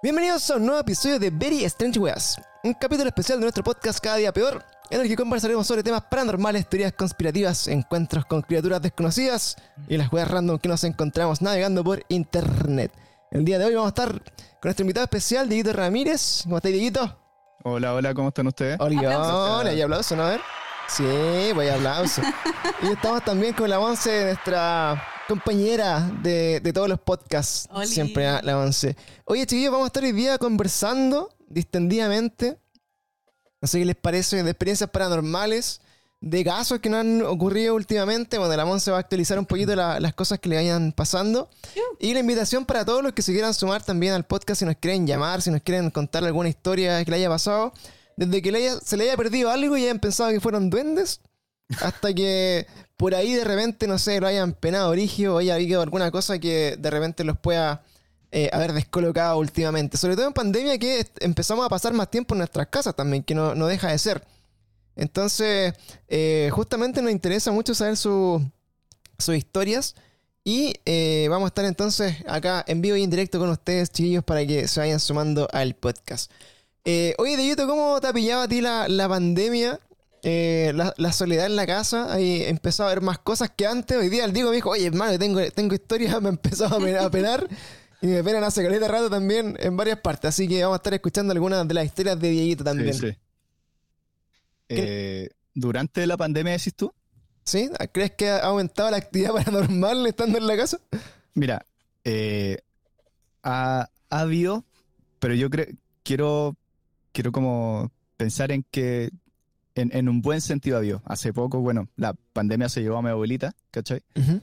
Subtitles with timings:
[0.00, 3.98] Bienvenidos a un nuevo episodio de Very Strange Weas, un capítulo especial de nuestro podcast
[3.98, 8.80] Cada Día Peor, en el que conversaremos sobre temas paranormales, teorías conspirativas, encuentros con criaturas
[8.80, 9.56] desconocidas
[9.88, 12.92] y las weas random que nos encontramos navegando por internet.
[13.32, 16.42] El día de hoy vamos a estar con nuestro invitado especial, Dieguito Ramírez.
[16.44, 17.18] ¿Cómo está, Dieguito?
[17.64, 18.76] Hola, hola, ¿cómo están ustedes?
[18.78, 20.22] Hola, hola, y aplauso, ¿no?
[20.22, 20.40] A ver.
[20.86, 22.22] Sí, voy a aplauso.
[22.82, 27.68] y estamos también con la once, nuestra compañera de, de todos los podcasts.
[27.70, 27.86] Oli.
[27.86, 28.96] Siempre la- la once.
[29.24, 32.58] Oye, chiquillos, vamos a estar hoy día conversando distendidamente.
[33.60, 35.80] No sé qué les parece de experiencias paranormales,
[36.20, 38.38] de casos que nos han ocurrido últimamente.
[38.38, 41.50] Bueno, la once va a actualizar un poquito la- las cosas que le vayan pasando.
[42.00, 44.76] Y la invitación para todos los que se quieran sumar también al podcast, si nos
[44.76, 47.72] quieren llamar, si nos quieren contar alguna historia que le haya pasado.
[48.16, 51.20] Desde que le haya- se le haya perdido algo y hayan pensado que fueron duendes,
[51.82, 52.66] hasta que
[52.98, 56.38] por ahí de repente, no sé, lo hayan penado origio o haya habido alguna cosa
[56.38, 57.82] que de repente los pueda
[58.32, 59.96] eh, haber descolocado últimamente.
[59.96, 63.34] Sobre todo en pandemia que empezamos a pasar más tiempo en nuestras casas también, que
[63.34, 64.22] no, no deja de ser.
[64.96, 65.74] Entonces,
[66.08, 68.44] eh, justamente nos interesa mucho saber su-
[69.16, 69.94] sus historias.
[70.44, 74.24] Y eh, vamos a estar entonces acá en vivo y en directo con ustedes, chiquillos,
[74.24, 76.30] para que se vayan sumando al podcast.
[77.18, 79.78] Oye, Dieguito, ¿cómo te ha pillado a ti la, la pandemia?
[80.22, 82.12] Eh, la, la soledad en la casa.
[82.12, 83.96] Ahí empezó a ver más cosas que antes.
[83.96, 87.10] Hoy día el Diego me dijo, oye, hermano, tengo, tengo historias, me empezó a, a
[87.10, 87.48] penar.
[88.00, 90.28] Y me penan hace caleta rato también en varias partes.
[90.28, 92.94] Así que vamos a estar escuchando algunas de las historias de Dieguito también.
[92.94, 93.16] Sí, sí.
[94.68, 96.92] Eh, Durante la pandemia, decís tú?
[97.44, 97.70] ¿Sí?
[97.92, 100.78] ¿Crees que ha aumentado la actividad paranormal estando en la casa?
[101.34, 101.66] Mira,
[102.04, 102.58] eh,
[103.42, 104.64] ha, ha habido,
[105.18, 105.66] pero yo creo,
[106.02, 106.56] quiero,
[107.12, 109.10] quiero como pensar en que
[109.80, 111.02] en, en un buen sentido habido.
[111.04, 114.02] Hace poco, bueno, la pandemia se llevó a mi abuelita, ¿cachai?
[114.16, 114.40] Ujú.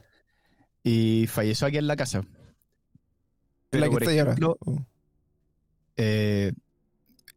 [0.83, 2.23] Y falleció aquí en la casa.
[3.69, 4.35] Pero, la que por ahora.
[4.65, 4.79] Uh.
[5.97, 6.53] eh,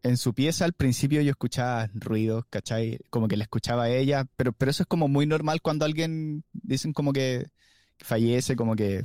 [0.03, 3.01] en su pieza al principio yo escuchaba ruidos, ¿cachai?
[3.11, 6.45] Como que la escuchaba a ella, pero, pero eso es como muy normal cuando alguien
[6.53, 7.49] dicen como que
[7.99, 9.05] fallece, como que,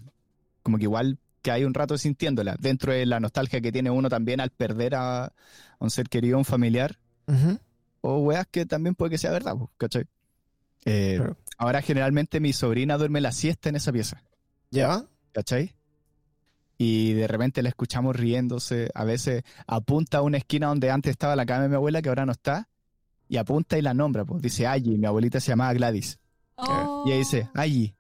[0.62, 4.08] como que igual que hay un rato sintiéndola, dentro de la nostalgia que tiene uno
[4.08, 5.34] también al perder a, a
[5.80, 7.58] un ser querido, un familiar, Ujú.
[8.06, 10.06] O weas que también puede que sea verdad, ¿cachai?
[10.86, 11.38] Eh, Claro.
[11.58, 14.22] Ahora generalmente mi sobrina duerme la siesta en esa pieza.
[14.72, 15.06] ¿Ya?
[15.32, 15.74] ¿cachai?
[16.78, 21.36] Y de repente la escuchamos riéndose, a veces apunta a una esquina donde antes estaba
[21.36, 22.68] la cama de mi abuela, que ahora no está,
[23.30, 26.20] y apunta y la nombra, pues dice Allí, mi abuelita se llamaba Gladys,
[26.56, 27.04] Oh.
[27.06, 27.96] y ella dice Allí,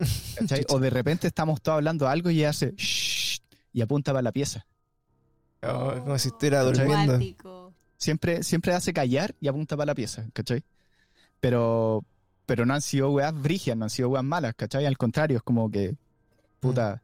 [0.38, 0.64] ¿cachai?
[0.68, 3.40] o de repente estamos todos hablando algo y ella hace "Shh",
[3.72, 4.66] y apunta para la pieza.
[5.62, 7.18] Oh, como si estuviera durmiendo.
[7.98, 10.62] Siempre, siempre hace callar y apunta para la pieza, ¿cachai?
[11.40, 12.04] Pero,
[12.46, 14.86] pero no han sido weas brigias, no han sido weas malas, ¿cachai?
[14.86, 15.96] Al contrario, es como que,
[16.60, 17.02] puta...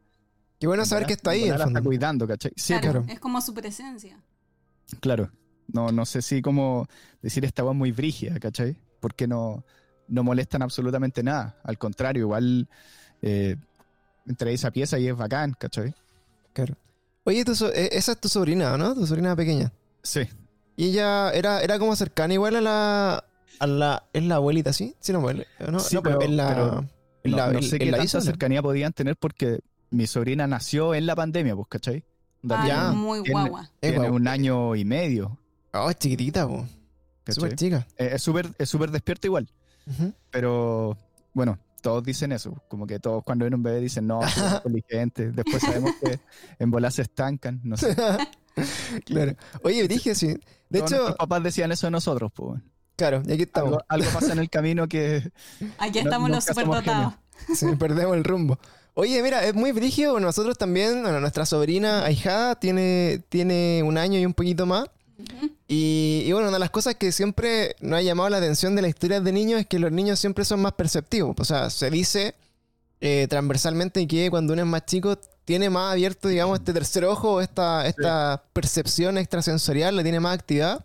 [0.59, 2.53] Qué bueno saber que está ahí, la está cuidando, ¿cachai?
[2.56, 3.04] Sí, claro, claro.
[3.09, 4.19] Es como su presencia.
[5.00, 5.31] Claro.
[5.66, 6.87] No, no sé si cómo
[7.21, 8.77] decir esta weá muy brígida, ¿cachai?
[9.00, 9.65] Porque no,
[10.09, 11.56] no molestan absolutamente nada.
[11.65, 12.69] Al contrario, igual
[13.21, 13.56] eh,
[14.27, 15.93] entre esa pieza y es bacán, ¿cachai?
[16.53, 16.77] Claro.
[17.25, 18.94] Oye, tu so- eh, esa es tu sobrina, ¿no?
[18.94, 19.72] Tu sobrina pequeña.
[20.03, 20.21] Sí.
[20.77, 23.25] Y ella era, era como cercana igual a la...
[23.61, 24.95] A la ¿Es la abuelita, sí?
[25.01, 25.37] Sí, no, pues,
[25.69, 26.49] no, Sí, no, pero pero- es la...
[26.49, 26.85] pero
[27.23, 28.25] es No, la- no el- sé el qué la tanta ¿no?
[28.25, 32.05] cercanía podían tener porque mi sobrina nació en la pandemia, pues, ¿cachai?
[32.51, 32.91] Ay, Ya.
[32.93, 33.71] muy Tiene- guagua.
[33.81, 34.15] Tiene guau.
[34.15, 35.39] un año y medio,
[35.73, 36.47] Oh, es chiquitita.
[36.47, 37.34] ¿cachai?
[37.34, 37.87] Súper chica.
[37.97, 39.49] Eh, es súper es súper despierta igual,
[39.87, 40.13] Ujú.
[40.31, 40.97] pero
[41.33, 45.31] bueno, todos dicen eso, como que todos cuando ven un bebé dicen, no, es inteligente,
[45.33, 46.19] después sabemos que
[46.59, 47.95] en volar se estancan, no sé.
[49.04, 49.34] claro.
[49.62, 50.28] Oye, dije sí.
[50.69, 52.60] De Todos hecho, nuestros papás decían eso de nosotros, pues.
[52.97, 53.72] claro, y aquí estamos.
[53.88, 55.31] Algo, algo pasa en el camino que
[55.78, 57.15] Aquí No- estamos los nunca somos superdotados.
[57.54, 58.59] Sí, perdemos el rumbo.
[58.94, 60.18] Oye, mira, es muy brígido.
[60.21, 64.86] Nosotros también, bueno, nuestra sobrina ahijada tiene, tiene un año y un poquito más.
[65.66, 68.83] Y, y bueno, una de las cosas que siempre nos ha llamado la atención de
[68.83, 71.34] las historias de niños es que los niños siempre son más perceptivos.
[71.39, 72.36] O sea, se dice
[73.00, 77.41] eh, transversalmente que cuando uno es más chico tiene más abierto, digamos, este tercer ojo,
[77.41, 80.85] esta, esta percepción extrasensorial, la tiene más activada.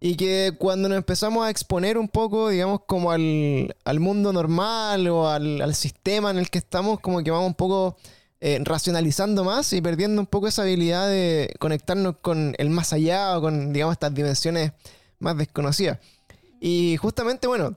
[0.00, 5.06] Y que cuando nos empezamos a exponer un poco, digamos, como al, al mundo normal
[5.08, 7.96] o al, al sistema en el que estamos, como que vamos un poco
[8.40, 13.38] eh, racionalizando más y perdiendo un poco esa habilidad de conectarnos con el más allá
[13.38, 14.72] o con, digamos, estas dimensiones
[15.20, 16.00] más desconocidas.
[16.60, 17.76] Y justamente, bueno,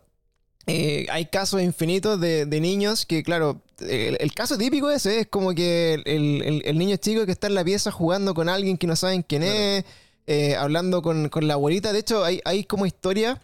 [0.66, 5.28] eh, hay casos infinitos de, de niños que, claro, el, el caso típico ese es
[5.28, 8.78] como que el, el- el niño chico que está en la pieza jugando con alguien
[8.78, 9.84] que no saben quién es,
[10.28, 11.94] eh, hablando con, con la abuelita.
[11.94, 13.42] De hecho, hay, hay como historia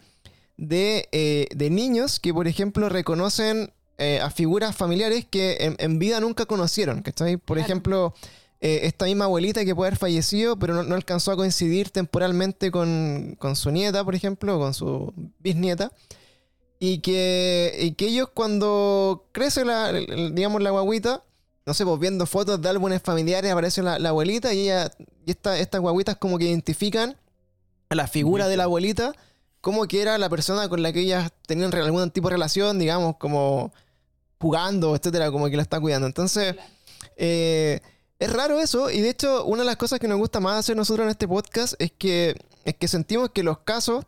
[0.56, 5.98] de, eh, de niños que, por ejemplo, reconocen eh, a figuras familiares que en, en
[5.98, 7.02] vida nunca conocieron.
[7.02, 7.36] ¿cachai?
[7.36, 7.66] Por Claro.
[7.66, 8.14] ejemplo,
[8.60, 13.34] esta misma abuelita que puede haber fallecido, pero no, no alcanzó a coincidir temporalmente con,
[13.40, 15.90] con su nieta, por ejemplo, o con su bisnieta.
[16.84, 21.22] Y que, y que ellos cuando crece la, el- digamos, la guaguita,
[21.64, 24.90] no sé, pues viendo fotos de álbumes familiares aparece la, la abuelita y ella,
[25.24, 27.16] y esta, estas guaguitas como que identifican
[27.88, 29.12] a la figura de la abuelita
[29.60, 33.16] como que era la persona con la que ellas tenían algún tipo de relación, digamos,
[33.16, 33.72] como
[34.40, 36.08] jugando, etcétera, como que la está cuidando.
[36.08, 36.56] Entonces,
[37.16, 37.78] eh,
[38.18, 40.76] es raro eso, y de hecho, una de las cosas que nos gusta más hacer
[40.76, 44.04] nosotros en este podcast es que, es que sentimos que los casos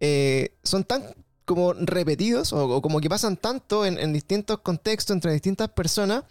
[0.00, 1.04] eh, son tan
[1.48, 6.22] como repetidos o, o como que pasan tanto en, en distintos contextos entre distintas personas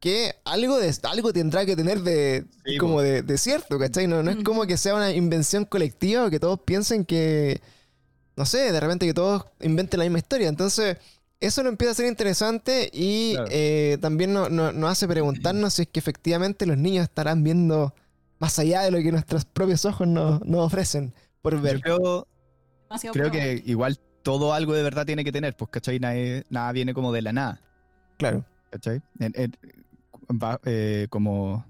[0.00, 4.06] que algo, de, algo tendrá que tener de, Sí, como de, de cierto, ¿cachai?
[4.06, 7.60] No, no es como que sea una invención colectiva o que todos piensen que,
[8.36, 10.48] no sé, de repente que todos inventen la misma historia.
[10.48, 10.96] Entonces,
[11.38, 13.48] eso lo empieza a ser interesante y Claro.
[13.52, 17.94] eh, también no- no- nos hace preguntarnos si es que efectivamente los niños estarán viendo
[18.40, 21.80] más allá de lo que nuestros propios ojos nos, nos ofrecen por Yo ver.
[21.80, 22.26] creo,
[22.88, 25.98] Demasiado creo que igual todo algo de verdad tiene que tener, pues, ¿cachai?
[25.98, 27.60] Nada viene como de la nada.
[28.18, 28.44] Claro.
[28.70, 29.02] ¿cachai?
[29.18, 29.56] En- en-
[30.42, 31.64] va, eh, como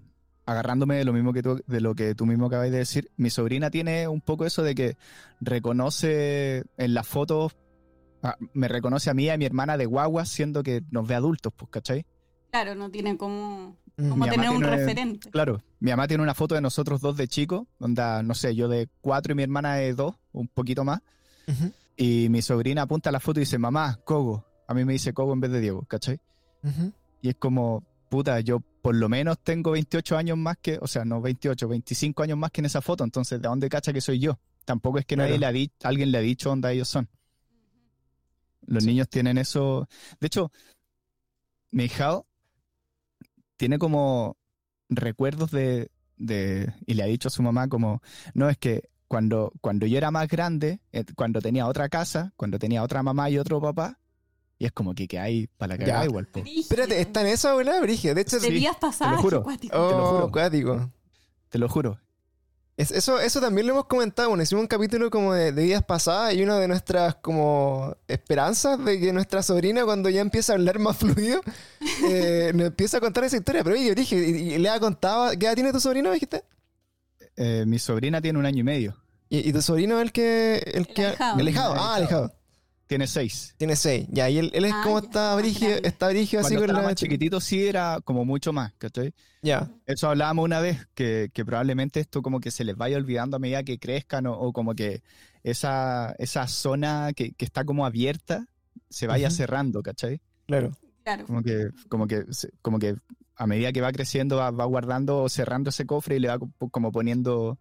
[0.46, 3.31] agarrándome de lo mismo que tú, de lo que tú mismo acabas de decir, mi
[3.31, 4.96] sobrina tiene un poco eso de que
[5.40, 7.56] reconoce en las fotos,
[8.22, 11.14] ah, me reconoce a mí y a mi hermana de guagua, siendo que nos ve
[11.14, 12.04] adultos, pues, ¿cachai?
[12.50, 14.08] Claro, no tiene como, Mm.
[14.10, 15.31] como Mi tener un tiene- referente.
[15.31, 18.69] Claro, mi mamá tiene una foto de nosotros dos de chicos, donde, no sé, yo
[18.69, 21.00] de cuatro y mi hermana de dos, un poquito más,
[21.49, 21.72] Ujú,
[22.02, 24.44] y mi sobrina apunta a la foto y dice, mamá, Cogo.
[24.66, 26.19] A mí me dice Cogo en vez de Diego, ¿cachai?
[27.20, 31.04] Y es como, puta, yo por lo menos tengo 28 años más que, o sea,
[31.04, 34.19] no 28, 25 años más que en esa foto, entonces ¿de dónde cacha que soy
[34.19, 34.38] yo?
[34.64, 35.28] Tampoco es que Claro.
[35.28, 37.08] nadie le ha di- alguien le ha dicho dónde ellos son.
[38.66, 38.90] Los Sí.
[38.90, 39.88] niños tienen eso.
[40.20, 40.50] De hecho,
[41.70, 42.20] mi hija
[43.56, 44.37] tiene como
[44.88, 48.02] recuerdos de, de, y le ha dicho a su mamá como,
[48.34, 52.59] no, es que cuando, cuando yo era más grande, eh, cuando tenía otra casa, cuando
[52.59, 53.99] tenía otra mamá y otro papá,
[54.59, 56.26] y es como que, que hay para la cagada igual.
[56.29, 56.41] po.
[56.47, 58.14] Espérate, ¿está en esa abuela, Brigio?
[58.14, 59.41] De hecho, De Sí, días pasadas, juro.
[59.41, 59.76] qué cuático.
[59.79, 60.31] oh, te lo juro.
[60.31, 60.91] cuático.
[61.50, 62.00] Te lo juro.
[62.79, 64.31] Es- eso, eso también lo hemos comentado.
[64.31, 68.82] Bueno, hicimos un capítulo como de, de vidas pasadas y una de nuestras como esperanzas
[68.82, 71.43] de que nuestra sobrina cuando ya empieza a hablar más fluido
[72.09, 73.62] eh, nos empieza a contar esa historia.
[73.62, 76.44] Pero oye, dije, y, y le ha contado, ¿qué edad tiene tu sobrino, dijiste?
[77.37, 78.97] Eh, mi sobrina tiene un año y medio.
[79.32, 80.58] Y, y tu sobrino es el que...
[80.75, 81.40] El, que alejado.
[81.40, 81.75] alejado.
[81.76, 82.32] Ah, alejado.
[82.87, 83.55] Tiene seis.
[83.56, 84.06] Tiene seis.
[84.11, 86.82] Ya, y él, él es Ah, como ya, está brigio, está brigio así con estaba
[86.82, 86.88] la...
[86.88, 89.14] más chiquitito sí era como mucho más, ¿cachai?
[89.40, 89.70] Ya.
[89.87, 93.40] Eso hablábamos una vez, que, que probablemente esto como que se les vaya olvidando a
[93.40, 95.02] medida que crezcan o, o como que
[95.43, 98.46] esa, esa zona que, que está como abierta
[98.90, 100.20] se vaya cerrando, ¿cachai?
[100.46, 100.73] Claro.
[101.05, 101.25] Claro.
[101.26, 102.25] Como que, como que,
[102.61, 102.94] como que
[103.37, 106.38] a medida que va creciendo va, va guardando o cerrando ese cofre y le va
[106.38, 107.58] co- como poniendo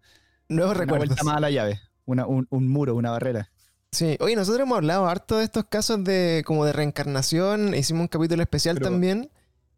[0.51, 1.07] Nuevos una recuerdos.
[1.09, 3.51] vuelta más a la llave, una, un, un muro, una barrera.
[3.91, 8.07] Sí, oye, nosotros hemos hablado harto de estos casos de como de reencarnación, hicimos un
[8.07, 9.29] capítulo especial Pero, también.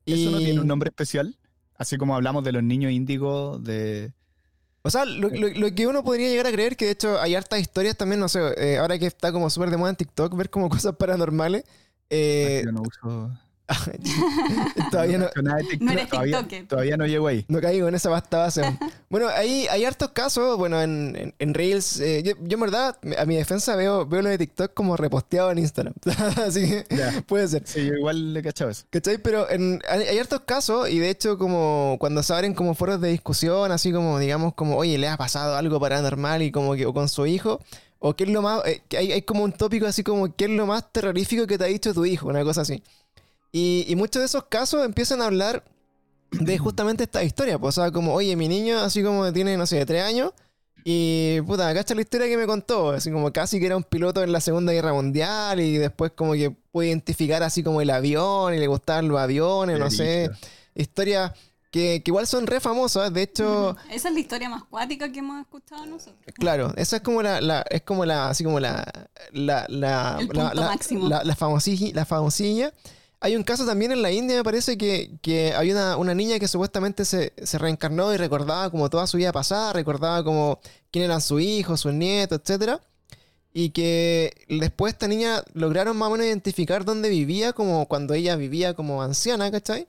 [0.06, 1.38] ¿Eso no tiene un nombre especial?
[1.78, 4.14] Así como hablamos de los niños índigos, de...
[4.84, 7.36] O sea, lo, lo- lo que uno podría llegar a creer, que de hecho hay
[7.36, 10.36] hartas historias también, no sé, eh, ahora que está como súper de moda en TikTok,
[10.36, 11.64] ver como cosas paranormales.
[12.10, 13.32] eh, Yo no uso...
[14.92, 15.30] todavía no,
[15.80, 17.46] No eres todavía, todavía no llego ahí.
[17.48, 18.62] no caigo en esa pasta base.
[19.10, 22.00] bueno, hay, hay hartos casos, bueno, en, en, en Reels.
[22.00, 25.52] eh, yo, yo en verdad, a mi defensa veo, veo lo de TikTok como reposteado
[25.52, 25.94] en Instagram.
[26.46, 27.24] Así que Ya.
[27.26, 27.64] puede ser.
[27.66, 28.84] Sí, yo igual le he cachado eso.
[28.90, 29.18] ¿Cachai?
[29.18, 33.00] Pero en- hay, hay hartos casos y de hecho como cuando se abren como foros
[33.02, 36.86] de discusión, así como digamos como, oye, le ha pasado algo paranormal y como que
[36.86, 37.60] o con su hijo,
[38.00, 40.52] o qué es lo más, eh, hay, hay como un tópico así como, ¿qué es
[40.52, 42.28] lo más terrorífico que te ha dicho tu hijo?
[42.28, 42.84] Una cosa así.
[43.54, 45.64] Y, y muchos de esos casos empiezan a hablar
[46.32, 49.66] de justamente esta historia, pues, o sea, como, oye, mi niño así como tiene, no
[49.68, 50.32] sé, tres años.
[50.84, 54.22] Y puta, cacha la historia que me contó, así como casi que era un piloto
[54.22, 58.54] en la Segunda Guerra Mundial y después como que puede identificar así como el avión
[58.54, 60.30] y le gustaban los aviones, no sé,
[60.76, 61.32] historias
[61.72, 65.20] que, que igual son re famosas, de hecho, Esa es la historia más cuática que
[65.20, 66.20] hemos escuchado nosotros.
[66.36, 68.84] claro, esa es como la, la- es como la, así como la,
[69.32, 71.08] la, la, El punto la- máximo.
[71.08, 72.74] la- la famosilla, la famosilla.
[73.26, 76.40] Hay un caso también en la India, me parece, que, que hay una, una niña
[76.40, 80.60] que supuestamente se, se reencarnó y recordaba como toda su vida pasada, recordaba como
[80.92, 82.82] quién eran sus hijos, sus nietos, etcétera.
[83.54, 88.36] Y que después esta niña lograron más o menos identificar dónde vivía, como cuando ella
[88.36, 89.88] vivía como anciana, ¿cachai?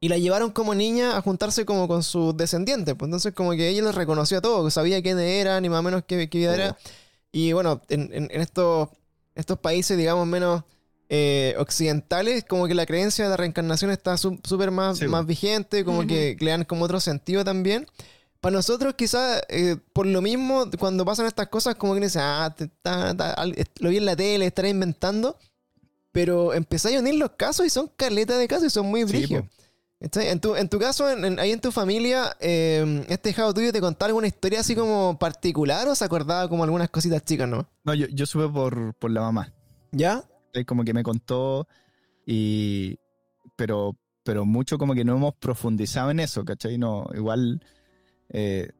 [0.00, 2.94] Y la llevaron como niña a juntarse como con sus descendientes.
[2.94, 5.80] Pues entonces como que ella los reconoció a todos, que sabía quiénes eran y más
[5.80, 6.78] o menos qué, qué vida era.
[7.32, 8.88] Y bueno, en, en- en estos,
[9.34, 10.62] estos países, digamos, menos,
[11.08, 15.24] eh, occidentales, como que la creencia de la reencarnación está su- súper más, Sí, más
[15.26, 16.08] vigente, como Ujú.
[16.08, 17.86] que le dan como otro sentido también.
[18.40, 22.54] Para nosotros, quizás, eh, por lo mismo, cuando pasan estas cosas, como que dicen, ah,
[22.56, 25.36] te- ta- ta- al- lo vi en la tele, estaré inventando.
[26.12, 29.06] Pero empezáis a unir los casos y son caletas de casos y son muy Sí,
[29.06, 29.44] brígidos.
[29.44, 29.50] po.
[30.00, 30.28] ¿Cachai?
[30.28, 33.72] En tu, en tu caso, en- en- ahí en tu familia, eh, este hijado tuyo
[33.72, 37.68] te contaba alguna historia así como particular o se acordaba como algunas cositas chicas, ¿no?
[37.84, 39.52] No, yo, yo supe por, por la mamá.
[39.90, 40.22] ¿Ya?
[40.58, 41.66] Eh, Como que me contó
[42.26, 42.96] y...
[43.56, 46.78] Pero, pero mucho como que no hemos profundizado en eso, ¿cachai?
[46.78, 47.60] No, igual...
[48.30, 48.70] Eh,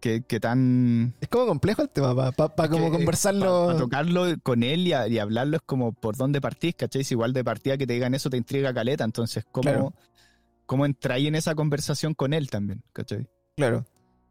[0.00, 1.12] que, que tan...
[1.20, 3.66] Es como complejo el tema, para como que, eh, conversarlo.
[3.66, 7.02] Para tocarlo con él y, a- y hablarlo es como por dónde partís, ¿cachai?
[7.02, 9.92] Si igual de partida que te digan eso te intriga caleta, entonces ¿cómo, Claro.
[10.66, 13.26] cómo entráis en esa conversación con él también, ¿cachai?
[13.56, 13.84] Claro.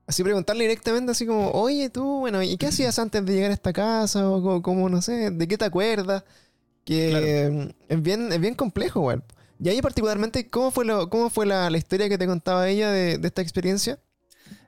[0.06, 3.56] Así preguntarle directamente, así como, oye, tú, bueno, ¿y qué hacías antes de llegar a
[3.56, 4.30] esta casa?
[4.30, 6.24] O como, como, no sé, ¿de qué te acuerdas?
[6.88, 7.26] Que Claro.
[7.26, 9.24] eh, es, bien, es bien complejo, igual.
[9.60, 12.90] Y ahí particularmente, ¿cómo fue, lo, cómo fue la, la historia que te contaba ella
[12.92, 14.00] de, de esta experiencia?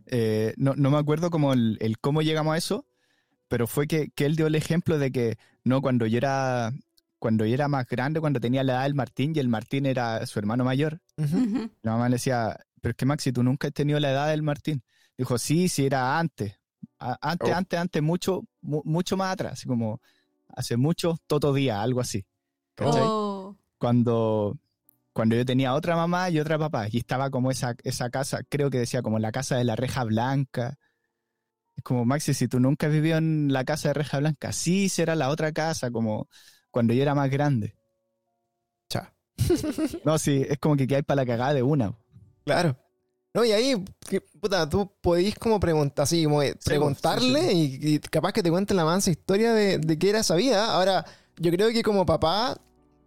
[0.08, 2.86] Eh, no, no me acuerdo como el, el cómo llegamos a eso,
[3.48, 6.74] pero fue que, que él dio el ejemplo de que no cuando yo era
[7.20, 10.26] cuando yo era más grande, cuando tenía la edad del Martín y el Martín era
[10.26, 11.02] su hermano mayor.
[11.18, 11.70] Ujú.
[11.82, 14.42] la mamá le decía, pero es que Maxi, tú nunca has tenido la edad del
[14.42, 14.84] Martín.
[15.18, 16.54] Dijo, sí, sí, era antes.
[16.98, 17.56] A- antes, Oh.
[17.56, 20.02] antes, antes, mucho, mu- mucho más atrás, así como
[20.50, 22.26] hace mucho, todo día, algo así.
[22.76, 23.04] ¿Cachai?
[23.04, 23.56] Oh.
[23.78, 24.58] Cuando,
[25.14, 28.70] cuando yo tenía otra mamá y otra papá, y estaba como esa, esa casa, creo
[28.70, 30.78] que decía como la casa de la reja blanca.
[31.76, 34.90] Es como, Maxi, si tú nunca has vivido en la casa de reja blanca, sí
[34.90, 36.28] será la otra casa, como
[36.72, 37.76] cuando yo era más grande.
[38.90, 39.14] Cha.
[40.06, 41.94] No, sí, es como que hay para la cagada de una.
[42.46, 42.78] Claro.
[43.40, 48.00] No, y ahí, que, puta, tú podís como preguntar, así como eh, preguntarle Y, y
[48.00, 50.74] capaz que te cuente la mansa historia de, de qué era esa vida.
[50.74, 51.06] Ahora,
[51.38, 52.60] yo creo que como papá,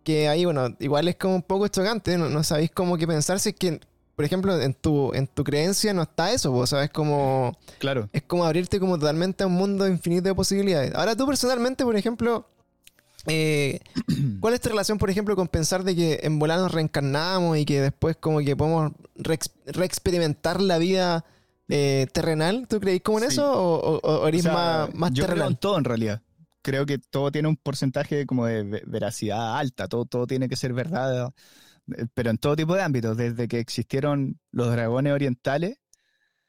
[0.03, 3.41] que ahí, bueno, igual es como un poco chocante, no, no sabéis cómo que pensar
[3.41, 3.79] si es que,
[4.17, 7.59] por ejemplo, en tu, en tu creencia no está eso, vos sabes como...
[7.79, 8.09] Claro.
[8.15, 10.95] Es como abrirte como totalmente a un mundo infinito de posibilidades.
[10.95, 12.49] Ahora tú personalmente, por ejemplo,
[13.27, 13.81] eh,
[14.41, 17.65] ¿cuál es tu relación, por ejemplo, con pensar de que en volar nos reencarnamos y
[17.65, 21.25] que después como que podemos reex- reexperimentar la vida
[21.69, 22.67] eh, terrenal?
[22.69, 23.35] ¿Tú creís como en Sí.
[23.35, 25.53] eso o, o- o eres O sea, más, más yo creo terrenal?
[25.53, 26.23] en todo en realidad.
[26.63, 30.57] Creo que todo tiene un porcentaje como de ve- veracidad alta, todo, todo tiene que
[30.57, 31.33] ser verdad,
[31.97, 35.79] eh, pero en todo tipo de ámbitos, desde que existieron los dragones orientales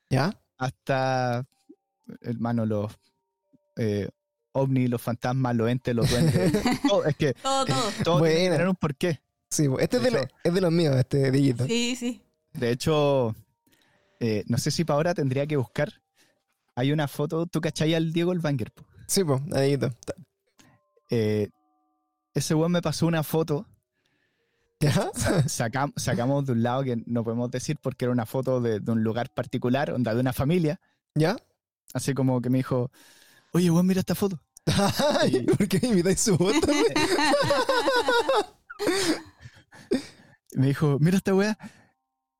[0.09, 0.39] ¿Ya?
[0.57, 1.45] hasta,
[2.21, 2.93] hermano, los
[3.77, 4.09] eh,
[4.53, 6.51] ovnis, los fantasmas, los entes, los duendes.
[6.87, 7.75] todo, es que Todo, todo.
[8.03, 8.55] todo tiene que Buena.
[8.55, 9.21] tener un porqué.
[9.49, 11.65] Sí, pues, este es de, De lo- es de los míos, este Dillito.
[11.67, 12.21] Sí, sí.
[12.53, 13.35] De hecho,
[14.19, 16.01] eh, no sé si para ahora tendría que buscar.
[16.75, 18.71] Hay una foto, ¿tú cachai al Diego el Banger?
[18.71, 18.83] po?
[19.07, 19.89] Sí, pues, Dillito.
[21.09, 21.49] Eh,
[22.33, 23.67] ese weón me pasó una foto
[24.79, 25.11] ¿Ya?
[25.45, 28.91] Sacam- sacamos de un lado que no podemos decir porque era una foto de, de
[28.91, 30.81] un lugar particular, onda de una familia,
[31.15, 31.37] ¿Ya?
[31.93, 32.91] así como que me dijo,
[33.53, 34.39] oye, weón, mira esta foto.
[35.21, 36.67] Ay, ¿Por qué me invitáis su voto?
[40.55, 41.57] Me dijo, mira esta weá.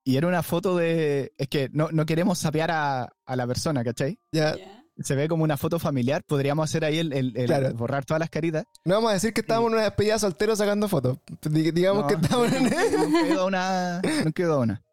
[0.03, 1.34] Y era una foto de...
[1.38, 4.20] Es que no, no queremos sapear a, a la persona, ¿cachai?
[4.32, 4.55] ya.
[4.55, 4.79] Ya.
[5.00, 7.74] Se ve como una foto familiar, podríamos hacer ahí el, el- el Claro.
[7.74, 8.65] borrar todas las caritas.
[8.86, 11.17] No vamos a decir que estábamos en una despedida soltero sacando fotos.
[11.41, 12.63] Di- Digamos No, que estábamos en...
[13.12, 14.01] No quedó una.
[14.24, 14.84] No quedó una.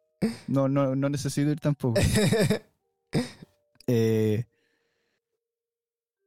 [0.47, 2.01] No, no, no necesito ir tampoco.
[3.87, 4.45] Eh,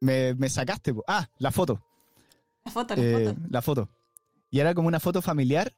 [0.04, 0.94] me, me sacaste.
[0.94, 1.04] po.
[1.08, 1.82] Ah, la foto.
[2.66, 3.40] La foto, la eh, foto.
[3.50, 3.90] la foto.
[4.50, 5.74] Y era como una foto familiar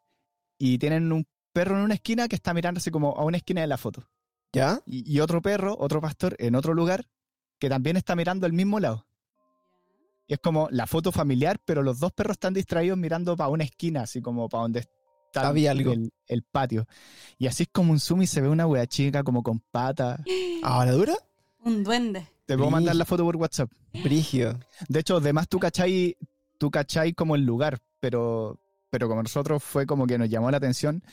[0.58, 3.68] y tienen un perro en una esquina que está mirándose como a una esquina de
[3.68, 4.08] la foto.
[4.52, 4.80] ¿Ya?
[4.86, 7.08] Y, y otro perro, otro pastor en otro lugar
[7.60, 9.06] que también está mirando al mismo lado.
[10.28, 13.64] Y es como la foto familiar, pero los dos perros están distraídos mirando para una
[13.64, 15.92] esquina, así como para donde está Había algo.
[15.92, 16.88] El, el patio.
[17.38, 20.24] Y así es como un zoom y se ve una wea chica como con pata.
[20.64, 21.14] ¿Ahora dura?
[21.66, 22.28] Un duende.
[22.46, 23.72] Te puedo mandar la foto por WhatsApp.
[24.04, 24.58] Brigio.
[24.88, 26.16] De hecho, además tú cachai,
[26.58, 30.58] tú cachai como el lugar, pero, pero como nosotros fue como que nos llamó la
[30.58, 31.04] atención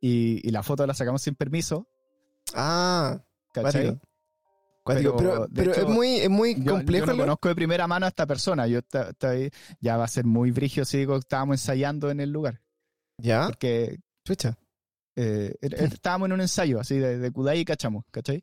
[0.00, 1.86] y, y la foto la sacamos sin permiso,
[2.54, 3.20] Ah,
[3.52, 3.98] ¿cachai?
[4.86, 7.04] Pero, Pero, de pero hecho, es muy, es muy Yo, complejo.
[7.04, 7.22] yo no ¿no?
[7.24, 8.66] conozco de primera mano a esta persona.
[8.66, 9.34] Yo ta- ta-
[9.80, 12.62] ya va a ser muy brigio si digo que estábamos ensayando en el lugar.
[13.18, 13.48] ¿Ya?
[13.48, 14.56] Porque Chucha.
[15.14, 18.42] eh, er- er- estábamos en un ensayo así de, de Kudai y cachamos, ¿cachai?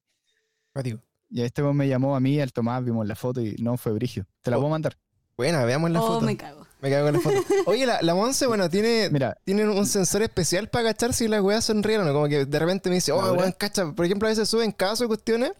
[0.72, 1.02] Cuático.
[1.30, 3.92] Y este weón me llamó a mí, al Tomás, vimos la foto y no fue
[3.94, 4.26] brigio.
[4.42, 4.62] Te la Oh.
[4.62, 4.98] puedo mandar.
[5.38, 6.22] Buena, veamos la oh, foto.
[6.22, 6.38] me Me...
[6.38, 6.66] cago.
[6.82, 7.44] cago en la foto.
[7.66, 11.42] Oye, la, la Monse, bueno, tiene, Mira, tiene un sensor especial para cachar si las
[11.42, 12.14] weas son reales o no.
[12.14, 13.92] Como que de repente me dice, oh, weón, cacha.
[13.92, 15.52] Por ejemplo, a veces suben casos cuestiones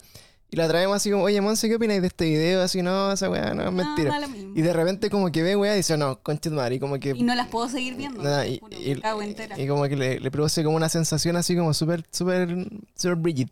[0.48, 2.62] y la traemos así como, oye, Monse, ¿qué opináis de este video?
[2.62, 4.18] Así, no, esa weá no es No, mentira.
[4.54, 6.98] Y de repente como que ve weá y dice, no, concha de madre, y como
[7.00, 7.10] que...
[7.10, 8.22] Y no las puedo seguir viendo.
[8.22, 9.60] nada, y, juro, y- me cago entera.
[9.60, 12.48] y como que le, le produce como una sensación así como súper, súper,
[12.94, 13.50] súper Bridget.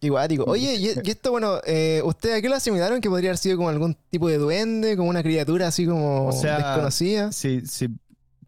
[0.00, 3.00] Igual, digo, oye, y, y esto, bueno, eh, ¿ustedes a qué lo asimilaron?
[3.00, 6.32] Que podría haber sido como algún tipo de duende, como una criatura así como O
[6.32, 7.32] sea, desconocida.
[7.32, 7.88] Sí, sí,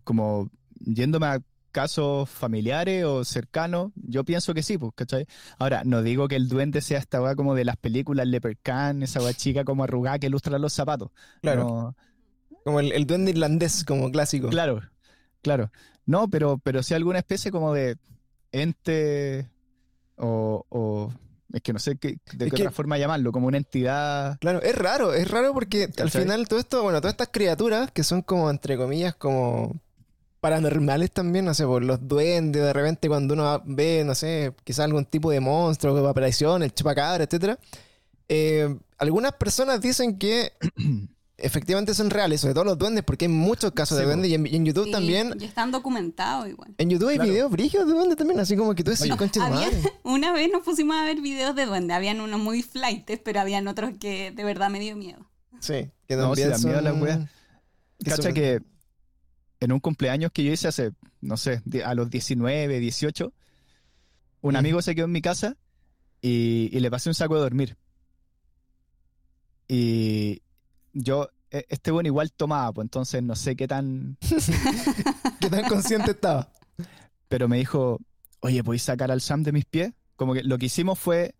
[0.04, 0.50] como
[0.80, 1.40] yéndome a
[1.72, 5.26] casos familiares o cercanos, yo pienso que sí, pues, ¿cachai?
[5.58, 9.20] Ahora, no digo que el duende sea esta weá como de las películas Leprechaun, esa
[9.22, 11.10] weá chica como arrugada que ilustra los zapatos.
[11.42, 11.96] Claro, No,
[12.64, 14.48] como el, el duende irlandés, como clásico.
[14.48, 14.80] claro,
[15.42, 15.70] claro.
[16.06, 17.96] No, pero, pero sí alguna especie como de
[18.50, 19.48] ente
[20.16, 21.12] o, o-
[21.52, 24.38] es que no sé qué, de Es qué que- otra forma llamarlo, como una entidad.
[24.40, 28.04] Claro, es raro, es raro porque al final todo esto, bueno, todas estas criaturas que
[28.04, 29.74] son como, entre comillas, como
[30.40, 34.84] paranormales también, no sé, por los duendes, de repente cuando uno ve, no sé, quizás
[34.84, 37.58] algún tipo de monstruo, aparición, el chupacabra, etcétera,
[38.28, 40.52] eh, algunas personas dicen que
[41.38, 44.34] efectivamente son reales, sobre todo los duendes, porque hay muchos casos Sí, de duendes y
[44.34, 45.34] en, y en YouTube Sí, también.
[45.40, 46.74] Y están documentados igual.
[46.78, 47.30] En YouTube hay Claro.
[47.30, 49.82] videos brígidos de duendes también, así como que tú decís, concha de madre.
[50.02, 51.94] Una vez nos pusimos a ver videos de duende.
[51.94, 55.30] Habían unos muy flightes, pero habían otros que de verdad me dio miedo.
[55.60, 57.30] Sí, que No, también da miedo son- la wea.
[58.04, 58.60] Cacha son- que
[59.60, 63.32] en un cumpleaños que yo hice hace, no sé, a los 19, 18,
[64.40, 64.56] un Mm.
[64.56, 65.56] amigo se quedó en mi casa
[66.20, 67.76] y, y le pasé un saco de dormir.
[69.68, 70.42] Y
[71.00, 74.16] yo, e- este bueno igual tomaba, pues entonces no sé qué tan...
[75.40, 76.50] ¿Qué tan consciente estaba?
[77.28, 78.00] Pero me dijo,
[78.40, 79.92] oye, ¿podéis sacar al Sam de mis pies?
[80.16, 81.34] Como que lo que hicimos fue,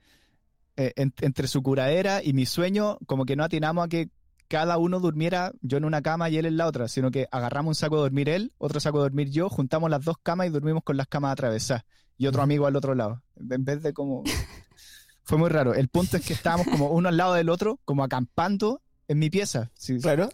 [0.77, 4.11] eh, en- entre su curadera y mi sueño, como que no atinamos a que
[4.47, 7.71] cada uno durmiera yo en una cama y él en la otra, sino que agarramos
[7.73, 10.51] un saco de dormir él, otro saco de dormir yo, juntamos las dos camas y
[10.51, 11.85] dormimos con las camas atravesadas
[12.17, 13.23] y otro amigo al otro lado.
[13.51, 14.23] En vez de como...
[15.23, 15.75] Fue muy raro.
[15.75, 19.31] El punto es que estábamos como uno al lado del otro, como acampando en mi
[19.31, 19.71] pieza.
[19.75, 20.29] Sí, Claro.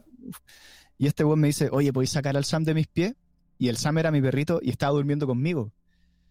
[0.99, 3.15] y este weón me dice, oye, ¿podéis sacar al Sam de mis pies?
[3.59, 5.73] Y el Sam era mi perrito y estaba durmiendo conmigo.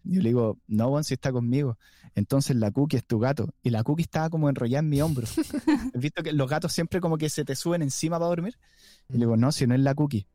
[0.04, 1.78] Y yo le digo, no, weón, si está conmigo.
[2.14, 3.54] Entonces la Cookie es tu gato.
[3.62, 5.26] Y la Cookie estaba como enrollada en mi hombro.
[5.94, 8.58] ¿Has visto que los gatos siempre como que se te suben encima para dormir?
[9.08, 10.26] Y le digo, no, si no es la Cookie.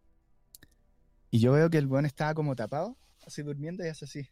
[1.31, 4.27] Y yo veo que el weón estaba como tapado, así durmiendo y hace así.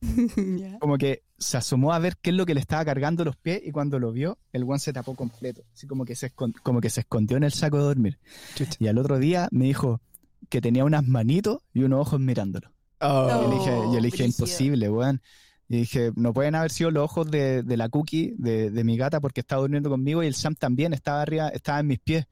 [0.80, 3.60] Como que se asomó a ver qué es lo que le estaba cargando los pies
[3.64, 5.62] y cuando lo vio, el weón se tapó completo.
[5.74, 8.18] Así como que se, como que se escondió en el saco de dormir.
[8.54, 8.76] Chucha.
[8.78, 10.00] Y al otro día me dijo
[10.48, 12.70] que tenía unas manitos y unos ojos mirándolo.
[13.00, 13.28] Oh.
[13.28, 15.22] Yo le dije, yo le dije imposible, weón.
[15.68, 18.96] Y dije, no pueden haber sido los ojos de, de la cookie, de, de mi
[18.96, 22.26] gata, porque estaba durmiendo conmigo y el Sam también estaba arriba, estaba en mis pies.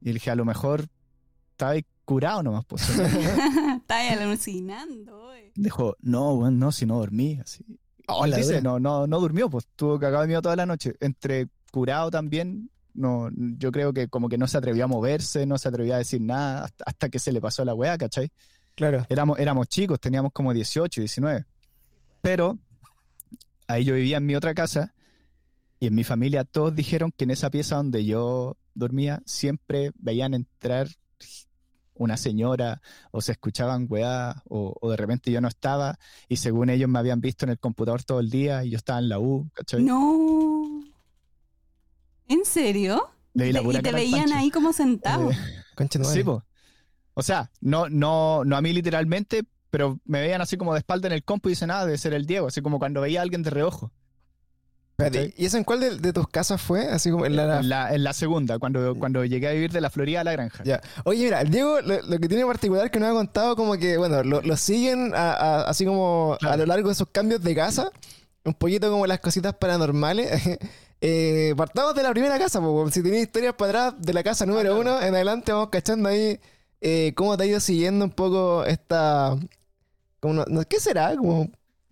[0.00, 0.88] Y le dije, a lo mejor
[1.50, 2.64] estaba ahí curado nomás.
[2.64, 2.88] Pues.
[2.88, 5.34] Estás alucinando.
[5.34, 5.52] eh.
[5.54, 7.38] Dijo, no, weón, no, si no dormí.
[7.38, 7.62] Así.
[8.06, 10.94] Oh, la dice, no, no, no durmió, pues tuvo cagado de miedo toda la noche.
[11.00, 15.58] Entre curado también, no, yo creo que como que no se atrevió a moverse, no
[15.58, 18.30] se atrevió a decir nada, hasta, hasta que se le pasó la weá, ¿cachai?
[18.74, 19.04] Claro.
[19.10, 21.44] Éramos, éramos chicos, teníamos como 18, 19.
[22.22, 22.58] Pero
[23.66, 24.94] ahí yo vivía en mi otra casa
[25.78, 30.32] y en mi familia todos dijeron que en esa pieza donde yo dormía siempre veían
[30.32, 30.88] entrar
[31.98, 32.80] una señora
[33.10, 36.98] o se escuchaban weá o, o de repente yo no estaba y según ellos me
[36.98, 39.82] habían visto en el computador todo el día y yo estaba en la U, ¿cachai?
[39.82, 40.80] No.
[42.28, 43.08] ¿En serio?
[43.34, 44.36] Le di la Te- pura y te veían Pancho.
[44.36, 45.30] ahí como sentado.
[45.30, 45.36] Eh.
[46.04, 46.44] Sí, po.
[47.14, 51.08] O sea, no, no, no a mí literalmente, pero me veían así como de espalda
[51.08, 53.22] en el compu y dicen, nada, debe ser el Diego, así como cuando veía a
[53.22, 53.92] alguien de reojo.
[55.00, 56.88] Espérate, ¿y eso en cuál de, de tus casas fue?
[56.88, 57.60] Así como en la...
[57.60, 60.32] En la, en la segunda, cuando, cuando llegué a vivir de la Florida a la
[60.32, 60.64] granja.
[60.64, 60.80] Ya.
[61.04, 63.96] Oye, mira, Diego lo, lo que tiene en particular que nos ha contado como que,
[63.96, 67.54] bueno, lo, lo siguen a- a- así como a lo largo de sus cambios de
[67.54, 67.92] casa,
[68.44, 70.42] un poquito como las cositas paranormales.
[71.00, 74.46] eh, partamos de la primera casa, po, si tenías historias para atrás de la casa
[74.46, 74.80] número claro.
[74.80, 76.40] uno, en adelante vamos cachando ahí
[76.80, 79.36] eh, cómo te ha ido siguiendo un poco esta...
[80.18, 81.14] Como no- ¿Qué será?
[81.14, 81.48] Como,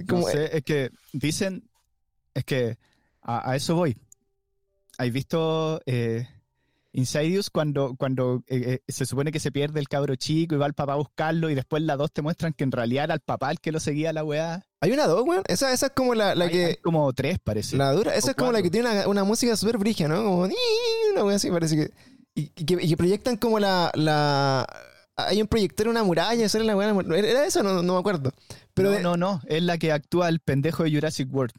[0.09, 1.62] como, No sé, es que dicen,
[2.35, 2.77] es que
[3.27, 3.97] a, a eso voy.
[4.99, 6.27] ¿Has visto eh,
[6.93, 10.67] Insidious cuando, cuando eh, eh, se supone que se pierde el cabro chico y va
[10.67, 13.21] el papá a buscarlo y después la dos te muestran que en realidad era el
[13.21, 14.65] papá el que lo seguía la weá?
[14.81, 15.43] Hay una dos, weón.
[15.49, 16.65] Esa, esa es como la, la Hay- que...
[16.65, 17.77] hay como tres, parece.
[17.77, 20.17] La dura, esa O es como la que tiene una, una música súper brigia, ¿no?
[20.17, 20.39] Como
[21.12, 21.91] una wea así, parece que.
[22.35, 22.79] Y, y que.
[22.83, 24.67] y que proyectan como la, la.
[25.17, 26.91] Hay un proyector en una muralla, era la wea.
[26.91, 27.62] ¿Era era eso?
[27.62, 28.33] No, no me acuerdo.
[28.73, 31.53] Pero no, de- no, no, es la que actúa el pendejo de Jurassic World.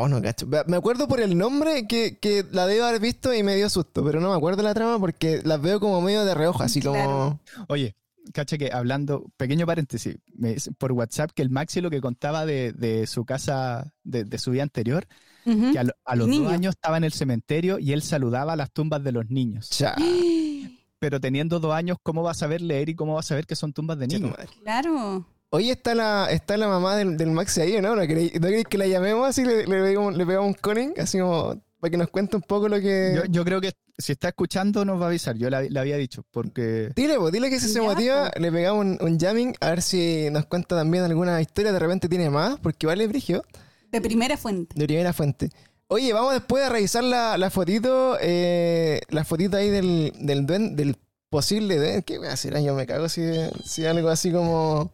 [0.00, 0.46] Oh, no, cacho.
[0.66, 4.04] Me acuerdo por el nombre que, que la debo haber visto y me dio susto,
[4.04, 7.40] pero no me acuerdo la trama porque las veo como medio de reojo, así como.
[7.68, 7.96] Oye,
[8.32, 12.46] caché que hablando, pequeño paréntesis, me dice por WhatsApp que el Maxi lo que contaba
[12.46, 15.06] de, de su casa, de, de su vida anterior,
[15.44, 16.44] que a, lo- a los Niño.
[16.44, 19.68] dos años estaba en el cementerio y él saludaba a las tumbas de los niños.
[19.70, 19.94] Cha.
[20.98, 23.56] Pero teniendo dos años, ¿cómo va a saber leer y cómo va a saber que
[23.56, 24.34] son tumbas de niños?
[24.62, 25.26] Claro.
[25.54, 27.94] Oye, está la, está la mamá del, del Maxi ahí, ¿no?
[27.94, 29.44] ¿No queréis, ¿no queréis que la llamemos así?
[29.44, 32.68] Le, le, pegamos, le pegamos un coning, así como para que nos cuente un poco
[32.68, 33.12] lo que.
[33.14, 35.36] Yo, yo creo que si está escuchando nos va a avisar.
[35.36, 38.40] Yo le había dicho, porque Dile, pues, dile que si se motiva, po.
[38.40, 41.72] le pegamos un, un jamming a ver si nos cuenta también alguna historia.
[41.72, 43.44] De repente tiene más, porque vale brigio,
[43.92, 44.74] De primera fuente.
[44.78, 45.50] de primera fuente.
[45.88, 50.74] Oye, vamos después a revisar la, la fotito, eh, la fotito ahí del, del duen-
[50.74, 50.96] del
[51.30, 52.02] posible duende.
[52.02, 52.60] ¿Qué voy a hacer?
[52.62, 53.22] Yo me cago si,
[53.64, 54.90] si algo así como.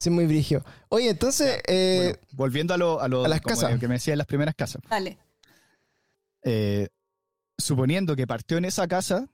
[0.00, 0.64] Es muy brigio.
[0.90, 3.78] Oye, entonces, eh, bueno, volviendo a lo, a lo a las como casas.
[3.80, 4.80] que me decía en las primeras casas.
[4.88, 5.18] Dale.
[6.44, 6.88] Eh,
[7.56, 9.28] suponiendo que partió en esa casa,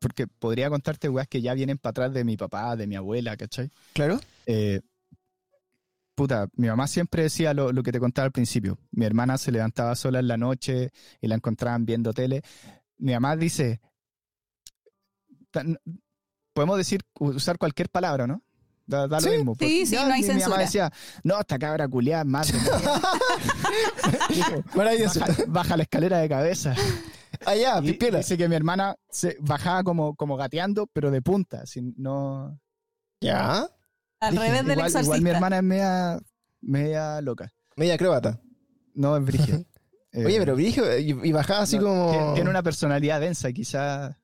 [0.00, 3.36] porque podría contarte weas que ya vienen para atrás de mi papá, de mi abuela,
[3.36, 3.70] ¿cachai?
[3.92, 4.18] claro.
[4.46, 4.80] Eh,
[6.14, 8.78] puta, mi mamá siempre decía lo, lo que te contaba al principio.
[8.90, 12.40] Mi hermana se levantaba sola en la noche y la encontraban viendo tele.
[12.96, 13.80] Mi mamá dice,
[15.50, 15.78] tan-
[16.54, 18.42] podemos decir, usar cualquier palabra, ¿no?
[18.86, 19.52] Da, da Sí, lo mismo.
[19.54, 20.92] sí, porque sí, ya no hay mi, mi mamá decía,
[21.24, 22.52] no, esta cabra culiada es más.
[22.52, 23.00] de mierda".
[24.30, 25.20] Dijo, Maravilloso.
[25.20, 26.74] baja, baja la escalera de cabeza.
[27.44, 28.18] Allá, Y pipiela.
[28.18, 31.66] dice que mi hermana se bajaba como, como gateando, pero de punta.
[31.66, 32.58] sin- no,
[33.20, 33.68] Ya.
[34.20, 35.00] Al Dije, revés del igual, exorcista.
[35.02, 36.18] igual mi hermana es media,
[36.62, 37.52] media loca.
[37.76, 38.40] Media acróbata.
[38.94, 39.58] No es brígida.
[40.12, 42.10] Eh, Oye, pero brigio, y, y bajaba así no, como.
[42.10, 44.16] Tiene, tiene una personalidad densa, quizás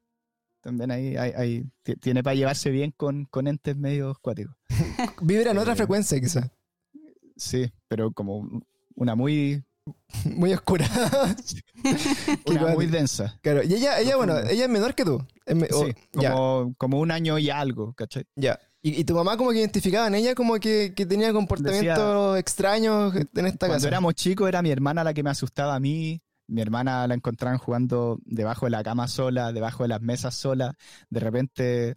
[0.62, 4.54] también ahí, hay- hay- ti- tiene para llevarse bien con, con entes medio acuáticos.
[5.22, 6.50] Vibra en otra eh, frecuencia, quizás.
[7.36, 8.62] Sí, pero como
[8.94, 9.62] una muy,
[10.36, 10.86] Muy oscura.
[12.46, 13.38] Una muy densa.
[13.42, 13.62] claro.
[13.62, 15.24] Y ella, ella bueno, ella es menor que tú.
[15.46, 18.24] Me- Sí, ya, como, como un año y algo, ¿cachai?
[18.36, 18.58] ya.
[18.84, 23.14] Y, y tu mamá como que identificaba en ella como que, que tenía comportamientos extraños
[23.14, 23.88] en esta Cuando casa.
[23.88, 26.20] éramos chicos era mi hermana la que me asustaba a mí.
[26.52, 30.74] Mi hermana la encontraban jugando debajo de la cama sola, debajo de las mesas sola.
[31.08, 31.96] De repente,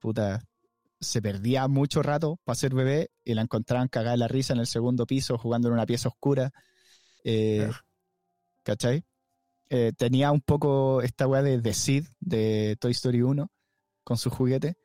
[0.00, 0.42] puta,
[0.98, 4.58] se perdía mucho rato para ser bebé y la encontraban cagada de la risa en
[4.58, 6.50] el segundo piso, jugando en una pieza oscura.
[7.22, 7.70] Eh.
[8.64, 9.04] ¿Cachai?
[9.70, 13.52] Eh, tenía un poco esta weá de, de Sid de Toy Story 1
[14.02, 14.76] con su juguete.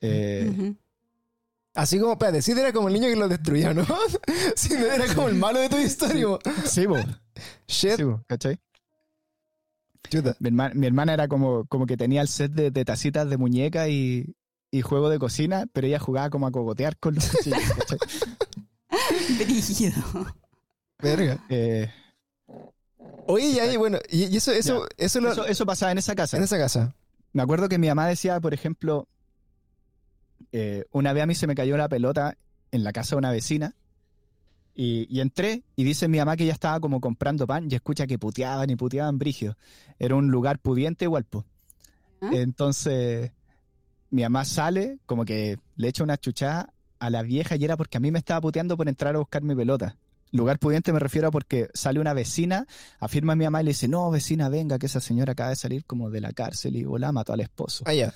[0.00, 0.74] Eh.
[1.74, 3.84] Así como, espérate, Sid era como el niño que lo destruyó, ¿no?
[4.54, 6.26] Sid era como el malo de tu historia.
[6.64, 6.96] Sí, bo,
[7.68, 8.58] Shit, sí, bo, ¿cachai?
[10.10, 10.36] chuta.
[10.40, 13.36] Mi, herma- mi hermana era como, como que tenía el set de, de tacitas de
[13.38, 14.34] muñeca y,
[14.70, 17.60] y juego de cocina, pero ella jugaba como a cogotear con los cuchillos.
[17.78, 17.98] ¿cachai?
[19.38, 20.02] Brígido.
[21.00, 21.44] Verga.
[21.48, 21.90] Eh,
[23.26, 26.14] Oye, y ahí, bueno, y, y eso, eso, eso, lo- eso, eso pasaba en esa
[26.14, 26.36] casa.
[26.36, 26.94] en esa casa.
[27.32, 29.08] Me acuerdo que mi mamá decía, por ejemplo,
[30.52, 32.36] eh, una vez a mí se me cayó la pelota
[32.72, 33.74] en la casa de una vecina
[34.74, 38.06] y, y entré y dice mi mamá que ella estaba como comprando pan y escucha
[38.06, 39.56] que puteaban y puteaban brigio.
[39.98, 41.44] Era un lugar pudiente igual, po.
[42.20, 42.30] ¿Ah?
[42.32, 43.32] Entonces,
[44.10, 47.96] mi mamá sale, como que le echa una chuchada a la vieja y era porque
[47.96, 49.96] a mí me estaba puteando por entrar a buscar mi pelota.
[50.30, 52.66] Lugar pudiente me refiero a porque sale una vecina,
[53.00, 55.56] afirma a mi mamá y le dice, no, vecina, venga, que esa señora acaba de
[55.56, 57.84] salir como de la cárcel y volá, mató al esposo.
[57.86, 58.14] Allá.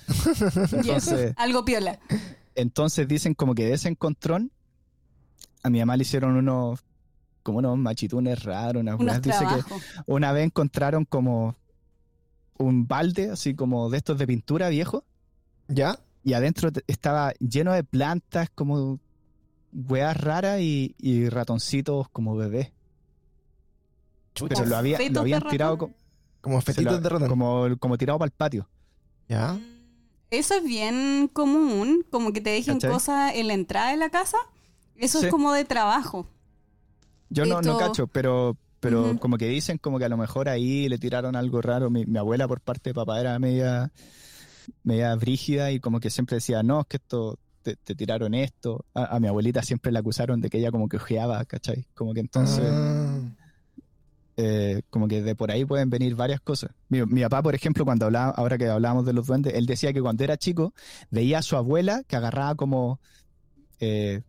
[0.71, 1.99] Entonces, Algo piola.
[2.55, 4.51] entonces dicen como que de ese encontrón,
[5.67, 6.79] a mi mamá le hicieron unos,
[7.43, 9.21] como unos machitunes raros, unas Unos weas.
[9.21, 9.75] Dice que
[10.07, 11.55] una vez encontraron como
[12.57, 15.03] un balde, así como de estos de pintura viejo,
[15.67, 15.99] ¿Ya?
[16.23, 18.99] y adentro estaba lleno de plantas, como
[19.71, 22.71] weas raras y, y ratoncitos como bebés.
[24.47, 25.91] Pero lo, había, lo habían tirado co-
[26.41, 27.29] Como se fetitos lo- de ratón.
[27.29, 28.67] como, como tirado para el patio.
[29.27, 29.57] ¿Ya?
[30.29, 32.91] Eso es bien común, como que te dejen ¿Cachai?
[32.91, 34.37] cosas en la entrada de la casa.
[34.99, 35.25] Eso Sí.
[35.25, 36.27] es como de trabajo.
[37.29, 40.87] Yo no, no cacho, pero, pero como que dicen como que a lo mejor ahí
[40.89, 41.89] le tiraron algo raro.
[41.89, 43.91] Mi, mi abuela por parte de papá era media,
[44.83, 48.85] media brígida y como que siempre decía, no, es que esto te, te tiraron esto.
[48.93, 51.85] A, a mi abuelita siempre la acusaron de que ella como que ojeaba, ¿cachai?
[51.93, 53.19] Como que entonces, Ah.
[54.37, 56.71] eh, como que de por ahí pueden venir varias cosas.
[56.89, 59.91] Mi, mi papá, por ejemplo, cuando hablaba, ahora que hablábamos de los duendes, él decía
[59.93, 60.73] que cuando era chico
[61.09, 62.99] veía a su abuela que agarraba como...
[63.79, 64.21] eh,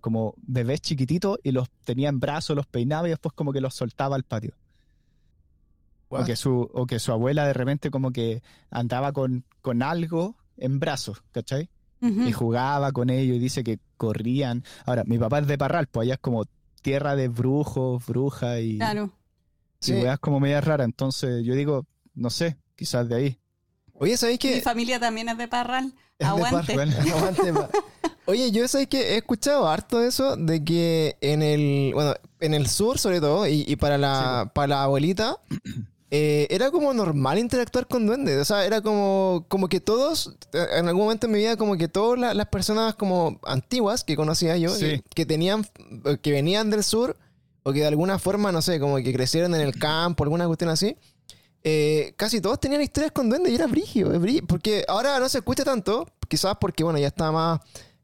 [0.00, 3.74] como bebés chiquititos y los tenía en brazos, los peinaba y después como que los
[3.74, 4.54] soltaba al patio.
[6.08, 10.36] O que, su, o que su abuela de repente como que andaba con, con algo
[10.56, 11.68] en brazos, ¿cachai?
[12.00, 14.62] Y jugaba con ellos y dice que corrían.
[14.84, 16.44] Ahora, mi papá es de Parral, pues allá es como
[16.82, 19.10] tierra de brujos, brujas y, Claro.
[19.80, 19.92] y Sí.
[19.94, 20.84] weas como media rara.
[20.84, 23.38] Entonces yo digo, no sé, quizás de ahí.
[23.94, 25.94] Oye, ¿sabéis Mi que familia también es de Parral.
[26.18, 26.74] Es de Aguante.
[26.76, 26.94] Parral.
[27.12, 27.52] Aguante.
[28.26, 32.54] Oye, yo sé que he escuchado harto de eso, de que en el, bueno, en
[32.54, 35.38] el sur sobre todo, y, y para, la, para la abuelita,
[36.10, 38.40] eh, era como normal interactuar con duendes.
[38.40, 41.76] O sea, era como, como que todos, eh, en algún momento en mi vida, como
[41.76, 44.80] que todas la- las personas como antiguas que conocía yo, Sí.
[44.84, 45.64] que, que tenían,
[46.20, 47.16] que venían del sur,
[47.62, 50.70] o que de alguna forma, no sé, como que crecieron en el campo, alguna cuestión
[50.70, 50.96] así,
[51.64, 54.12] eh, casi todos tenían historias con duendes y era brígido,
[54.46, 57.58] porque ahora no se escucha tanto, quizás porque, bueno, ya está más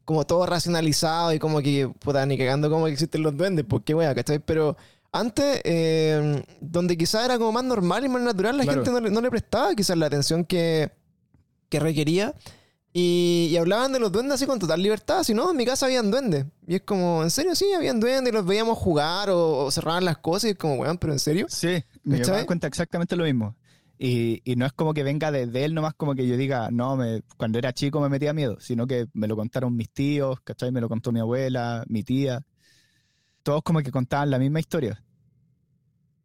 [0.05, 3.93] como todo racionalizado y como que, puta, ni cagando como que existen los duendes, porque
[3.93, 4.39] wea, ¿cachai?
[4.39, 4.75] Pero
[5.11, 8.83] antes, eh, donde quizás era como más normal y más natural, la Claro.
[8.83, 10.91] gente no le, no le prestaba quizás la atención que,
[11.69, 12.33] que requería.
[12.95, 15.23] Y, y hablaban de los duendes así con total libertad.
[15.23, 16.45] Si no, en mi casa habían duendes.
[16.67, 17.55] Y es como, ¿en serio?
[17.55, 18.31] Sí, habían duendes.
[18.31, 20.45] y Los veíamos jugar o, o cerraban las cosas.
[20.45, 21.47] Y es como, weón, ¿pero en serio?
[21.49, 22.25] Sí, ¿Cachai?
[22.35, 23.55] papá cuenta exactamente lo mismo.
[23.97, 26.95] Y, y no es como que venga desde él nomás como que yo diga, no,
[26.97, 30.71] me, cuando era chico me metía miedo, sino que me lo contaron mis tíos, ¿cachai?
[30.71, 32.45] Me lo contó mi abuela, mi tía.
[33.43, 35.03] Todos como que contaban la misma historia.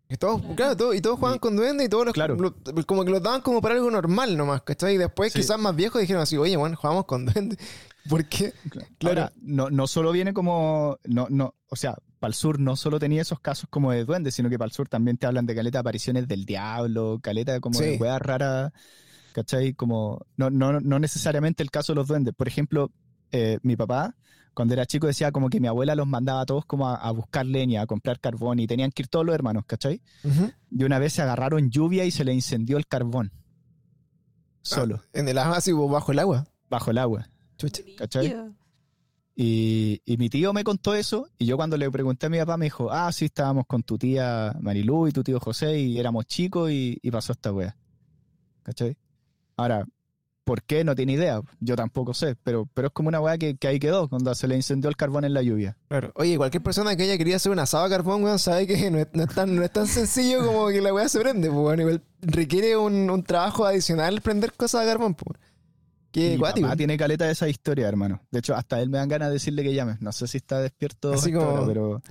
[0.09, 2.37] Y todos, claro, todos- y todos jugaban Y- con duendes y todos los, Claro.
[2.37, 2.55] lo-
[2.87, 4.95] como que los daban como para algo normal nomás, ¿cachai?
[4.95, 5.41] Y después Sí.
[5.41, 7.59] quizás más viejos dijeron así, oye, bueno, jugamos con duendes.
[8.09, 8.55] ¿Por qué?
[8.99, 9.21] Claro.
[9.23, 12.99] Ahora, no, no solo viene como, no, no, o sea, para el sur no solo
[12.99, 15.55] tenía esos casos como de duendes, sino que para el sur también te hablan de
[15.55, 17.85] caleta de apariciones del diablo, caleta como Sí.
[17.85, 18.73] de weas raras,
[19.33, 19.75] ¿cachai?
[19.75, 22.35] Como, no, no, no necesariamente el caso de los duendes.
[22.35, 22.91] Por ejemplo,
[23.31, 24.17] eh, mi papá,
[24.55, 27.11] cuando era chico, decía como que mi abuela los mandaba a todos como a, a
[27.13, 30.03] buscar leña, a comprar carbón, y tenían que ir todos los hermanos, ¿cachai?
[30.71, 33.31] Y una vez se agarraron lluvia y se le incendió el carbón.
[34.63, 36.47] Solo, En el agua, así bajo el agua.
[36.69, 37.29] bajo el agua.
[37.57, 37.83] Chucha.
[37.97, 38.35] ¿Cachai?
[39.41, 42.57] Y, y mi tío me contó eso, y yo cuando le pregunté a mi papá
[42.57, 46.27] me dijo, ah, sí, estábamos con tu tía Marilú y tu tío José, y éramos
[46.27, 47.77] chicos y, y pasó esta wea.
[48.65, 48.97] ¿Cachai?
[49.57, 49.87] Ahora,
[50.43, 50.83] ¿por qué?
[50.83, 51.41] No tiene idea.
[51.61, 54.49] Yo tampoco sé, pero, pero es como una wea que, que ahí quedó, cuando se
[54.49, 55.77] le incendió el carbón en la lluvia.
[55.87, 56.11] Claro.
[56.17, 58.99] Oye, cualquier persona que haya querido hacer un asado a carbón, weón, sabe que no
[58.99, 61.79] es, tan, no es tan sencillo como que la weá se prende, pues.
[61.79, 65.39] Igual requiere un, un trabajo adicional prender cosas a carbón, pues.
[66.11, 68.21] Qué mi papá tiene caleta de esa historia, hermano.
[68.31, 69.97] De hecho, hasta él me dan ganas de decirle que llame.
[70.01, 72.03] No sé si está despierto, Así a como- hora, pero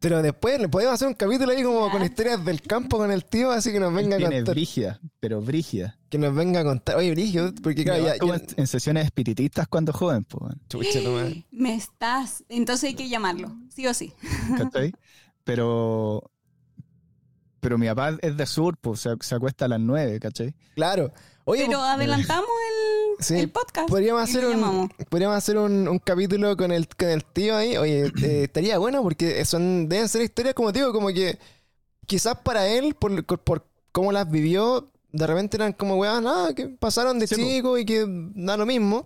[0.00, 3.24] Pero después le podemos hacer un capítulo ahí como con historias del campo con el
[3.24, 4.54] tío, así que nos él venga a tiene contar.
[4.54, 5.98] brígida, pero brígida.
[6.10, 6.96] Que nos venga a contar.
[6.96, 8.14] Oye, Brigio, porque claro, ya.
[8.56, 10.54] en, sesiones espiritistas cuando joven, pues.
[11.08, 11.46] madre.
[11.50, 12.44] Me estás.
[12.50, 14.12] Entonces hay que llamarlo, sí o sí.
[14.58, 14.92] ¿cachai?
[15.44, 16.30] Pero,
[17.60, 20.54] pero mi papá es de sur, pues se, se acuesta a las nueve, ¿cachai?
[20.74, 21.12] Claro.
[21.46, 23.88] Oye, Pero adelantamos el, Sí, el podcast.
[23.88, 27.76] podríamos hacer un, podríamos hacer un, un capítulo con el, con el tío ahí.
[27.76, 31.38] Oye, eh, estaría bueno porque son, deben ser historias como digo, como que
[32.06, 36.66] quizás para él, por, por cómo las vivió, de repente eran como weas, nada, que
[36.68, 37.42] pasaron de Sí, po.
[37.42, 39.04] chico y que da lo mismo.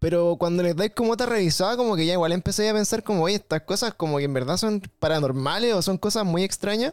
[0.00, 3.22] Pero cuando les dais como otra revisada, como que ya igual empecé a pensar como,
[3.24, 6.92] oye, estas cosas como que en verdad son paranormales o son cosas muy extrañas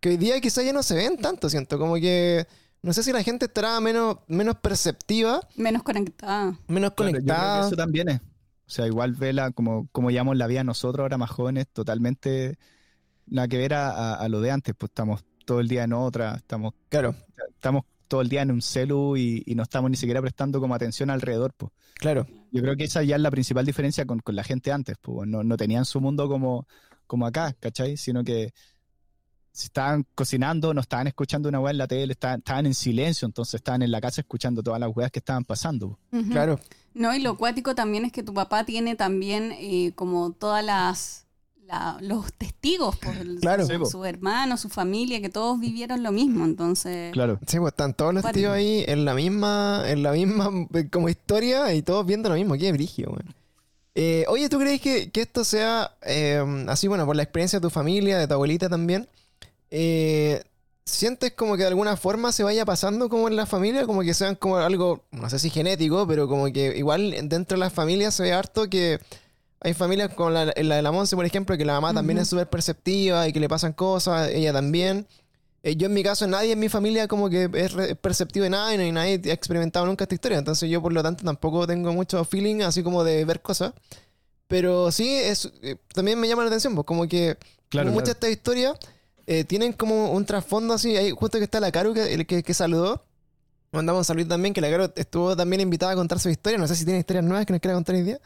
[0.00, 1.78] que hoy día quizás ya no se ven tanto, siento.
[1.78, 2.46] Como que,
[2.82, 6.58] no sé si la gente estará menos, menos perceptiva, Menos conectada.
[6.68, 7.66] menos Claro, yo creo que conectada.
[7.66, 8.20] eso también es.
[8.20, 12.58] O sea, igual vela como, como llamamos la vida nosotros ahora más jóvenes, totalmente
[13.26, 15.92] nada que ver a, a- a lo de antes, pues estamos todo el día en
[15.94, 17.14] otra, estamos, Claro,
[17.50, 20.74] estamos todo el día en un celu y, y no estamos ni siquiera prestando como
[20.74, 21.72] atención alrededor, pues.
[21.94, 22.26] claro.
[22.50, 25.28] Yo creo que esa ya es la principal diferencia con, con la gente antes, pues
[25.28, 26.66] no, no tenían su mundo como,
[27.06, 27.96] como acá, ¿cachai?
[27.98, 28.52] Sino que
[29.58, 33.26] si estaban cocinando, no estaban escuchando una weá en la tele, estaban, estaban en silencio,
[33.26, 35.98] entonces estaban en la casa escuchando todas las weas que estaban pasando.
[36.30, 36.60] Claro,
[36.94, 41.24] No, y lo cuático también es que tu papá tiene también eh, como todas las
[41.66, 43.66] la- los testigos, pues, el- Claro.
[43.66, 43.84] su, Sí, po.
[43.86, 47.38] su hermano, su familia, que todos vivieron lo mismo, entonces Claro.
[47.46, 48.40] sí, pues están todos los Cuático.
[48.40, 52.36] tíos ahí en la misma, en la misma eh, como historia y todos viendo lo
[52.36, 52.54] mismo.
[52.56, 53.34] Qué brigio, weón.
[53.94, 57.62] Eh, oye, ¿tú crees que, que esto sea eh, así, bueno, por la experiencia de
[57.64, 59.06] tu familia, de tu abuelita también?
[59.70, 60.42] Eh,
[60.84, 63.84] ¿Sientes como que de alguna forma se vaya pasando como en la familia?
[63.84, 67.60] Como que sean como algo, no sé si genético, pero como que igual dentro de
[67.60, 68.98] las familias se ve harto que
[69.60, 72.22] hay familias como la, la de la Monse, por ejemplo, que la mamá también Ujú.
[72.22, 75.06] es súper perceptiva y que le pasan cosas, ella también.
[75.62, 78.72] Eh, yo en mi caso, nadie en mi familia como que es perceptivo de nada
[78.72, 80.38] y no- y nadie ha experimentado nunca esta historia.
[80.38, 83.74] Entonces yo por lo tanto tampoco tengo mucho feeling así como de ver cosas.
[84.46, 87.36] Pero sí, es, eh, también me llama la atención, pues como que
[87.68, 88.12] Claro, muchas de claro.
[88.12, 88.72] estas historias
[89.30, 90.96] eh, tienen como un trasfondo así.
[90.96, 93.04] Ahí justo que está la Caro que, el que, que saludó.
[93.72, 96.58] Mandamos un saludo también, que la Caro estuvo también invitada a contar su historia.
[96.58, 98.18] No sé si tiene historias nuevas que nos quiera contar hoy día.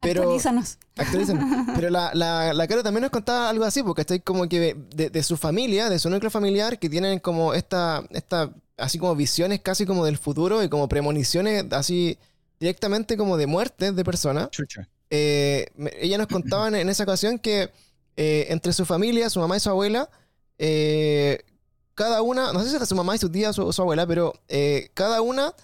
[0.00, 0.76] Pero, actualízanos.
[0.96, 1.72] Actualizan.
[1.74, 5.08] Pero la, la, la Caro también nos contaba algo así, porque estoy como que de,
[5.08, 9.60] de su familia, de su núcleo familiar, que tienen como esta, esta así como visiones
[9.62, 12.18] casi como del futuro y como premoniciones así
[12.60, 14.50] directamente como de muertes de personas.
[14.50, 14.86] Chucha.
[15.08, 15.66] Eh,
[15.98, 17.70] ella nos contaba en, en esa ocasión que
[18.18, 20.10] eh, entre su familia, su mamá y su abuela,
[20.58, 21.42] eh,
[21.94, 24.06] cada una, no sé si era su mamá y su tía o su, su abuela,
[24.06, 25.54] pero eh, cada una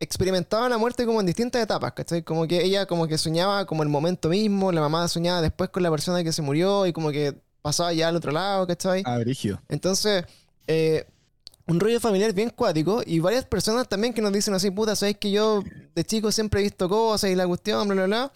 [0.00, 2.22] experimentaba la muerte como en distintas etapas, ¿cachai?
[2.22, 5.82] Como que ella como que soñaba como el momento mismo, la mamá soñaba después con
[5.82, 9.02] la persona que se murió y como que pasaba ya al otro lado, ¿cachai?
[9.04, 9.60] Ah, Brigio.
[9.68, 10.24] Entonces,
[10.66, 11.04] eh,
[11.66, 15.16] un rollo familiar bien cuático y varias personas también que nos dicen así, puta, sabes
[15.18, 15.62] que yo
[15.94, 18.32] de chico siempre he visto cosas y la cuestión, bla, bla, bla.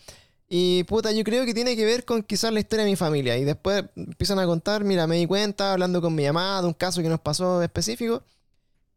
[0.54, 3.38] Y puta, yo creo que tiene que ver con quizás la historia de mi familia.
[3.38, 6.74] Y después empiezan a contar, mira, me di cuenta hablando con mi mamá de un
[6.74, 8.22] caso que nos pasó específico,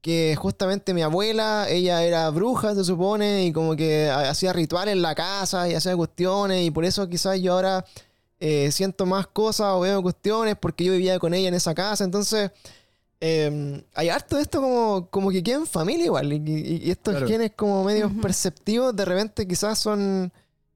[0.02, 4.92] que justamente mi abuela, ella era bruja, se supone, y como que ha- hacía rituales
[4.96, 7.86] en la casa y hacía cuestiones, y por eso quizás yo ahora
[8.42, 12.04] eh, siento más cosas o veo cuestiones porque yo vivía con ella en esa casa.
[12.04, 12.52] Entonces,
[13.22, 16.34] eh, hay harto de esto como, como que queda en familia igual.
[16.34, 17.28] Y, y- y estos Claro.
[17.30, 20.34] genes como medios perceptivos de repente quizás son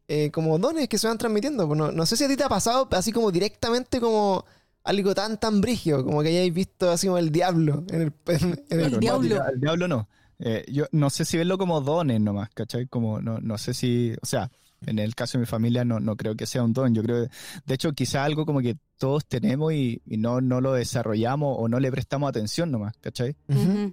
[0.09, 1.65] eh, como dones que se van transmitiendo.
[1.67, 4.43] Pues No, no sé si a ti te ha pasado así como directamente como
[4.83, 8.63] algo tan tan brigio, como que hayáis visto así como el diablo en el, en-
[8.69, 9.37] en el diablo.
[9.37, 10.09] no, el diablo no.
[10.39, 12.87] Eh, yo no sé si verlo como dones nomás, ¿cachai?
[12.87, 14.49] Como no, no sé si, o sea,
[14.85, 16.95] en el caso de mi familia no, no creo que sea un don.
[16.95, 17.27] Yo creo,
[17.65, 21.67] de hecho, quizá algo como que todos tenemos y, y no, no lo desarrollamos o
[21.67, 23.35] no le prestamos atención nomás, ¿cachai?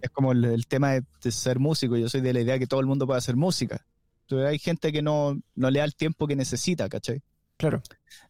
[0.01, 1.97] Es como el, el tema de, de ser músico.
[1.97, 3.85] Yo soy de la idea que todo el mundo puede hacer música.
[4.29, 7.23] Pero hay gente que no, no le da el tiempo que necesita, ¿cachai?
[7.59, 7.83] Claro.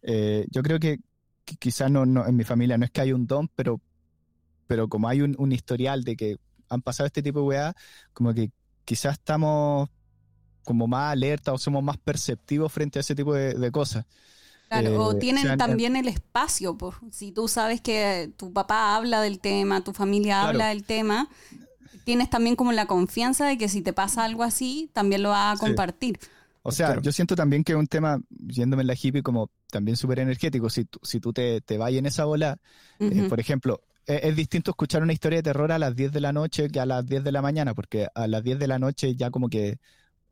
[0.03, 0.99] Eh, yo creo que,
[1.45, 3.81] que quizás no, no, en mi familia no es que hay un don, pero,
[4.67, 6.37] pero como hay un, un historial de que
[6.69, 7.75] han pasado este tipo de weá,
[8.13, 8.51] como que
[8.85, 9.89] quizás estamos
[10.65, 14.07] como más alerta o somos más perceptivos frente a ese tipo de, de cosas.
[14.69, 16.97] Claro, o Eh, tienen o sea, también el espacio, pues.
[17.13, 20.49] Si tú sabes que tu papá habla del tema, tu familia Claro.
[20.49, 21.29] habla del tema,
[22.07, 25.55] tienes también como la confianza de que si te pasa algo así, también lo vas
[25.55, 25.67] a Sí.
[25.67, 26.21] compartir.
[26.63, 27.03] O sea, Claro.
[27.03, 30.71] yo siento también que es un tema, yéndome en la hippie, como también súper energético.
[30.71, 32.59] Si tú, si tú te, te vas en esa bola,
[33.01, 36.21] eh, por ejemplo, es, es distinto escuchar una historia de terror a las 10 de
[36.21, 38.79] la noche que a las 10 de la mañana, porque a las 10 de la
[38.79, 39.79] noche ya como que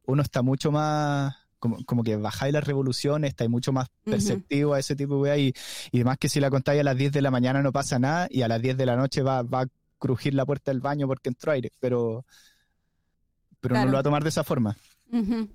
[0.06, 4.78] uno está mucho más, como, como que bajáis las revoluciones, estáis mucho más perceptivo a
[4.78, 5.52] ese tipo de weá, y,
[5.92, 8.28] y además que si la contáis a las 10 de la mañana no pasa nada,
[8.30, 9.66] y a las 10 de la noche va, va a
[10.04, 12.26] crujir la puerta del baño porque entró aire, pero,
[13.60, 13.86] pero Claro.
[13.86, 14.76] no lo va a tomar de esa forma.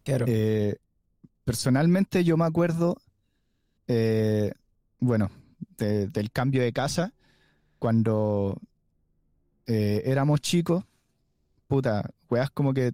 [0.04, 0.26] Claro.
[0.28, 0.78] Eh,
[1.46, 2.98] personalmente yo me acuerdo,
[3.88, 4.52] eh,
[5.00, 5.30] bueno,
[5.78, 7.14] de- del cambio de casa,
[7.78, 8.58] cuando
[9.68, 10.84] eh, éramos chicos,
[11.68, 12.94] puta, weas como que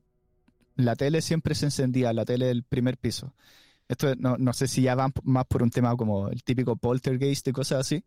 [0.76, 3.34] la tele siempre se encendía, la tele del primer piso.
[3.88, 7.48] Esto no, no sé si ya van más por un tema como el típico poltergeist
[7.48, 8.04] y cosas así.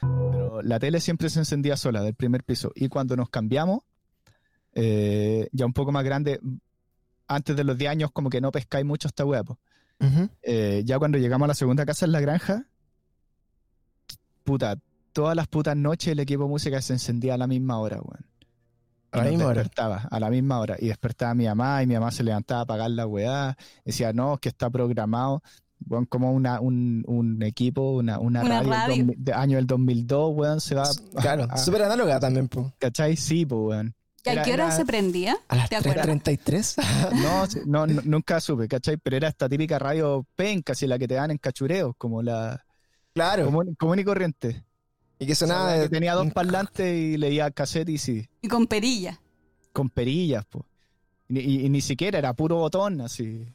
[0.00, 2.72] Pero la tele siempre se encendía sola del primer piso.
[2.74, 3.80] Y cuando nos cambiamos,
[4.72, 6.40] eh, ya un poco más grande,
[7.26, 9.24] antes de los 10 años, como que no pescáis mucho esta.
[10.00, 10.28] Ujú.
[10.42, 12.66] Eh, ya cuando llegamos a la segunda casa en la granja,
[14.44, 14.78] puta,
[15.12, 18.26] todas las putas noches el equipo de música se encendía a la misma hora, weón.
[19.12, 19.54] A la misma hora.
[19.54, 20.76] despertaba, a la misma hora.
[20.78, 23.56] Y despertaba a mi mamá y mi mamá se levantaba a apagar la weá.
[23.84, 25.42] Decía, no, es que está programado.
[25.88, 28.96] Weón, como una, un, un equipo, una, una, Una radio, del radio.
[29.06, 30.88] 2000 de año del 2002, weón, se va
[31.20, 32.72] Claro, súper análoga también, po.
[32.78, 33.16] ¿Cachai?
[33.16, 33.94] Sí, weón.
[34.24, 35.36] ¿Y a Era- qué hora era- se prendía?
[35.48, 36.06] A las ¿Te acuerdas?
[36.06, 36.76] 3.33.
[37.66, 38.98] No, no, nunca supe, ¿cachai?
[38.98, 42.62] Pero era esta típica radio penca, así la que te dan en cachureos, como la
[43.14, 43.46] claro.
[43.46, 44.62] común, común y corriente.
[45.18, 49.20] y que sonaba que tenía dos parlantes y leía cassette y sí, Y con perilla.
[49.72, 50.64] con perillas, pues.
[51.28, 53.46] Y, y- y ni siquiera era puro botón, así.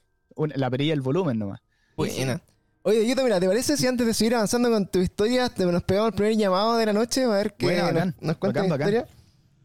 [0.55, 1.59] La perilla el volumen nomás.
[1.95, 2.41] Buena.
[2.83, 5.81] Oye, Dieguito, mira, ¿te parece si antes de seguir avanzando con tu historia te- nos
[5.83, 7.23] pegamos el primer llamado de la noche?
[7.23, 8.87] A ver qué Buena, nos, nos cuenta la bacán.
[8.89, 9.07] historia.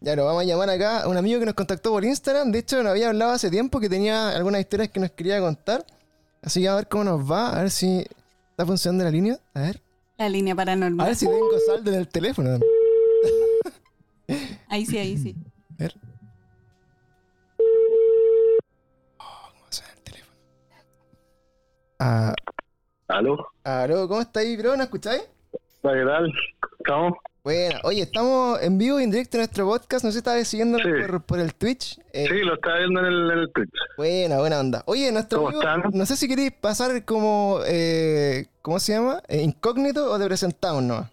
[0.00, 2.50] Ya lo vamos a llamar acá a un amigo que nos contactó por Instagram.
[2.50, 5.84] De hecho, nos había hablado hace tiempo que tenía algunas historias que nos quería contar.
[6.40, 8.06] Así que a ver cómo nos va, a ver si
[8.52, 9.38] está funcionando la línea.
[9.52, 9.82] A ver,
[10.16, 11.06] La línea a paranormal.
[11.06, 12.58] ver si tengo saldo en el teléfono.
[14.68, 15.36] Ahí sí, ahí sí.
[15.78, 15.94] A ver.
[22.02, 22.32] Ah,
[23.08, 23.36] ¿Aló?
[23.64, 24.74] aló, ¿cómo estáis, bro?
[24.76, 25.22] ¿No escucháis?
[25.82, 26.32] ¿Qué tal?
[26.86, 27.16] ¿Cómo?
[27.44, 30.04] Bueno, oye, estamos en vivo y en directo en nuestro podcast.
[30.04, 30.84] No sé si estabas siguiendo Sí.
[31.06, 31.98] por, por el Twitch.
[32.12, 33.70] Eh, Sí, lo estaba viendo en el, en el Twitch.
[33.98, 34.82] Buena, buena onda.
[34.86, 35.82] Oye, nuestro ¿Cómo amigo, están?
[35.92, 39.22] no sé si queréis pasar como, eh, ¿cómo se llama?
[39.28, 41.10] Eh, incógnito o te presentamos nomás.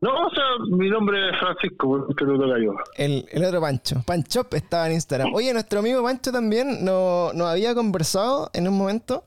[0.00, 2.74] No, o sea, mi nombre es Francisco, que lo yo.
[2.96, 4.02] El, el otro Pancho.
[4.04, 5.32] Panchop estaba en Instagram.
[5.34, 9.24] Oye, nuestro amigo Pancho también nos, nos había conversado en un momento.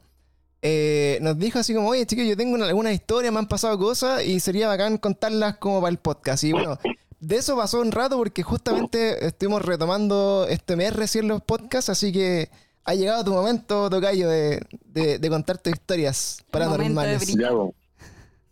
[0.67, 3.77] Eh, nos dijo así como, oye chicos, yo tengo una- algunas historias, me han pasado
[3.77, 6.43] cosas y sería bacán contarlas como para el podcast.
[6.43, 6.79] Y bueno,
[7.19, 12.11] de eso pasó un rato porque justamente estuvimos retomando este mes recién los podcasts, así
[12.11, 12.49] que
[12.83, 17.21] ha llegado tu momento, Tocayo, de, de, de contarte historias paranormales.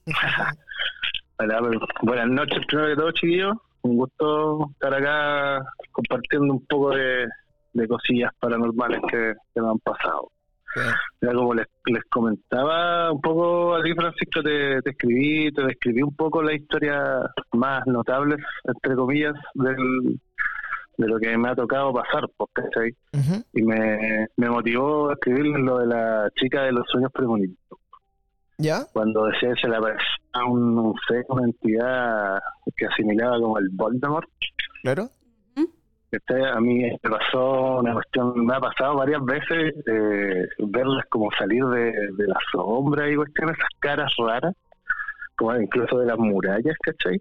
[1.39, 1.61] Hola,
[2.03, 3.53] buenas noches, primero que todo, chiquillos.
[3.82, 7.26] Un gusto estar acá compartiendo un poco de,
[7.74, 10.30] de cosillas paranormales que, que me han pasado.
[11.21, 16.01] Ya como les, les comentaba un poco a ti, Francisco, te, te escribí, te describí
[16.01, 17.21] un poco las historias
[17.53, 20.19] más notables, entre comillas, del,
[20.97, 22.95] de lo que me ha tocado pasar, pues, ¿cachai?
[23.13, 23.43] Ujú.
[23.53, 27.57] Y me, me motivó a escribirles lo de la chica de los sueños premonitorios.
[28.57, 28.86] ¿Ya?
[28.93, 32.39] Cuando decía que se le aparecía un, un ser, una entidad
[32.76, 34.30] que asimilaba como el Voldemort,
[34.84, 35.09] Claro.
[36.14, 41.32] Este, a mí me pasó una cuestión, me ha pasado varias veces eh, verlas como
[41.32, 44.53] salir de, de la sombra y cuestiones, esas caras raras,
[45.36, 47.20] como incluso de las murallas, ¿cachai?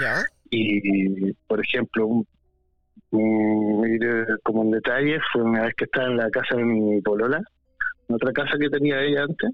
[0.00, 0.22] ¿Ya?
[0.50, 2.26] Y, por ejemplo, un,
[3.10, 7.00] un- mire, como un detalle, fue una vez que estaba en la casa de mi
[7.00, 7.42] polola,
[8.08, 9.50] en otra casa que tenía ella antes,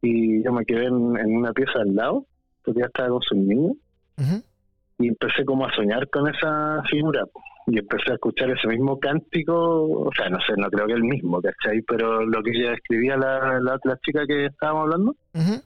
[0.00, 2.24] y yo me quedé en, en una pieza al lado,
[2.64, 3.76] porque ya estaba con sus niños,
[4.16, 4.42] Ujú.
[5.00, 7.24] y empecé como a soñar con esa figura
[7.66, 11.04] y empecé a escuchar ese mismo cántico, o sea, no sé, no creo que el
[11.04, 11.80] mismo, ¿cachai?
[11.82, 15.62] Pero lo que ella escribía la, la otra chica que estábamos hablando Ujú.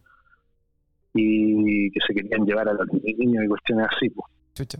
[1.14, 4.26] y que se querían llevar a los niños y cuestiones así, pues.
[4.54, 4.78] Chucha.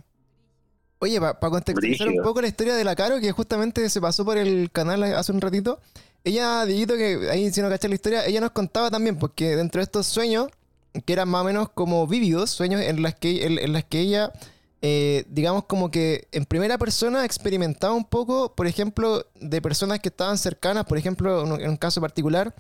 [1.00, 4.36] Oye, para contextualizar un poco la historia de la Caro, que justamente se pasó por
[4.36, 5.80] el canal hace un ratito,
[6.24, 9.78] ella, Dieguito, que ahí si no cachai la historia, ella nos contaba también, porque dentro
[9.78, 10.48] de estos sueños,
[11.06, 14.00] que eran más o menos como vívidos, sueños en las que, en, en las que
[14.00, 14.32] ella,
[14.82, 20.08] eh, digamos como que en primera persona experimentaba un poco, por ejemplo, de personas que
[20.08, 22.54] estaban cercanas, por ejemplo, en un- caso particular,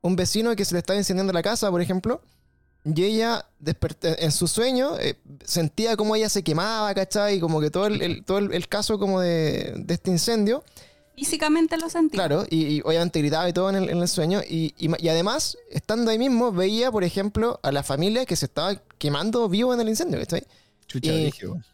[0.00, 2.22] un vecino que se le estaba incendiando la casa, por ejemplo,
[2.84, 3.44] y ella
[4.02, 7.36] en su sueño, eh, sentía como ella se quemaba, ¿cachai?
[7.36, 10.64] Y como que todo el, el- todo el, el caso como de, de este incendio,
[11.16, 12.16] Físicamente lo sentí.
[12.16, 14.40] claro, y, y obviamente gritaba y todo en el, en el sueño.
[14.48, 18.76] Y, y además, estando ahí mismo, veía, por ejemplo, a la familia que se estaba
[18.98, 20.46] quemando vivo en el incendio, ¿cachai?
[20.88, 21.64] Chucha, weón.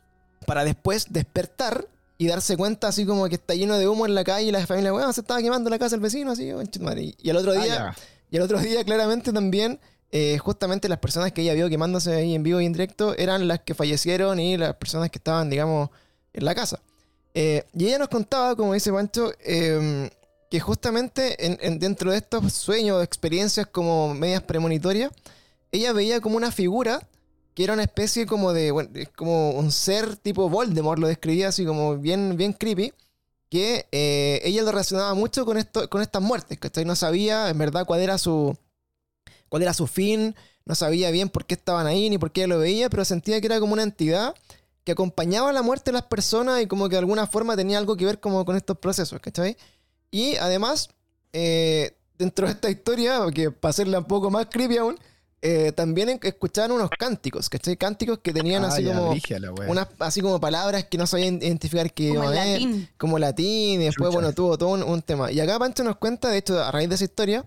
[0.46, 1.86] Para después despertar
[2.18, 4.66] y darse cuenta así como que está lleno de humo en la calle y la
[4.66, 7.14] familia, bueno, se estaba quemando la casa del vecino, así, madre.
[7.18, 7.96] y, al otro Ah, día...
[8.30, 9.78] Y el otro día, claramente, también,
[10.10, 13.46] eh, justamente las personas que ella vio quemándose ahí en vivo y en directo eran
[13.46, 15.90] las que fallecieron y las personas que estaban, digamos,
[16.32, 16.80] en la casa.
[17.34, 20.10] Eh, y ella nos contaba, como dice Pancho, eh,
[20.50, 25.12] que justamente en- en- dentro de estos sueños, experiencias como medias premonitorias,
[25.70, 27.06] ella veía como una figura
[27.54, 31.48] que era una especie como de, bueno, es como un ser tipo Voldemort, lo describía
[31.48, 32.92] así como bien, bien creepy,
[33.48, 36.84] que eh, ella lo relacionaba mucho con, esto, con estas muertes, ¿cachai?
[36.84, 38.56] No sabía en verdad cuál era su
[39.48, 40.34] cuál era su fin,
[40.64, 43.46] no sabía bien por qué estaban ahí ni por qué lo veía, pero sentía que
[43.46, 44.34] era como una entidad
[44.82, 47.96] que acompañaba la muerte de las personas y como que de alguna forma tenía algo
[47.96, 49.56] que ver como con estos procesos, ¿cachai?
[50.10, 50.90] Y además,
[51.32, 54.98] eh, dentro de esta historia, que para hacerla un poco más creepy aún,
[55.46, 57.76] eh, también escuchaban unos cánticos, ¿cachai?
[57.76, 59.14] Cánticos que tenían Ah, así ya, como
[59.68, 62.88] unas así como palabras que no sabían identificar qué Como iba en a ver, latín.
[62.96, 64.14] como latín, y después, Chucha.
[64.18, 65.30] bueno, tuvo todo un, un tema.
[65.30, 67.44] Y acá Pancho nos cuenta, de hecho, a raíz de esa historia,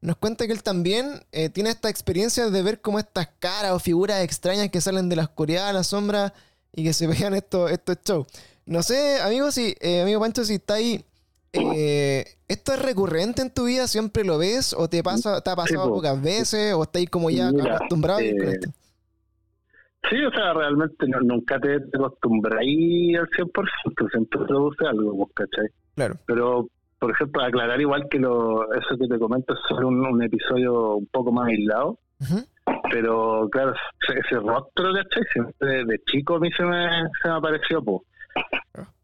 [0.00, 3.80] nos cuenta que él también eh, tiene esta experiencia de ver como estas caras o
[3.80, 6.32] figuras extrañas que salen de la oscuridad, la sombra,
[6.72, 8.26] y que se vean estos, estos shows.
[8.64, 11.04] No sé, amigo, si, eh, amigo Pancho, si está ahí.
[11.52, 13.86] Eh, ¿Esto es recurrente en tu vida?
[13.86, 14.74] ¿Siempre lo ves?
[14.76, 15.94] ¿O te pasa, te ha pasado po.
[15.96, 16.74] pocas veces?
[16.74, 18.70] ¿O estáis como ya Mira, acostumbrado con eh, esto?
[20.08, 25.66] Sí, o sea, realmente no- nunca te acostumbráis al 100%, siempre produce algo, ¿cachai?
[25.94, 26.14] Claro.
[26.26, 30.22] Pero, por ejemplo, aclarar igual que lo, eso que te comento es solo un, un
[30.22, 31.98] episodio un poco más aislado,
[32.90, 33.72] pero claro,
[34.08, 35.22] ese, ese rostro, ¿cachai?
[35.32, 36.86] Siempre de chico a mí se me,
[37.22, 38.00] se me apareció, pues.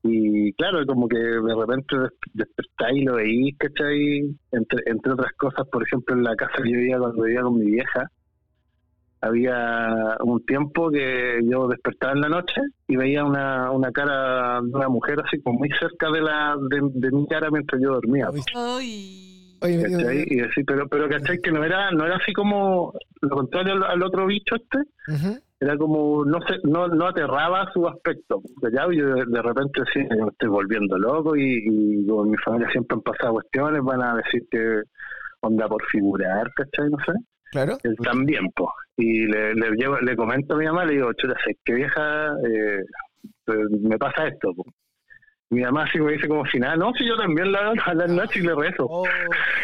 [0.02, 4.36] Y claro, como que de repente des- despertáis y lo veís, ¿cachai?
[4.52, 7.58] Entre, entre otras cosas, por ejemplo, en la casa que yo vivía cuando vivía con
[7.58, 8.08] mi vieja,
[9.20, 14.68] había un tiempo que yo despertaba en la noche y veía una, una cara de
[14.72, 18.28] una mujer así como muy cerca de la de, de mi cara mientras yo dormía.
[18.54, 19.58] Ay.
[19.62, 21.38] Y decir, pero, pero ¿cachai?
[21.40, 25.40] Que no era, no era así como lo contrario al, al otro bicho este, Ujú.
[25.66, 28.94] Era como no se, no, no aterraba su aspecto ¿cachai?
[28.94, 32.68] y yo de, de repente me estoy volviendo loco y, y como en mi familia
[32.70, 34.82] siempre han pasado cuestiones van a decir que
[35.40, 36.88] onda por figurar ¿cachai?
[36.90, 37.12] no sé
[37.52, 37.78] Claro.
[37.84, 41.34] él también pues y le, le, llevo- le comento a mi mamá le digo chuta
[41.44, 42.80] sé que vieja eh,
[43.44, 44.64] pues, me pasa esto po".
[45.50, 48.10] Mi mamá así me dice como si nada no si yo también la a las
[48.10, 49.04] noches y le rezo Oh,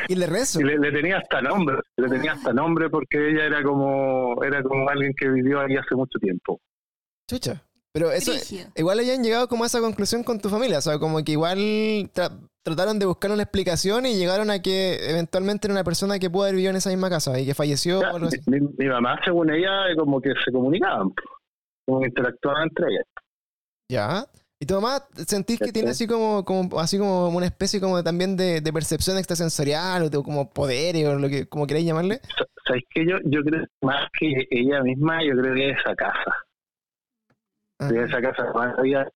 [0.09, 0.61] y le rezo.
[0.61, 4.63] y le, le tenía hasta nombre, le tenía hasta nombre porque ella era como era
[4.63, 6.61] como alguien que vivió ahí hace mucho tiempo.
[7.29, 7.63] Chucha.
[7.95, 8.33] Pero eso,
[8.75, 11.59] igual hayan llegado como a esa conclusión con tu familia, o sea, como que igual
[11.59, 12.33] tra-
[12.65, 16.45] trataron de buscar una explicación y llegaron a que eventualmente era una persona que pudo
[16.45, 18.39] haber vivido en esa misma casa y que falleció o algo así.
[18.47, 21.11] Mi, mi mamá, según ella, como que se comunicaban,
[21.85, 23.05] como que interactuaban entre ellas.
[23.91, 24.25] Ya.
[24.63, 28.37] ¿Y tu mamá sentís que tiene así como, como así como una especie como también
[28.37, 32.21] de, de percepción extrasensorial o de- como poderes o lo que como queréis llamarle?
[32.39, 33.05] Sa- ¿Sabes qué?
[33.05, 36.33] Yo, yo creo más que ella misma, yo creo que esa casa.
[37.81, 39.09] Ah, esa casa además había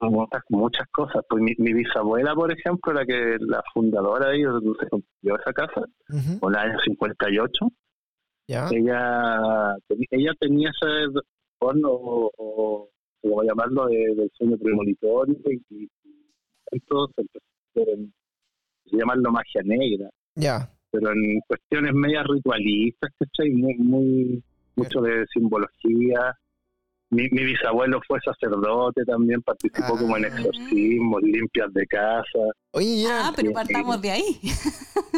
[0.00, 1.22] muchas, muchas cosas.
[1.28, 5.52] Pues mi, mi bisabuela, por ejemplo, la que la fundadora de ellos, se construyó esa
[5.52, 7.68] casa, ujú, en el año 58,
[8.46, 8.68] Ya.
[8.72, 9.74] ella,
[10.12, 11.20] ella tenía ese
[11.60, 12.88] don o, o
[13.20, 15.88] como llamarlo, de- del sueño premonitorio y, y
[16.70, 17.10] empezó
[17.74, 18.12] en-
[18.86, 20.70] llamarlo magia negra, Ya.
[20.90, 23.50] pero en cuestiones medias ritualistas, ¿cachai?
[23.50, 24.42] Muy, muy,
[24.76, 26.34] mucho de simbología.
[27.10, 29.98] Mi, mi bisabuelo fue sacerdote también, participó Ah.
[29.98, 32.38] como en exorcismos, limpias de casa.
[32.72, 34.40] Oye, y era, Ah, pero partamos de ahí.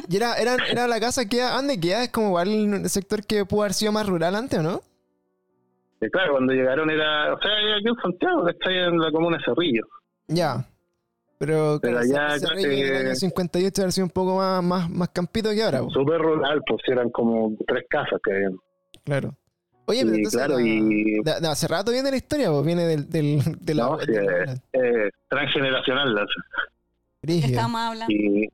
[0.08, 2.04] y era, era, era la casa que ¿dónde queda?
[2.04, 4.82] Es como igual el sector que pudo haber sido más rural antes, ¿o no?
[6.00, 8.78] Y claro, cuando llegaron era, o sea, aquí en Santiago, ¿cachai?
[8.88, 9.82] En la comuna de Cerrillo.
[10.28, 10.64] Ya.
[11.38, 14.36] Pero, Pero claro, allá, claro, rey en el eh, año 58 haber sido un poco
[14.36, 15.80] más, más, más campito que ahora.
[15.92, 18.56] Súper rural, pues eran como tres casas que habían.
[19.04, 19.34] Claro.
[19.86, 22.64] Oye, pero Y entonces claro, la- y- de, de hace rato viene la historia, pues
[22.66, 26.14] viene del, del, de la, No, sí, de la- eh, eh, transgeneracional.
[26.14, 26.26] la-.
[27.22, 28.12] Estamos hablando.
[28.14, 28.48] Y,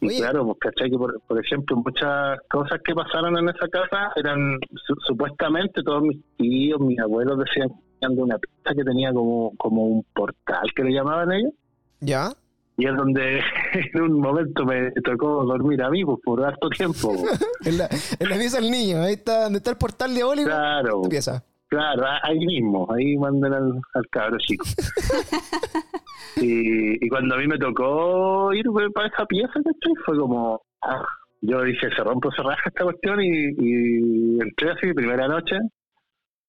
[0.00, 0.18] y Oye.
[0.18, 4.58] claro, pues cachai que por, por ejemplo muchas cosas que pasaron en esa casa eran
[4.86, 7.68] su- supuestamente todos mis tíos, mis abuelos decían
[8.00, 11.52] de una pista que tenía como, como un portal que le llamaban ellos.
[12.00, 12.30] ¿Ya?
[12.76, 13.40] Y es donde
[13.94, 17.12] en un momento me tocó dormir a mí pues, por harto tiempo.
[17.64, 17.88] En la,
[18.20, 20.48] en la pieza del niño, ahí está, donde está el portal diabólico.
[20.48, 21.44] claro, Tu pieza.
[21.68, 24.64] Claro, ahí mismo, ahí mandan al, al cabro chico.
[26.36, 29.94] y, y cuando a mí me tocó ir para esa pieza, ¿cachai?
[30.04, 31.04] Fue como, ah,
[31.40, 35.56] yo dije, se rompe se raja esta cuestión y, y entré así, primera noche,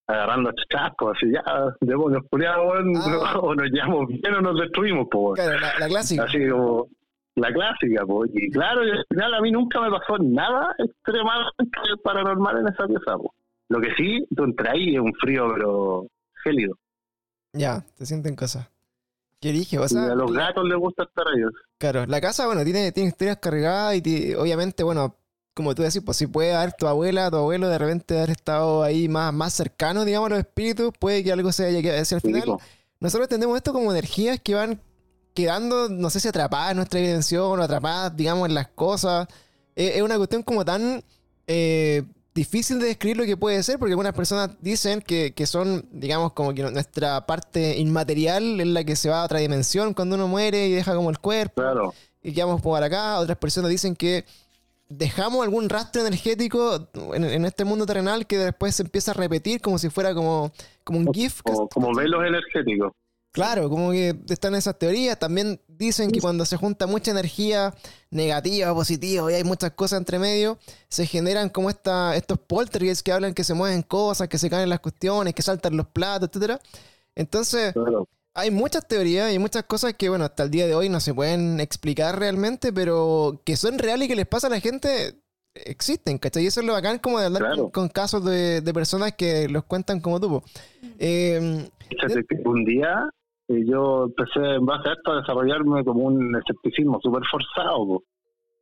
[0.08, 1.44] agarrando chascos, así ya,
[1.82, 3.38] demonios culiados, weón, Ah.
[3.42, 5.40] o nos llevamos bien o nos destruimos, pues.
[5.42, 6.24] Claro, la, la clásica.
[6.24, 6.88] Así como
[7.36, 8.32] la clásica, pues.
[8.34, 12.88] Y claro, y al final a mí nunca me pasó nada extremadamente paranormal en esa
[12.88, 13.32] pieza, pues.
[13.70, 16.08] Lo que sí, tú entras ahí es un frío, pero
[16.44, 16.76] gélido.
[17.54, 18.68] Ya, te sienten cosas.
[19.40, 19.80] ¿Qué dije?
[19.80, 21.42] O y sea, a los gatos les gusta estar ahí.
[21.78, 25.16] Claro, la casa, bueno, tiene, tiene historias cargadas y ti- obviamente, bueno,
[25.54, 28.84] como tú decís, pues si puede haber tu abuela, tu abuelo de repente haber estado
[28.84, 32.04] ahí más, más cercano, digamos, a los espíritus, puede que algo se haya quedado.
[32.06, 32.58] Si al final,
[33.00, 34.82] nosotros entendemos esto como energías que van
[35.34, 39.28] quedando, no sé si atrapadas en nuestra dimensión o atrapadas, digamos, en las cosas.
[39.76, 41.02] Eh, es una cuestión como tan
[41.48, 42.04] eh,
[42.34, 46.34] difícil de describir lo que puede ser, porque algunas personas dicen que, que son, digamos,
[46.34, 50.28] como que nuestra parte inmaterial es la que se va a otra dimensión cuando uno
[50.28, 53.20] muere y deja como el cuerpo Claro, y quedamos por acá.
[53.20, 54.26] Otras personas dicen que
[54.90, 59.62] dejamos algún rastro energético en, en este mundo terrenal que después se empieza a repetir
[59.62, 60.52] como si fuera como,
[60.84, 61.42] como un GIF.
[61.44, 62.94] como, como velos energéticos.
[63.32, 65.18] Claro, como que están esas teorías.
[65.20, 67.74] También dicen que cuando se junta mucha energía
[68.10, 70.58] negativa, positiva, y hay muchas cosas entre medio,
[70.90, 74.68] se generan como esta, estos poltergeists que hablan que se mueven cosas, que se caen
[74.70, 76.60] las cuestiones, que saltan los platos, etcétera.
[77.16, 78.08] Entonces, Claro.
[78.34, 81.14] hay muchas teorías y muchas cosas que, bueno, hasta el día de hoy no se
[81.14, 85.20] pueden explicar realmente, pero que son reales y que les pasa a la gente,
[85.54, 86.44] existen, ¿cachai?
[86.44, 87.64] Y eso es lo bacán como de hablar Claro.
[87.64, 90.42] con, con casos de, de personas que los cuentan como tú.
[90.98, 93.10] Eh, Fíjate que un día
[93.50, 98.04] eh, yo empecé en base a esto a desarrollarme como un escepticismo súper forzado, po,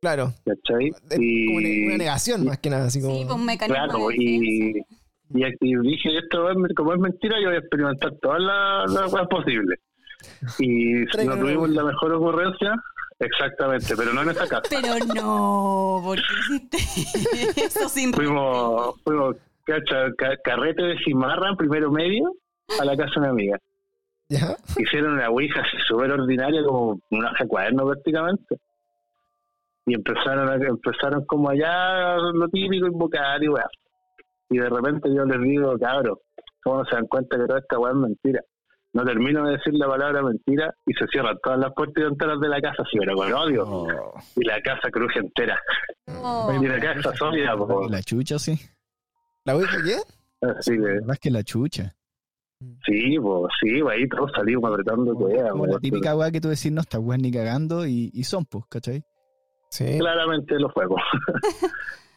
[0.00, 0.90] claro, ¿cachai?
[0.90, 3.14] como una, una negación más que nada, así como...
[3.14, 7.36] Sí, pues un mecanismo Claro, de y, y, y dije, esto es, como es mentira,
[7.40, 9.78] yo voy a experimentar todas las cosas posibles.
[10.58, 12.74] Y Traigan no tuvimos la mejor ocurrencia,
[13.20, 14.62] exactamente, pero no en esa casa.
[14.70, 16.22] Pero no, ¿por qué
[16.54, 22.32] hiciste eso sin Fuimos, fuimos cacha, ca- carrete de cimarra en primero medio
[22.80, 23.58] a la casa de una amiga.
[24.28, 24.56] ¿Ya?
[24.76, 28.56] Hicieron una ouija así súper ordinaria, como una hoja de cuaderno prácticamente.
[29.86, 33.66] Y empezaron, a, empezaron como allá lo típico, invocar y weá.
[34.50, 36.18] Y de repente yo les digo, cabros,
[36.62, 38.40] ¿cómo no se dan cuenta que toda esta weá es mentira?
[38.92, 42.40] No termino de decir la palabra mentira y se cierran todas las puertas y ventanas
[42.40, 43.64] de la casa, así, pero con odio.
[43.66, 45.58] Oh, Y la casa cruje entera.
[46.06, 46.50] Oh.
[46.60, 47.86] Y la casa sólida, po.
[47.88, 48.58] la chucha, sí.
[49.44, 50.46] ¿La Ouija qué?
[50.46, 51.94] Así que, es que la chucha.
[52.84, 56.40] Sí, pues, sí, pues, ahí todos salimos apretando Como, cueva, como la típica weá que
[56.40, 59.02] tú decís, no, esta weá ni cagando y, y son, pues, ¿cachai?
[59.70, 59.98] Sí.
[59.98, 60.96] Claramente lo fue, po.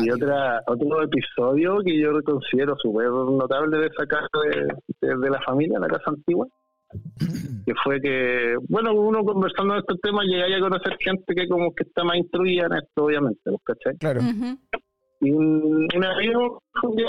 [0.00, 4.26] Y otra, otro episodio que yo considero súper notable de esa casa
[5.00, 6.48] de, de, la familia, la casa antigua,
[7.64, 11.72] que fue que, bueno, uno conversando en estos temas llegáis a conocer gente que como
[11.72, 13.96] que está más instruida en esto, obviamente, ¿cachai?
[13.98, 14.22] Claro.
[15.20, 17.06] Y un, un amigo un día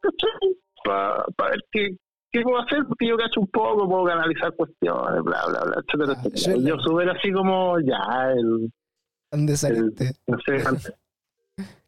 [0.00, 0.56] ¿cachai?
[0.84, 1.96] Para ver qué,
[2.30, 6.14] qué puedo hacer, porque yo cacho un poco, puedo canalizar cuestiones, bla, bla, bla, etcétera,
[6.18, 6.62] Ah, etcétera.
[6.68, 8.70] yo- subir así como, ya, el,
[9.32, 10.12] ¿Dónde el saliste?
[10.26, 10.94] no sé, antes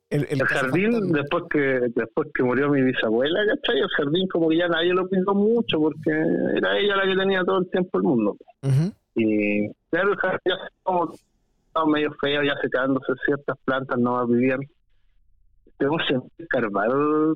[0.08, 1.58] El, el el jardín, después que
[1.94, 3.80] después que murió mi bisabuela, ¿cachai?
[3.80, 6.10] El jardín como que ya nadie lo cuidó mucho porque
[6.54, 8.36] era ella la que tenía todo el tiempo el mundo.
[9.16, 14.60] Y claro, el jardín ya como estaba medio feo, ya secándose ciertas plantas, no vivían.
[15.78, 16.88] Tenemos que escarbar,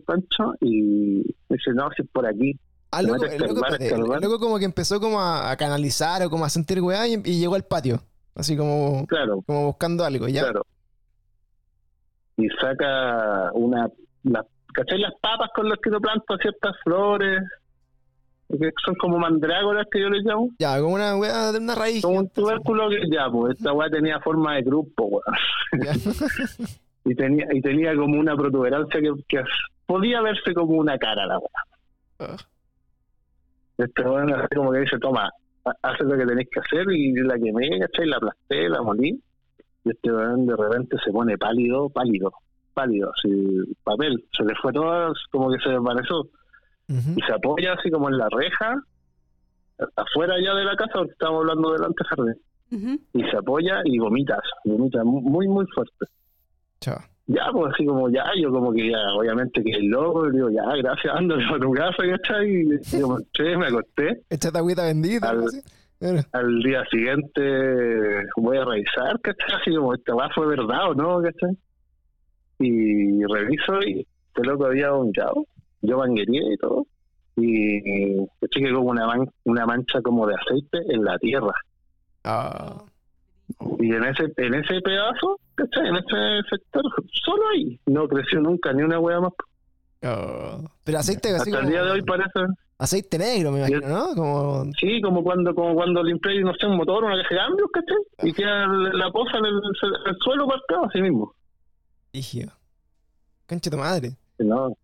[0.06, 2.58] Pancho, y dice, no, si es por aquí.
[2.90, 3.80] Ah, loco, escarbar,
[4.22, 7.38] el como que empezó como a, a canalizar o como a sentir weá y, y
[7.38, 8.00] llegó al patio.
[8.34, 10.42] Así como, Claro, como buscando algo, ¿ya?
[10.42, 10.62] claro.
[12.36, 13.88] Y saca una,
[14.22, 14.98] la, ¿cachai?
[14.98, 17.42] Las papas con las que uno planta ciertas flores,
[18.48, 20.48] que son como mandrágoras que yo les llamo.
[20.58, 22.02] Ya, como una weá de una raíz.
[22.02, 25.22] Como un tubérculo que ya, pues esta weá tenía forma de grupo, weón.
[27.04, 29.42] Y tenía, y tenía como una protuberancia que, que
[29.86, 31.48] podía verse como una cara la weá.
[32.20, 32.36] Ah.
[33.78, 35.30] Este weón así como que dice, toma,
[35.64, 38.06] ha- haz lo que tenéis que hacer y la quemé, ¿cachai?
[38.06, 39.18] La aplasté, la molí.
[39.84, 42.30] Y este weón de repente se pone pálido, pálido,
[42.74, 43.30] pálido, así,
[43.82, 44.22] papel.
[44.36, 46.28] Se le fue todo, como que se desvaneció.
[47.16, 48.74] Y se apoya así como en la reja,
[49.96, 52.42] afuera ya de la casa, porque estamos hablando delante del jardín.
[52.72, 53.00] Ujú.
[53.14, 56.06] y se apoya y vomita, vomita mu- muy, muy fuerte.
[56.80, 56.98] Chao.
[57.26, 60.50] Ya, pues así como ya, yo como que ya, obviamente que el loco, y digo,
[60.50, 62.50] ya, gracias, ándale a tu casa, ¿cachai?
[62.50, 64.22] Y yo me eché, me acosté.
[64.30, 65.30] Échate agüita bendita.
[65.30, 66.24] Al-.
[66.32, 67.42] Al día siguiente
[68.36, 69.60] voy a revisar, ¿cachai?
[69.60, 71.56] Así como, esta va fue verdad o no, ¿cachai?
[72.58, 75.44] Y reviso y este loco había vomitado.
[75.82, 76.86] Yo manguería y todo.
[77.36, 77.80] Y
[78.50, 81.52] que como una, man- una mancha como de aceite en la tierra.
[82.24, 82.82] Ah.
[83.78, 85.88] Y en ese, en ese pedazo, ¿cachai?
[85.88, 86.82] En ese sector,
[87.24, 87.78] solo ahí.
[87.86, 89.32] No creció nunca ni una hueá más.
[90.02, 90.58] Ah.
[90.84, 92.40] Pero aceite así Hasta el día de hoy parece.
[92.78, 94.14] Aceite negro, me imagino, ¿no?
[94.14, 94.64] Como...
[94.80, 98.30] Sí, como cuando como cuando limpié, no sé, un motor, una caja de cambios, ¿cachai?
[98.30, 99.54] Y queda la poza en el,
[100.06, 101.34] el suelo marcado así mismo.
[102.12, 102.52] Rígido.
[103.46, 104.12] Concha tu madre.
[104.38, 104.74] No,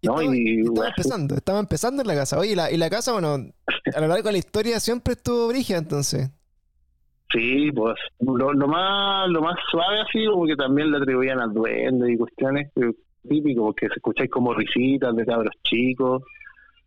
[0.00, 2.38] Y No, estaba, y- estaba empezando, estaba empezando en la casa.
[2.38, 3.34] Oye, y la, y la casa, bueno,
[3.92, 6.30] a lo largo de la historia siempre estuvo brígida, entonces.
[7.32, 11.52] Sí, pues lo, lo más lo más suave así, como que también le atribuían al
[11.54, 12.92] duende y cuestiones eh,
[13.28, 16.22] típico, porque se escucháis como risitas de cabros chicos,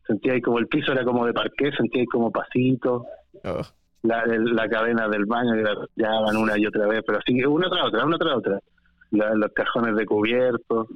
[0.05, 3.03] sentíais como el piso era como de parqué, sentíais como pasitos,
[3.43, 3.61] Oh.
[4.03, 7.45] la, la cadena del baño que la llevaban una y otra vez, pero así que
[7.47, 8.59] una tras otra, una tras otra.
[9.11, 10.87] La- los cajones de cubiertos,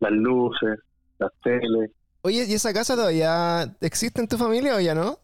[0.00, 0.78] las luces,
[1.18, 1.90] las teles.
[2.22, 5.16] Oye, ¿y esa casa todavía existe en tu familia o ya no?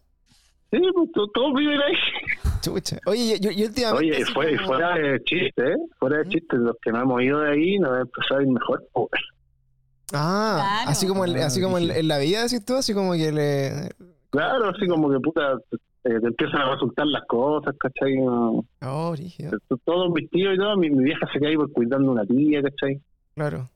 [0.71, 1.95] Sí, pues to- todos viven ahí.
[2.63, 2.99] Chucha.
[3.07, 4.17] Oye, yo, yo últimamente.
[4.17, 5.77] Oye, fue, como- fuera de chiste, ¿eh?
[5.99, 8.85] Fuera de chiste, los que no hemos ido de ahí nos empezado a ir mejor.
[8.93, 9.09] pues.
[10.13, 10.91] Ah, Claro.
[10.91, 12.01] así como, en, así como en, brígido.
[12.01, 13.91] en la vida, decís tú, así como que le.
[14.31, 15.53] Claro, así como que puta,
[16.05, 18.17] eh, te empiezan a resultar las cosas, ¿cachai?
[18.21, 19.53] Oh, brígido.
[19.85, 22.63] Todos mis tíos y todo, mi, mi vieja se queda ahí por cuidando una tía,
[22.63, 23.01] ¿cachai?
[23.35, 23.69] Claro.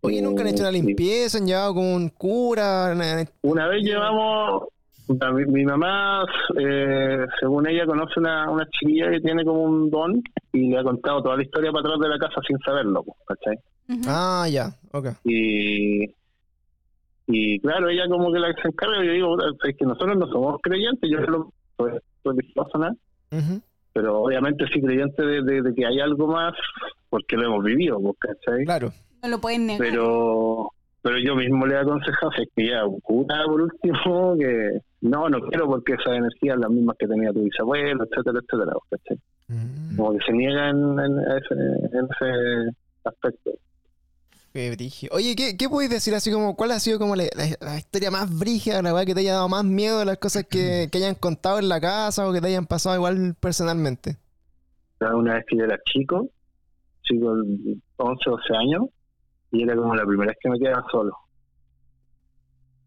[0.00, 2.90] Oye, nunca han hecho una limpieza, han llevado como un cura.
[2.94, 4.64] una- Una vez llevamos,
[5.08, 6.24] mi, mi mamá,
[6.58, 10.82] eh, según ella, conoce una, una chiquilla que tiene como un don y le ha
[10.82, 13.56] contado toda la historia para atrás de la casa sin saberlo, ¿cachai?
[14.06, 15.08] Ah, ya, ok.
[15.24, 16.04] Y,
[17.26, 20.26] y claro, ella como que la que se encarga, yo digo, es que nosotros no
[20.28, 21.92] somos creyentes, yo no soy
[22.24, 22.94] religioso, nada,
[23.32, 23.60] Ujú.
[23.92, 26.52] pero obviamente sí creyente de, de- de que hay algo más
[27.08, 28.64] porque lo hemos vivido, ¿cachai?
[28.64, 28.92] Claro.
[29.22, 29.86] No lo pueden negar.
[29.88, 34.34] pero pero yo mismo le he aconsejado si es que ya un cura por último
[34.38, 34.70] que
[35.04, 39.18] no no quiero porque esas energías las mismas que tenía tu bisabuelo etcétera etcétera ¿cachai?
[39.48, 43.50] Mm, como que se niegan en, ese, en ese aspecto
[44.52, 45.08] qué.
[45.10, 48.10] Oye, ¿qué, ¿qué podéis decir así como cuál ha sido como la, la- la historia
[48.12, 50.98] más brígida, la weá que te haya dado más miedo de las cosas que, que
[50.98, 54.16] hayan contado en la casa o que te hayan pasado igual personalmente?
[55.00, 56.28] Una vez que yo era chico
[57.02, 58.82] chico de 11 12 años
[59.52, 61.12] y era como la primera vez que me quedaba solo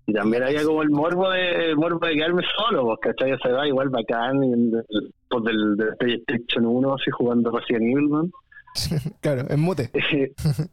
[0.08, 3.32] y también había como el morbo de el morbo de quedarme solo pues ¿cachai?
[3.34, 7.84] esa edad igual bacán y el- el- pues del, del PlayStation 1 así jugando Resident
[7.84, 8.32] Evil
[9.22, 9.92] claro, en mute.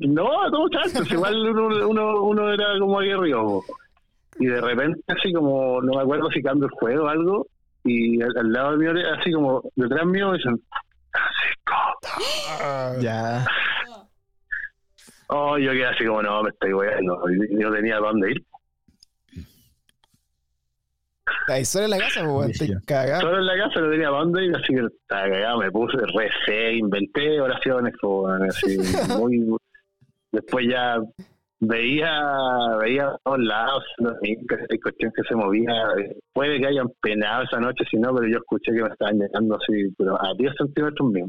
[0.00, 3.62] No, a todos chanchos, igual uno, uno, uno era como aguerrido.
[4.40, 7.46] Y de repente, así como, no me acuerdo si cambio el juego o algo,
[7.84, 10.60] y al, al lado mío, así como detrás mío, dicen,
[11.12, 13.00] Francisco.
[13.00, 13.46] Ya.
[15.28, 17.22] Oh, yo quedé así como, no, me estoy weando.
[17.56, 18.44] Yo tenía dónde ir.
[21.48, 23.20] Ahí solo en la casa, pues, weón, estoy cagado.
[23.22, 25.58] Solo en la casa no tenía dónde ir, así que estaba cagado.
[25.58, 28.76] Me puse, recé, inventé oraciones, pues, weón, así,
[29.18, 29.56] muy.
[30.32, 30.96] Después ya
[31.58, 32.22] veía,
[32.80, 33.84] veía a todos lados,
[34.22, 35.72] hay cuestión que se movía.
[36.32, 39.56] Puede que hayan penado esa noche, si no, pero yo escuché que me estaban llegando
[39.56, 41.26] así, pero a 10 centímetros mío.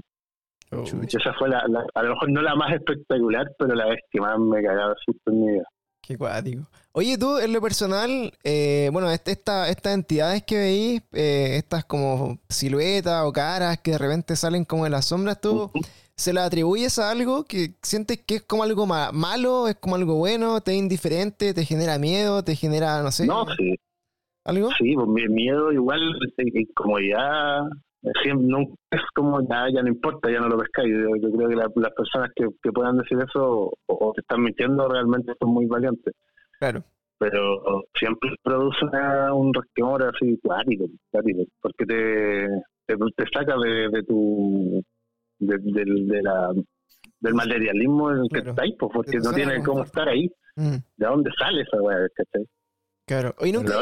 [0.73, 3.87] Oh, Y esa fue la, la- a lo mejor no la más espectacular, pero la
[3.87, 5.63] vez que más me cagaba susto en mi vida.
[6.12, 6.68] Qué cuático.
[6.91, 11.86] Oye, tú, en lo personal, eh, bueno, este- esta, estas entidades que veís, eh, estas
[11.86, 15.72] como siluetas o caras que de repente salen como de las sombras, ¿tú
[16.18, 19.95] se las atribuyes a algo que sientes que es como algo ma- malo, es como
[19.95, 23.76] algo bueno, te es indiferente, te genera miedo, te genera, no sé, No, sí,
[24.43, 24.70] algo?
[24.78, 26.01] sí, pues mi miedo igual,
[26.99, 27.62] ya,
[28.23, 30.91] siempre, nunca es como ya, ya no importa, ya no lo pescáis.
[30.91, 34.41] Yo, yo creo que la- las personas que, que puedan decir eso o, que están
[34.43, 36.13] mintiendo realmente son muy valientes.
[36.59, 36.83] Claro.
[37.17, 40.85] pero siempre produce una- un resquemor así cuático,
[41.61, 42.47] porque te,
[42.87, 44.83] te, te saca de, de tu
[45.39, 46.51] de, del- de la,
[47.19, 50.31] del materialismo en el que estáis, pues, porque no suena tiene como cómo estar ahí.
[50.55, 51.97] Mm, ¿De dónde sale esa weá?
[52.15, 52.45] ¿cachai?
[53.05, 53.33] claro.
[53.39, 53.73] Oye, nunca,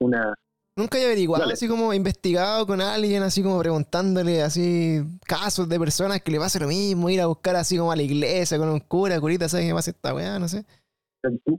[0.00, 0.34] una
[0.78, 1.52] nunca he averiguado, Dale.
[1.54, 6.58] así como investigado con alguien, así como preguntándole así casos de personas que le pasa
[6.60, 9.66] lo mismo, ir a buscar así como a la iglesia con un cura, curita, ¿sabes
[9.66, 10.38] qué pasa esta weá?
[10.38, 10.64] No sé.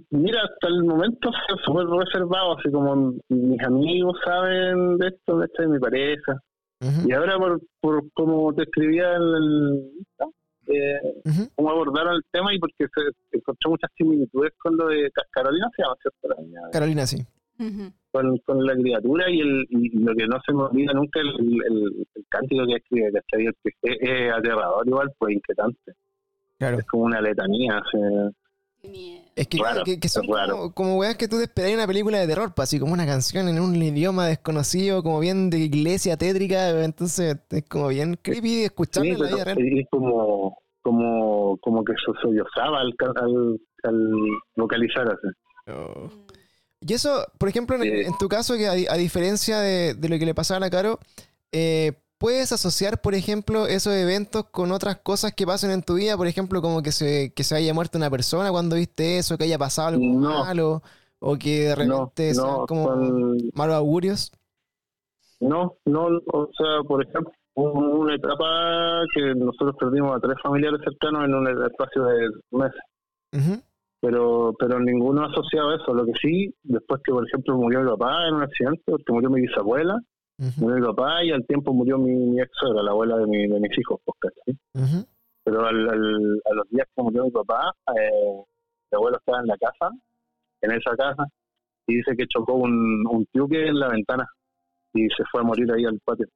[0.10, 5.46] Mira, hasta el momento fue súper reservado, así como mis amigos saben de esto, de
[5.46, 6.40] esto de mi pareja.
[7.06, 9.92] Y ahora, por, por como te escribía el.
[10.68, 11.50] Eh, ujú.
[11.56, 15.68] cómo abordaron el tema y porque se encontré muchas similitudes con lo de Ca- Carolina,
[15.76, 16.72] se llama, ¿cierto?
[16.72, 17.18] Carolina, sí.
[18.12, 21.28] Con, con la criatura y, el, y lo que no se me olvida nunca, el,
[21.30, 23.46] el, el cántico que escribe, ¿cachai?
[23.48, 25.94] El que es, es aterrador igual, pues inquietante.
[26.58, 26.80] Claro.
[26.80, 28.32] Es como una letanía, miedo.
[29.36, 30.54] Es que, Claro, que, que son claro.
[30.58, 32.94] como, como weas que tú te esperas en una película de terror, pues, así como
[32.94, 38.18] una canción en un idioma desconocido, como bien de iglesia tétrica, entonces es como bien
[38.22, 39.58] creepy escucharlo Sí, en la vida real.
[39.60, 44.12] es como, como, como que se sollozaba al, ca- al, al
[44.56, 45.28] vocalizar así.
[45.72, 46.10] Oh.
[46.82, 50.26] Y eso, por ejemplo, en, tu caso, que a, a diferencia de, de lo que
[50.26, 51.00] le pasaba a Caro,
[51.52, 56.16] eh, ¿puedes asociar, por ejemplo, esos eventos con otras cosas que pasan en tu vida?
[56.16, 59.44] Por ejemplo, como que se, que se haya muerto una persona cuando viste eso, que
[59.44, 60.46] haya pasado algo No.
[60.46, 60.82] malo,
[61.20, 64.32] o que de repente sean no, como son- malos augurios.
[65.42, 70.80] No, no, o sea, por ejemplo, hubo una etapa que nosotros perdimos a tres familiares
[70.84, 72.82] cercanos en un espacio de meses,
[73.34, 73.62] Ujú.
[74.02, 75.94] Pero pero ninguno asociado a eso.
[75.94, 79.30] Lo que sí, después que, por ejemplo, murió mi papá en un accidente, porque murió
[79.30, 79.98] mi bisabuela,
[80.58, 83.48] murió mi papá y al tiempo murió mi, mi ex suegra, la abuela de, mi,
[83.48, 84.34] de mis hijos, pues.
[84.74, 85.06] Ujú.
[85.44, 88.44] Pero al, al- a los días que murió mi papá, eh,
[88.92, 89.90] mi abuelo estaba en la casa,
[90.62, 91.26] en esa casa,
[91.88, 94.28] y dice que chocó un, un tiuque en la ventana
[94.94, 96.28] y se fue a morir ahí al patio.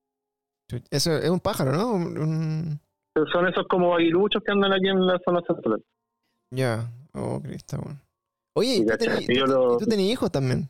[0.90, 1.94] Eso es un pájaro, ¿no?
[1.94, 2.80] Un-
[3.32, 5.84] son esos como aguiluchos que andan aquí en la zona central.
[6.52, 6.90] Ya.
[7.16, 8.00] Oh, Cristo, bueno.
[8.56, 9.80] Oye, ¿y tú tenías lo-
[10.12, 10.70] hijos también?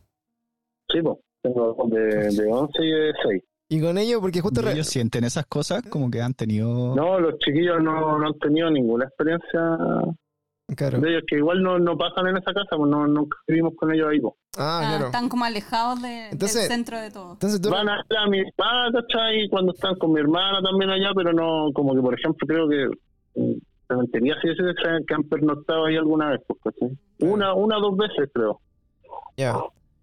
[0.91, 3.43] Sí, pues, tengo de, de 11 y de 6.
[3.69, 4.61] Y con ellos, porque justo...
[4.61, 6.95] ¿Y re- ellos sienten esas cosas como que han tenido...
[6.95, 9.59] No, los chiquillos no, no han tenido ninguna experiencia
[10.77, 10.99] Claro.
[11.01, 13.93] de ellos, que igual no, no pasan en esa casa, pues no, nunca vivimos con
[13.93, 14.19] ellos ahí.
[14.19, 14.33] pues.
[14.57, 15.05] Ah, Ah, claro.
[15.07, 17.33] Están como alejados de- Entonces- del centro de todo.
[17.33, 17.69] Entonces tú...
[17.69, 19.49] Van a a mi papá, ¿cachai?
[19.49, 22.89] Cuando están con mi hermana también allá, pero no, como que por ejemplo, creo que
[23.87, 24.63] cementería sí sí,
[25.07, 26.97] que han pernoctado ahí alguna vez, pues, ¿cachai?
[27.19, 28.59] Una, una o dos veces, creo.
[29.37, 29.55] Ya.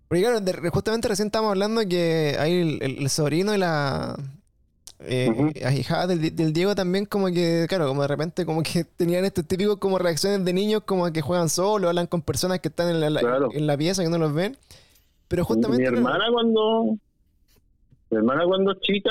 [0.08, 4.16] Porque claro, de- justamente recién estábamos hablando que hay el, el- el sobrino de la
[5.02, 9.24] eh, ahijada del, del Diego también como que, claro, como de repente como que tenían
[9.24, 12.90] estos típicos como reacciones de niños como que juegan solo, hablan con personas que están
[12.90, 13.48] en la, la- Claro.
[13.52, 14.56] en la pieza que no los ven.
[15.28, 15.88] Pero justamente...
[15.90, 16.96] Mi hermana cuando
[18.10, 19.10] mi hermana cuando chica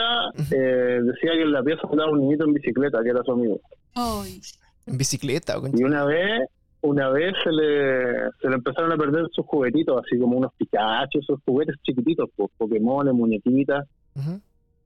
[0.52, 3.60] eh, decía que en la pieza andaba un niñito en bicicleta, que era su amigo.
[3.96, 4.42] Ay,
[4.86, 5.78] En bicicleta o con...
[5.78, 6.42] Y una vez,
[6.82, 11.20] una vez se le, se le empezaron a perder sus juguetitos, así como unos Pikachu,
[11.20, 13.88] esos juguetes chiquititos, pues, Pokémon, muñequitas,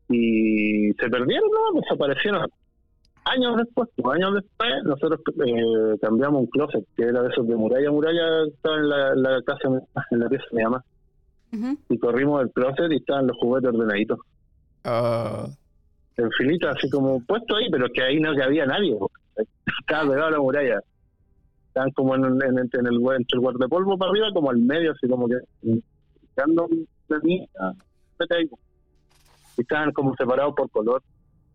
[0.10, 1.82] y se perdieron, ¿no?
[1.82, 2.48] Desaparecieron.
[3.26, 7.56] Años después, pues, años después, nosotros eh, cambiamos un closet, que era de esos de
[7.56, 9.70] muralla, muralla, que estaba en la, en la casa,
[10.12, 10.84] en la pieza de mi mamá,
[11.90, 14.20] y corrimos el closet y estaban los juguetes ordenaditos.
[14.84, 15.48] Ah,
[16.18, 18.98] en filita, así como puesto ahí, pero que ahí no había nadie.
[19.82, 20.80] Estaba pegado a la muralla.
[21.68, 22.88] Estaban como en, en, en el, entre
[23.34, 25.36] el guardapolvo para arriba, como al medio, así como que
[26.22, 26.68] buscando
[27.10, 27.50] de mí.
[29.58, 31.02] Y estaban como separados por color.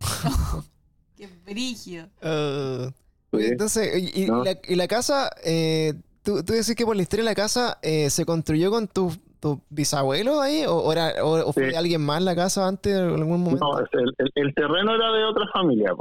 [1.16, 2.06] Qué brillo.
[2.22, 2.90] ah.
[3.32, 4.42] Entonces, y, y No.
[4.42, 5.92] la, y la casa, eh,
[6.22, 9.12] ¿tú, tú decís que por la historia de la casa eh, se construyó con tu,
[9.40, 10.64] tu bisabuelo ahí?
[10.66, 11.76] ¿O, o era, o, o fue Sí.
[11.76, 13.64] alguien más la casa antes en algún momento?
[13.72, 15.92] No, el, el- el terreno era de otra familia,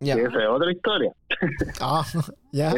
[0.00, 1.12] esa es otra historia.
[1.80, 2.04] Ah,
[2.52, 2.72] ya.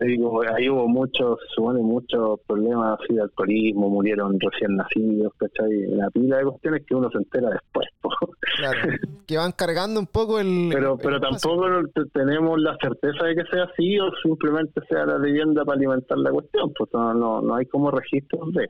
[0.00, 5.86] Digo, ahí hubo muchos, supone, muchos problemas así de alcoholismo, murieron recién nacidos, ¿cachai?
[5.86, 8.10] Una pila de cuestiones que uno se entera después, po.
[8.58, 8.78] Claro.
[9.26, 10.68] Que van cargando un poco el.
[10.72, 15.04] Pero, el pero tampoco te- tenemos la certeza de que sea así o simplemente sea
[15.04, 18.68] la leyenda para alimentar la cuestión, pues no, no, no hay como registros de.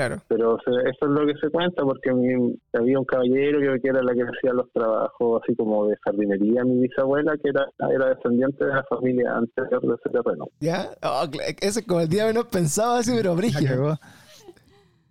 [0.00, 0.22] Claro.
[0.28, 4.02] Pero se- eso es lo que se cuenta porque mi- había un caballero que, era
[4.02, 8.64] la que hacía los trabajos así como de jardinería, mi bisabuela, que era, era descendiente
[8.64, 10.46] de la familia anterior de ese terreno.
[10.60, 10.88] ¿Ya?
[11.02, 13.98] Oh, cl- ese es como el día menos pensado así, pero brígido.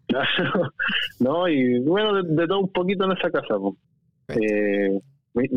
[0.07, 0.27] Claro.
[1.19, 3.55] no, y bueno, de, de todo un poquito en esa casa.
[3.59, 3.75] pues.
[4.41, 4.99] Eh,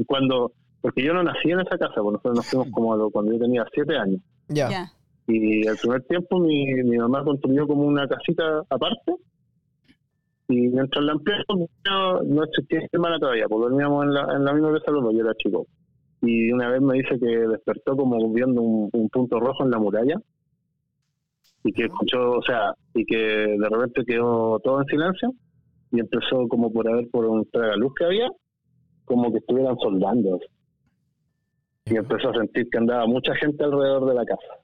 [0.07, 0.53] cuando,
[0.83, 3.65] porque yo no nací en esa casa, pues nosotros nos fuimos como cuando yo tenía
[3.73, 4.21] siete años.
[4.49, 4.69] Ya.
[4.69, 4.93] Ya.
[5.27, 9.15] Y al primer tiempo mi, mi mamá construyó como una casita aparte.
[10.49, 14.45] Y mientras la ampliamos, no, no existía mi hermana todavía, porque dormíamos en la, en
[14.45, 15.67] la misma casa dos, yo era chico.
[16.21, 19.79] Y una vez me dice que despertó como viendo un, un punto rojo en la
[19.79, 20.17] muralla.
[21.65, 25.33] Y que escuchó, o sea, y que de repente quedó todo en silencio.
[25.93, 28.29] Y empezó como por haber por un tragaluz que había,
[29.05, 30.39] como que estuvieran soldando.
[31.87, 34.62] Y empezó a sentir que andaba mucha gente alrededor de la casa.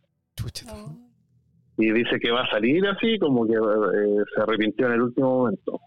[1.77, 5.39] Y dice que va a salir así, como que eh, se arrepintió en el último
[5.39, 5.81] momento.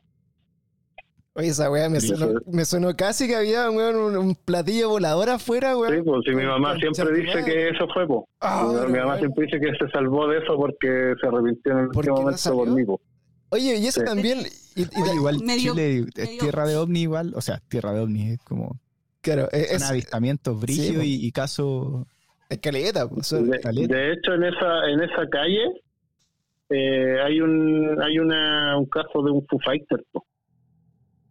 [1.34, 5.30] Oye, esa weá me sonó, me sonó casi que había weón, un, un platillo volador
[5.30, 5.96] afuera, weón.
[5.96, 8.22] Sí, pues si mi mamá siempre dice que eso fue, pues.
[8.90, 9.20] Mi, mamá weón.
[9.20, 12.18] siempre dice que se salvó de eso porque se arrepintió en el ¿Por qué último
[12.18, 13.00] no momento por mí, pues.
[13.54, 14.06] Oye, y eso Sí.
[14.06, 14.40] también.
[14.76, 17.92] Y, y Oye, igual Medio- Chile es medio- tierra de ovni igual, o sea, tierra
[17.94, 18.78] de ovni es como
[19.22, 21.04] claro, es, son es, avistamientos brígidos po.
[21.04, 22.06] y, y casos
[22.52, 23.96] es caleta, pues, son- De, caleta.
[23.96, 25.64] de hecho, en esa en esa calle
[26.70, 30.26] eh, hay un hay una, un caso de un Foo Fighter, po,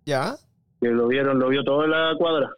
[0.05, 0.37] ¿Ya?
[0.81, 2.51] que lo vieron, lo vio toda la cuadra.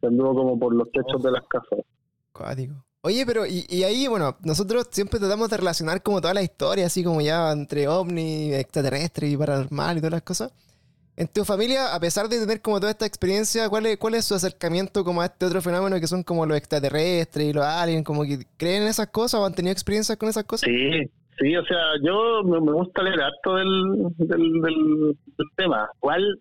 [0.00, 1.84] Que anduvo como por los techos de las casas.
[2.32, 2.74] Cuático.
[3.02, 6.86] Oye, pero y, y ahí, bueno, nosotros siempre tratamos de relacionar como toda la historia,
[6.86, 10.52] así como ya entre ovni, extraterrestre y paranormal y todas las cosas.
[11.20, 14.24] En tu familia, a pesar de tener como toda esta experiencia, ¿cuál es, cuál es
[14.24, 18.06] su acercamiento como a este otro fenómeno que son como los extraterrestres y los aliens?
[18.06, 20.66] Como que creen en esas cosas o han tenido experiencias con esas cosas?
[20.66, 21.02] Sí,
[21.38, 23.68] sí, o sea, yo me, me gusta leer harto del,
[24.16, 25.90] del, del, del tema.
[26.02, 26.40] Igual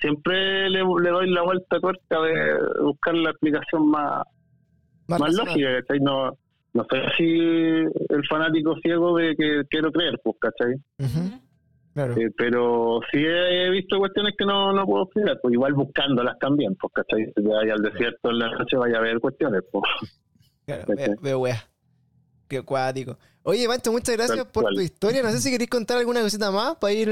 [0.00, 4.24] siempre le, le doy la vuelta a tuerca de buscar la explicación más,
[5.06, 6.00] más lógica, ¿cachai?
[6.00, 6.36] No,
[6.72, 7.24] no soy así
[8.08, 10.74] el fanático ciego de que quiero creer, pues, ¿cachai?
[10.98, 11.40] Ujú,
[11.94, 12.14] Claro.
[12.16, 16.76] Eh, pero sí he visto cuestiones que no, no puedo explicar, pues igual buscándolas también,
[16.76, 17.32] pues, ¿cachai?
[17.36, 19.84] Si vaya al desierto en la noche vaya a ver cuestiones, pues.
[20.66, 21.64] Claro, veo, veo wea.
[22.46, 23.18] Qué acuático.
[23.42, 24.74] Oye, Mancho, muchas gracias Tal por cual.
[24.76, 25.22] tu historia.
[25.22, 27.08] No sé si queréis contar alguna cosita más para ir.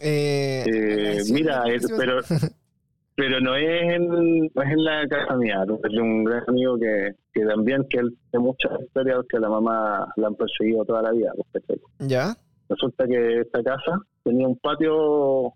[0.00, 2.18] Eh, Eh, mira, eh, pero
[3.16, 7.14] pero no es en, no es en la casa mía, es un gran amigo que,
[7.32, 11.12] que también que él tiene muchas historias que la mamá la han perseguido toda la
[11.12, 11.32] vida.
[11.52, 11.64] pues.
[12.00, 12.36] ¿Ya?
[12.68, 15.52] Resulta que esta casa tenía un patio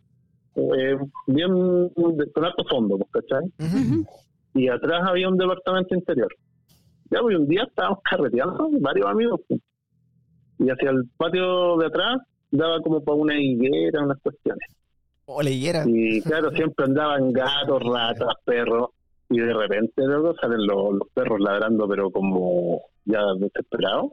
[0.55, 0.97] eh,
[1.27, 1.53] bien
[1.95, 3.47] de- con alto fondo, pues, ¿cachai?
[3.59, 3.95] Ujú.
[4.01, 4.07] Ujú.
[4.55, 6.29] Y atrás había un departamento interior.
[7.11, 9.61] Ya, pues un día estábamos carreteando, varios amigos, pues,
[10.59, 12.19] y hacia el patio de atrás
[12.51, 14.69] daba como para una higuera, unas cuestiones.
[15.27, 15.85] O leyera.
[15.87, 18.91] Y claro, siempre andaban gatos, ratas, perros.
[19.31, 24.13] Y de repente luego salen los, los perros ladrando, pero como ya desesperados.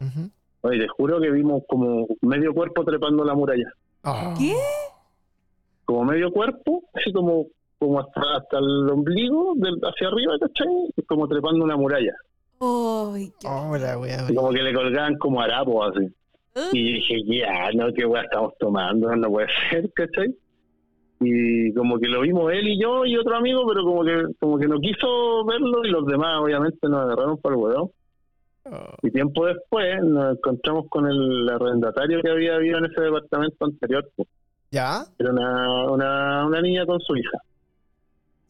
[0.00, 0.30] Ujú.
[0.62, 3.72] Oye, te juro que vimos como medio cuerpo trepando la muralla.
[4.04, 4.34] Ah.
[4.36, 4.54] ¿Qué?
[5.84, 7.46] Como medio cuerpo, así como
[7.78, 10.68] como hasta, hasta el ombligo, del, hacia arriba, ¿cachai?
[11.08, 12.12] Como trepando una muralla.
[12.60, 16.06] Ay, qué- Oh, la wea, Y como que le colgaban como harapos así.
[16.72, 20.34] Y dije, ya, no, qué weá estamos tomando, no puede ser, ¿cachai?
[21.20, 24.58] Y como que lo vimos él y yo y otro amigo, pero como que como
[24.58, 27.92] que no quiso verlo y los demás obviamente nos agarraron para el huevo.
[28.72, 28.94] Oh.
[29.02, 34.08] Y tiempo después nos encontramos con el arrendatario que había habido en ese departamento anterior.
[34.16, 34.28] pues.
[34.70, 35.04] ¿Ya?
[35.18, 37.38] Era una, una, una niña con su hija.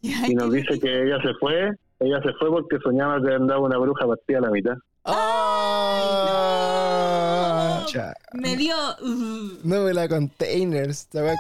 [0.29, 3.61] Y nos ¿qué- dice que ella se fue, ella se fue porque soñaba que andaba
[3.61, 4.75] una bruja partida a la mitad.
[7.87, 8.13] Cha.
[8.35, 8.75] Me dio.
[9.03, 11.01] uh, No me la containers.
[11.03, 11.35] Esta wea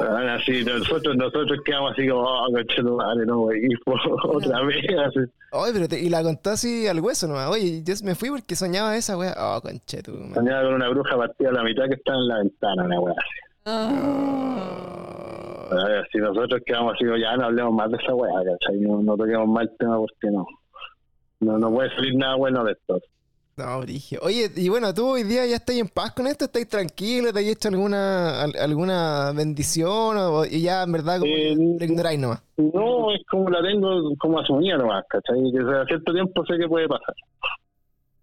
[0.00, 3.62] Ah, Así, nosotros, nosotros quedamos así como, oh, tu madre, no, güey,
[4.24, 4.84] otra vez.
[5.52, 7.48] Oye, pero te- y la contó así al hueso nomás.
[7.50, 9.34] Oye, yo me fui porque soñaba esa wea.
[9.38, 10.12] Oh, conchetu.
[10.34, 13.14] Soñaba con una bruja partida a la mitad que estaba en la ventana, una weá
[13.16, 13.40] así.
[13.66, 14.80] ah.
[15.70, 18.80] A ver, si nosotros quedamos así, ya no hablemos más de esa weá, ¿cachai?
[18.80, 20.46] No, no toquemos más el tema porque no.
[21.40, 23.00] no, no puede salir nada bueno de esto.
[23.56, 24.18] No, Brigio.
[24.22, 27.38] Oye, y bueno, tú hoy día ya estás en paz con esto, estás tranquilo, te
[27.38, 32.18] has hecho alguna al- alguna bendición o y ya en verdad como Eh, lo ignoráis
[32.18, 32.42] nomás.
[32.56, 35.36] No, es como la tengo como asumida nomás, ¿cachai?
[35.52, 37.14] Que a cierto tiempo sé que puede pasar.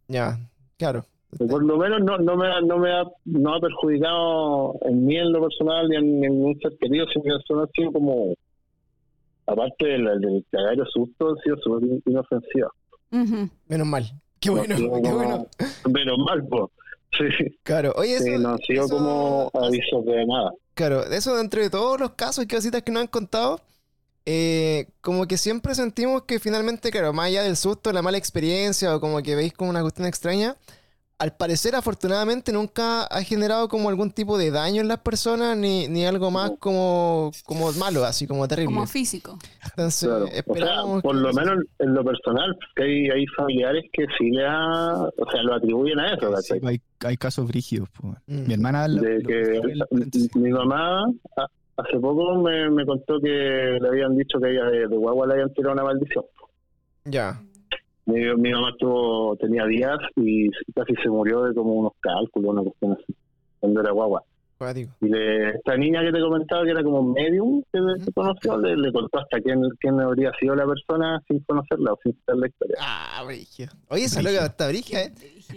[0.10, 0.38] Ya,
[0.78, 1.06] claro.
[1.38, 5.16] Por lo menos no, no, me, ha- no me ha, no ha perjudicado en mí
[5.16, 8.34] en lo personal ni en, ni en un ser querido, sino que ha sido como,
[9.48, 12.70] aparte del, del cagar el susto, ha sido súper in- inofensiva.
[13.14, 13.50] Ujú.
[13.70, 14.04] Menos mal.
[14.42, 15.48] Qué bueno, qué bueno.
[15.90, 16.64] Menos mal, pues.
[17.18, 20.52] Sí, Claro, oye, eso, sí, no ha sido eso- como aviso de nada.
[20.74, 23.60] Claro, eso dentro de todos los casos y cositas que nos han contado,
[24.26, 28.96] eh, como que siempre sentimos que finalmente, claro, más allá del susto, la mala experiencia
[28.96, 30.56] o como que veis como una cuestión extraña,
[31.22, 35.88] al parecer afortunadamente nunca ha generado como algún tipo de daño en las personas ni,
[35.88, 38.74] ni algo más como, como malo, así como terrible.
[38.74, 39.38] Como físico.
[39.64, 40.26] Entonces, Claro.
[40.26, 44.32] O sea, esperamos por lo menos en lo personal, que hay, hay familiares que sí
[44.32, 46.60] le ha, o sea, lo atribuyen a eso, Sí, ¿cachai?
[46.70, 47.88] hay, hay casos brígidos.
[48.28, 48.48] Mm.
[48.48, 48.88] Mi hermana...
[48.88, 51.04] lo- de lo- que lo- mi mamá
[51.78, 55.34] hace poco me, me contó que le habían dicho que ella de, de guagua le
[55.34, 56.26] habían tirado una maldición.
[57.06, 57.42] Ya,
[58.12, 62.62] Mi, mi mamá tuvo, tenía días y casi se murió de como unos cálculos, una
[62.64, 63.16] cuestión así,
[63.60, 64.24] cuando era guagua.
[65.02, 68.78] Y le- esta niña que te comentaba que era como medium que, que conoció, le,
[68.78, 72.48] le contó hasta quién, quién habría sido la persona sin conocerla o sin saber la
[72.48, 72.76] historia.
[72.80, 73.68] Ah, Brigio.
[73.90, 75.14] Oye, esa loca está Brigia, ¿eh?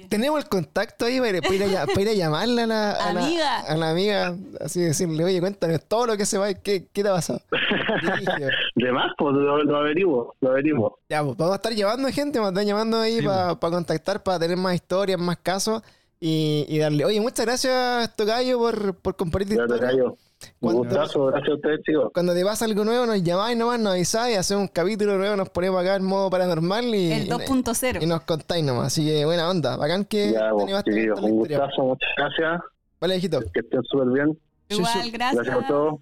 [0.09, 3.13] Tenemos el contacto ahí para, para ir, a, para ir a llamarla a la, a
[3.13, 3.61] la- Amiga.
[3.61, 7.09] a la amiga, así decirle, oye, cuéntame todo lo que se va, ¿qué, qué te
[7.09, 7.41] ha pasado?
[8.75, 10.99] De más, pues lo, lo averiguo, lo averiguo.
[11.09, 14.23] Ya, pues vamos a estar llevando gente, vamos a estar llamando ahí Sí, para contactar,
[14.23, 15.83] para tener más historias, más casos
[16.21, 17.05] y, y darle.
[17.05, 19.89] Oye, muchas gracias, Tocayo, por, por compartir tu historia.
[19.89, 20.17] callo.
[20.43, 22.11] Un ¿Cuánto- gustazo, gracias a ustedes, chicos.
[22.12, 25.49] Cuando te pasa algo nuevo, nos llamáis nomás, nos avisáis, hacemos un capítulo nuevo, nos
[25.49, 28.07] ponemos acá en modo paranormal y, El y, y 2.0.
[28.07, 28.89] nos contáis nomás.
[28.89, 31.59] Así que buena onda, bacán que Ya, te vos, a chiquillos, un historia.
[31.61, 32.61] gustazo, muchas gracias.
[33.01, 33.41] Vale, hijito.
[33.53, 34.39] Que estén súper bien.
[34.68, 35.35] Igual, gracias.
[35.45, 36.01] Gracias por todo.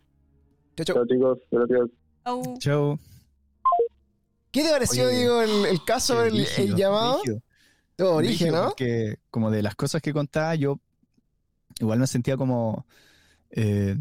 [0.77, 0.95] Chau, chau.
[0.97, 1.39] Chao, chicos.
[1.51, 1.89] Gracias.
[2.25, 2.43] Chau.
[2.59, 2.99] Chau.
[4.51, 7.21] ¿Qué te pareció, Oye, digo, el, el caso, el, el brígido, llamado?
[7.21, 7.41] brígido.
[7.97, 8.69] Todo origen, Brígido, ¿no?
[8.71, 10.79] Porque como de las cosas que contaba, yo
[11.79, 12.87] igual me sentía como
[13.51, 13.97] eh,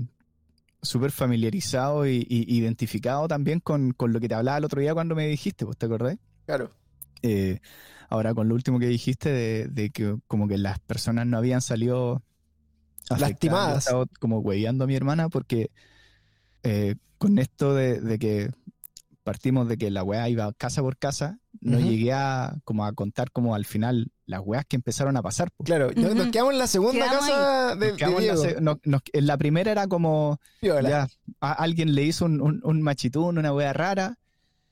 [0.81, 4.93] súper familiarizado y, y identificado también con, con lo que te hablaba el otro día
[4.93, 6.17] cuando me dijiste, ¿vos te acordás?
[6.45, 6.71] Claro.
[7.21, 7.59] Eh,
[8.09, 11.61] ahora, con lo último que dijiste de, de que como que las personas no habían
[11.61, 12.23] salido
[13.09, 13.85] Lastimadas.
[13.85, 15.69] estaba como hueveando a mi hermana porque
[16.63, 18.51] eh, con esto de, de que
[19.23, 23.31] partimos de que la weá iba casa por casa, no llegué a como a contar
[23.31, 25.51] como al final las weas que empezaron a pasar.
[25.51, 25.63] po.
[25.63, 28.55] Claro, nos quedamos en la segunda Quedamos casa de, Nos quedamos de en, la Diego.
[28.55, 31.07] se- no- nos- en la primera era como ya,
[31.39, 34.17] a- alguien le hizo un, un, un machitún, una wea rara,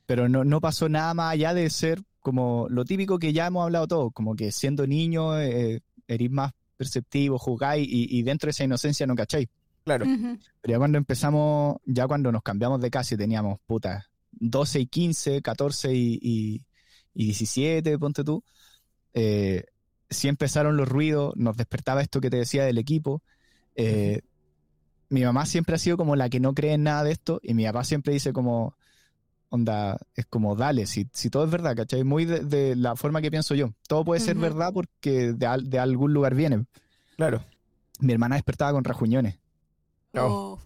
[0.05, 3.63] pero no, no pasó nada más allá de ser como lo típico que ya hemos
[3.63, 8.51] hablado todos, como que siendo niño eh, eres más perceptivo, jugáis y, y dentro de
[8.51, 9.47] esa inocencia no cacháis.
[9.85, 10.05] Claro.
[10.61, 14.85] Pero ya cuando empezamos, ya cuando nos cambiamos de casa y teníamos, puta, 12 y
[14.87, 16.63] 15, 14 y, y,
[17.13, 18.43] y 17, ponte tú,
[19.13, 19.65] eh,
[20.09, 23.21] sí empezaron los ruidos, nos despertaba esto que te decía del equipo.
[23.75, 24.21] eh,
[25.09, 27.53] Mi mamá siempre ha sido como la que no cree en nada de esto y
[27.53, 28.75] mi papá siempre dice como,
[29.49, 32.03] onda, es como, dale, si, si todo es verdad, ¿cachai?
[32.03, 33.71] Muy de, de la forma que pienso yo.
[33.87, 36.65] Todo puede ser verdad porque de, al- de algún lugar viene.
[37.17, 37.43] Claro.
[37.99, 39.39] Mi hermana despertaba con rajuñones.
[40.15, 40.59] Oh.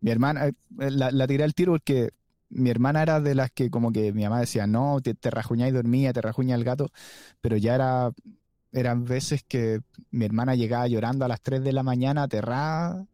[0.00, 2.10] Mi hermana, eh, la, la tiré al tiro porque
[2.50, 5.68] mi hermana era de las que como que mi mamá decía, no, te, te rajuñá
[5.68, 6.90] y dormía, te rajuña el gato,
[7.40, 8.12] pero ya era,
[8.72, 9.80] eran veces que
[10.10, 13.06] mi hermana llegaba llorando a las 3 de la mañana, aterrada,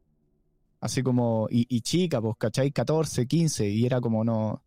[0.81, 2.73] así como, y, y chica, pues, ¿cachai?
[2.73, 4.63] 14, 15, y era como no,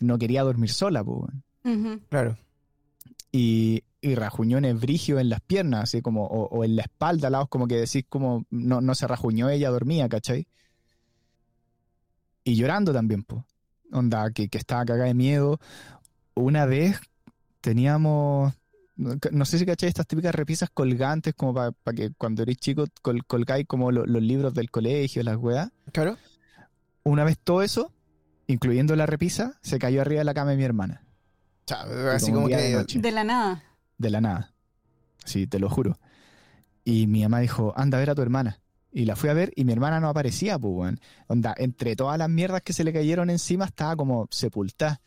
[0.00, 1.32] no quería dormir sola, pues.
[2.08, 2.36] Claro.
[3.32, 7.48] Y, y rajuñones brigios en las piernas, así como, o, o en la espalda, lados
[7.48, 10.46] como que decís como, no, no se rajuñó, ella dormía, ¿cachai?
[12.44, 13.44] Y llorando también, pues.
[13.92, 15.58] Onda, que, que estaba cagada de miedo.
[16.34, 17.00] Una vez
[17.60, 18.52] teníamos,
[18.96, 22.84] no no sé si cachai, estas típicas repisas colgantes, como para que cuando eres chico
[23.02, 25.70] col- colgáis como lo- los libros del colegio, las weas.
[25.92, 26.16] Claro.
[27.02, 27.92] Una vez todo eso,
[28.46, 31.02] incluyendo la repisa, se cayó arriba de la cama de mi hermana.
[31.66, 32.72] Chao, así como como de que.
[32.72, 32.98] noche.
[33.00, 33.62] De la nada.
[33.98, 34.54] de la nada.
[35.24, 35.98] Sí, te lo juro.
[36.84, 38.59] Y mi mamá dijo, anda a ver a tu hermana.
[38.92, 40.96] Y la fui a ver y mi hermana no aparecía, pues.
[41.28, 45.00] Onda, entre todas las mierdas que se le cayeron encima estaba como sepultada.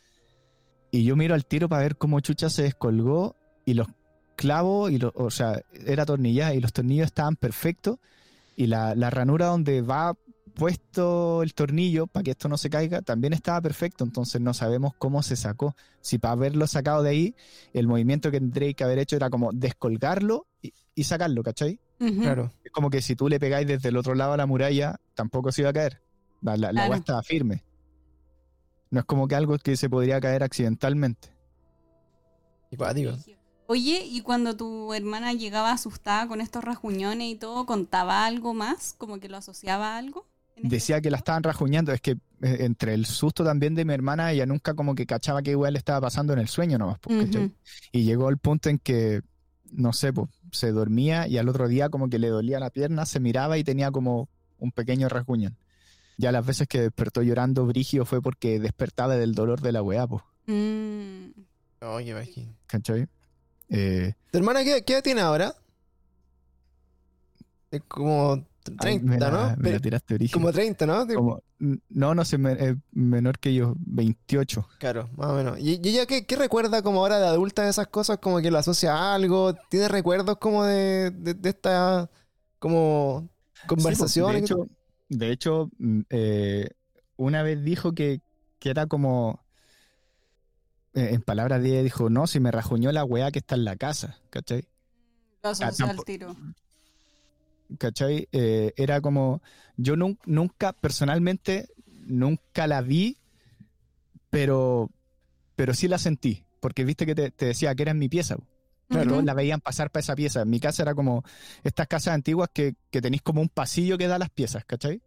[0.90, 3.88] Y yo miro al tiro para ver cómo Chucha se descolgó y los
[4.36, 7.98] clavos, y los, o sea, era tornillada y los tornillos estaban perfectos.
[8.56, 10.16] Y la, la ranura donde va
[10.54, 14.94] puesto el tornillo para que esto no se caiga, también estaba perfecto, entonces no sabemos
[14.96, 15.74] cómo se sacó.
[16.00, 17.34] Si para haberlo sacado de ahí,
[17.72, 21.80] el movimiento que tendréis que haber hecho era como descolgarlo y, y sacarlo, ¿cachai?
[21.98, 22.52] Claro.
[22.64, 25.52] Es como que si tú le pegáis desde el otro lado a la muralla, tampoco
[25.52, 26.02] se iba a caer.
[26.42, 26.94] La, la, la Claro.
[26.94, 27.64] estaba firme.
[28.90, 31.28] No es como que algo que se podría caer accidentalmente.
[32.70, 33.12] Y cuático.
[33.66, 38.94] Oye, y cuando tu hermana llegaba asustada con estos rasguñones y todo, ¿contaba algo más?
[38.98, 40.26] ¿Como que lo asociaba a algo?
[40.56, 41.92] este- Decía que la estaban rajuñando.
[41.92, 42.18] Es que eh,
[42.60, 45.78] entre el susto también de mi hermana, ella nunca como que cachaba qué igual le
[45.78, 46.98] estaba pasando en el sueño nomás.
[47.00, 47.30] pues.
[47.92, 49.22] Y llegó el punto en que,
[49.74, 53.06] no sé, pues, se dormía y al otro día como que le dolía la pierna,
[53.06, 55.56] se miraba y tenía como un pequeño rasguñón.
[56.16, 60.06] Ya las veces que despertó llorando Brigio fue porque despertaba del dolor de la weá,
[60.06, 61.30] pues, Mm.
[61.80, 62.54] Oye, imagínate.
[62.66, 63.06] ¿cachai?
[63.70, 65.54] Eh, ¿Tu hermana qué, qué edad tiene ahora?
[67.70, 69.42] Es como ay, 30, me la, ¿no?
[69.42, 70.32] me la Pero- tiraste Brigio.
[70.34, 71.06] como 30, ¿no?
[71.06, 71.42] Como-
[71.88, 74.68] no, no sé, es menor que yo, 28.
[74.78, 75.58] Claro, más o menos.
[75.58, 78.18] ¿Y, ella qué, qué recuerda como ahora de adulta de esas cosas?
[78.18, 79.54] Como que lo asocia a algo.
[79.68, 82.10] ¿Tiene recuerdos como de, de, de esta
[82.58, 83.28] como
[83.66, 84.32] conversación?
[84.34, 84.68] Sí, pues, de hecho,
[85.08, 86.68] de hecho mm, eh,
[87.16, 88.20] una vez dijo que,
[88.58, 89.44] que era como,
[90.94, 93.64] eh, en palabras de ella, dijo, no, si me rajuñó la weá que está en
[93.64, 94.68] la casa, ¿cachai?
[95.42, 96.36] Lo asoció al tampo- tiro.
[97.78, 98.28] ¿Cachai?
[98.32, 99.42] Eh, era como,
[99.76, 101.68] yo nun- nunca, personalmente,
[102.06, 103.16] nunca la vi,
[104.30, 104.90] pero,
[105.56, 108.36] pero sí la sentí, porque viste que te, te decía que era en mi pieza.
[109.08, 110.42] todos la veían pasar para esa pieza.
[110.42, 111.24] En mi casa era como
[111.62, 115.00] estas casas antiguas que, que tenéis como un pasillo que da las piezas, ¿cachai?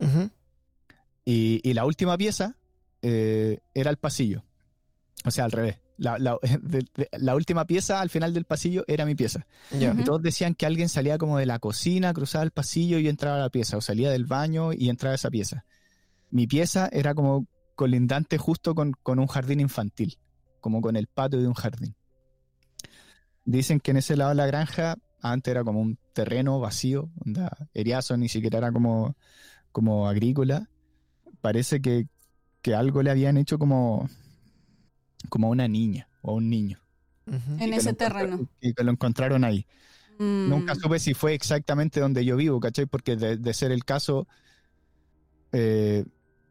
[1.26, 2.56] Y, y la última pieza
[3.02, 4.44] eh, era el pasillo.
[5.26, 5.78] O sea, al revés.
[5.98, 9.46] La, la- de- de- la última pieza al final del pasillo era mi pieza.
[9.72, 13.38] Y todos decían que alguien salía como de la cocina, cruzaba el pasillo y entraba
[13.38, 13.78] a la pieza.
[13.78, 15.66] O salía del baño y entraba a esa pieza.
[16.30, 20.18] Mi pieza era como colindante justo con, con un jardín infantil.
[20.62, 21.96] Como con el patio de un jardín.
[23.46, 27.56] Dicen que en ese lado de la granja antes era como un terreno vacío, onda,
[27.74, 29.16] eriazo, ni siquiera era como,
[29.72, 30.70] como agrícola.
[31.42, 32.08] Parece que,
[32.62, 34.10] que algo le habían hecho como,
[35.30, 36.80] como a una niña o a un niño.
[37.60, 38.48] En ese terreno.
[38.62, 39.66] Y que lo encontraron ahí.
[40.18, 40.50] Mm.
[40.50, 42.86] Nunca supe si fue exactamente donde yo vivo, ¿cachai?
[42.86, 44.28] Porque de, de ser el caso,
[45.52, 46.06] eh,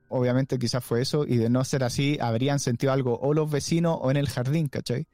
[0.08, 3.98] obviamente quizás fue eso, y de no ser así, habrían sentido algo o los vecinos
[4.00, 5.06] o en el jardín, ¿cachai?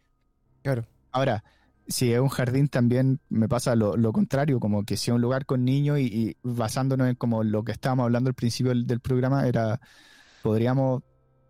[0.62, 0.84] Claro.
[1.12, 1.44] Ahora,
[1.88, 5.20] si es un jardín también me pasa lo, lo contrario, como que si es un
[5.20, 8.86] lugar con niños y, y basándonos en como lo que estábamos hablando al principio del,
[8.86, 9.80] del programa, era,
[10.42, 11.02] podríamos,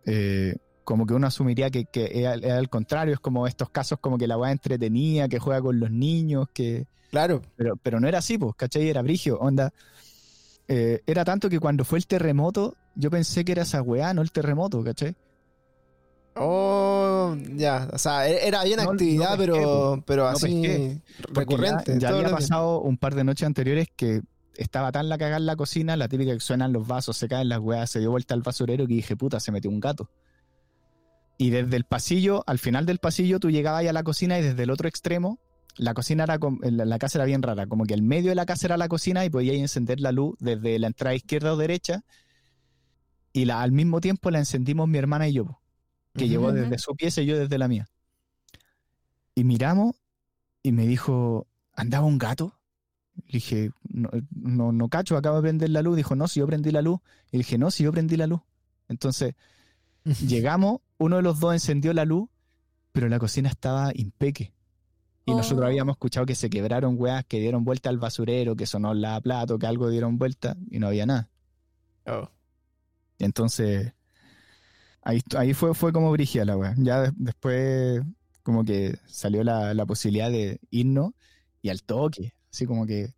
[0.05, 3.99] eh, como que uno asumiría que, que era, era al contrario, es como estos casos
[3.99, 6.87] como que la weá entretenida, que juega con los niños, que...
[7.11, 7.41] Claro.
[7.55, 8.89] Pero, pero no era así, pues, ¿cachai?
[8.89, 9.71] Era brigio, onda.
[10.67, 14.21] Eh, era tanto que cuando fue el terremoto, yo pensé que era esa weá, no
[14.21, 15.15] el terremoto, ¿cachai?
[16.35, 17.89] Oh, ya.
[17.93, 21.01] O sea, e- era bien No- actividad, no pesqué, pero, pero No así pesqué.
[21.33, 21.99] Recurrente.
[21.99, 24.21] Ya, había pasado un par de noches anteriores que
[24.55, 27.49] estaba tan la cagada en la cocina, la típica que suenan los vasos, se caen
[27.49, 30.09] las weas, se dio vuelta al basurero que dije, puta, se metió un gato.
[31.37, 34.63] Y desde el pasillo, al final del pasillo, tú llegabas a la cocina y desde
[34.63, 35.39] el otro extremo,
[35.75, 38.45] la cocina era, la, la casa era bien rara, como que el medio de la
[38.45, 42.03] casa era la cocina y podías encender la luz desde la entrada izquierda o derecha
[43.33, 45.59] y la, al mismo tiempo la encendimos mi hermana y yo,
[46.15, 46.53] que llegó Ujú.
[46.53, 47.89] desde su pieza y yo desde la mía.
[49.33, 49.95] Y miramos
[50.61, 52.59] y me dijo, ¿andaba un gato?
[53.15, 55.97] Le dije, no, no, no cacho, acabo de prender la luz.
[55.97, 56.99] Dijo, no, si yo prendí la luz.
[57.31, 58.41] Y dije, no, si yo prendí la luz.
[58.87, 59.33] Entonces,
[60.27, 62.29] llegamos, uno de los dos encendió la luz,
[62.91, 64.53] pero la cocina estaba impeque.
[65.25, 65.37] Y Oh.
[65.37, 69.19] nosotros habíamos escuchado que se quebraron weas, que dieron vuelta al basurero, que sonó la
[69.21, 71.29] plato, que algo dieron vuelta y no había nada.
[72.05, 72.29] Oh.
[73.17, 73.93] Y entonces,
[75.01, 76.73] ahí, ahí fue, fue como brigia la wea.
[76.77, 78.01] Ya de- después,
[78.43, 81.11] como que salió la, la posibilidad de irnos
[81.61, 82.33] y al toque.
[82.51, 83.13] Así como que,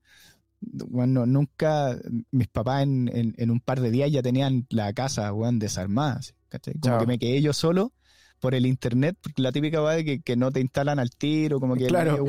[0.61, 1.97] bueno, nunca,
[2.31, 6.17] mis papás en, en- en un par de días ya tenían la casa, weón, desarmada.
[6.17, 6.73] así, ¿cachai?
[6.75, 6.99] Como Chao.
[6.99, 7.93] que me quedé yo solo
[8.39, 11.59] por el internet, porque la típica weá de que, que no te instalan al tiro,
[11.59, 11.87] como que...
[11.87, 12.25] Claro.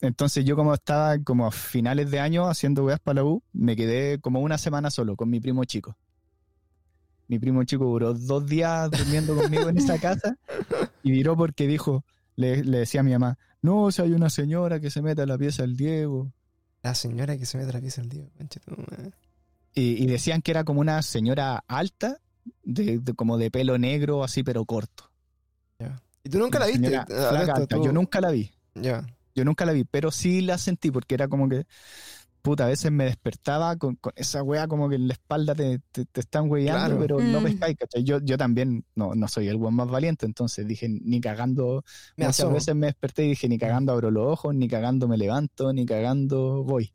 [0.00, 3.74] Entonces yo como estaba como a finales de año haciendo weas para la U, me
[3.74, 5.96] quedé como una semana solo con mi primo chico.
[7.26, 10.36] Mi primo chico duró dos días durmiendo conmigo en esa casa
[11.02, 12.04] y viró porque dijo,
[12.36, 15.26] le, le decía a mi mamá, no, si hay una señora que se mete a
[15.26, 16.32] la pieza del Diego.
[16.82, 18.30] La señora que se mete a la pieza del
[18.90, 19.10] madre.
[19.74, 22.18] Y, y decían que era como una señora alta,
[22.62, 25.10] de, de- como de pelo negro así, pero corto.
[25.78, 26.00] Ya.
[26.24, 26.96] ¿Y tú nunca la Una viste?
[26.96, 27.76] Ah, flaca, esto, alta.
[27.76, 28.50] tú- Yo nunca la vi.
[28.74, 29.06] Ya.
[29.34, 31.64] Yo nunca la vi, pero sí la sentí porque era como que
[32.40, 35.80] puta, a veces me despertaba con, con esa weá como que en la espalda te,
[35.92, 36.98] te, te están weyando, Claro.
[37.00, 37.44] pero no Mm.
[37.44, 38.04] pescáis, ¿cachai?
[38.04, 41.84] Yo, yo también no, no soy el weón más valiente, entonces dije, ni cagando,
[42.16, 42.54] Me muchas asomo.
[42.54, 45.84] veces me desperté y dije, ni cagando abro los ojos, ni cagando me levanto, ni
[45.84, 46.90] cagando voy.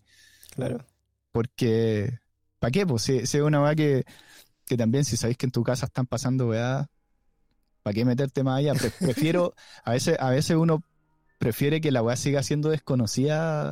[0.56, 0.84] Claro.
[1.32, 2.20] Porque,
[2.60, 2.88] ¿para qué?
[2.88, 4.06] Pues si, si es una weá que,
[4.66, 6.90] que también, si sabéis que en tu casa están pasando weá,
[7.84, 8.74] ¿para qué meterte más allá?
[8.74, 9.54] Pre- prefiero,
[9.84, 10.84] a veces, a veces uno
[11.38, 13.72] prefiere que la weá siga siendo desconocida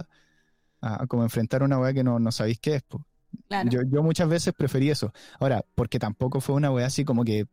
[0.81, 2.83] a, a como enfrentar una weá que no, no sabéis qué es.
[2.83, 3.05] po.
[3.47, 3.69] Claro.
[3.69, 5.13] Yo, yo muchas veces preferí eso.
[5.39, 7.45] Ahora, porque tampoco fue una weá así como que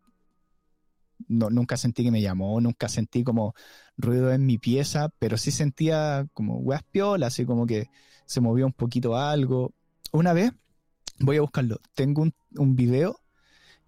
[1.28, 3.55] no, nunca sentí que me llamó, nunca sentí como
[3.97, 7.90] ruido en mi pieza, pero sí sentía como weas piolas, así como que
[8.27, 9.73] se movió un poquito algo.
[10.12, 10.52] Una vez,
[11.19, 13.20] voy a buscarlo, tengo un, un video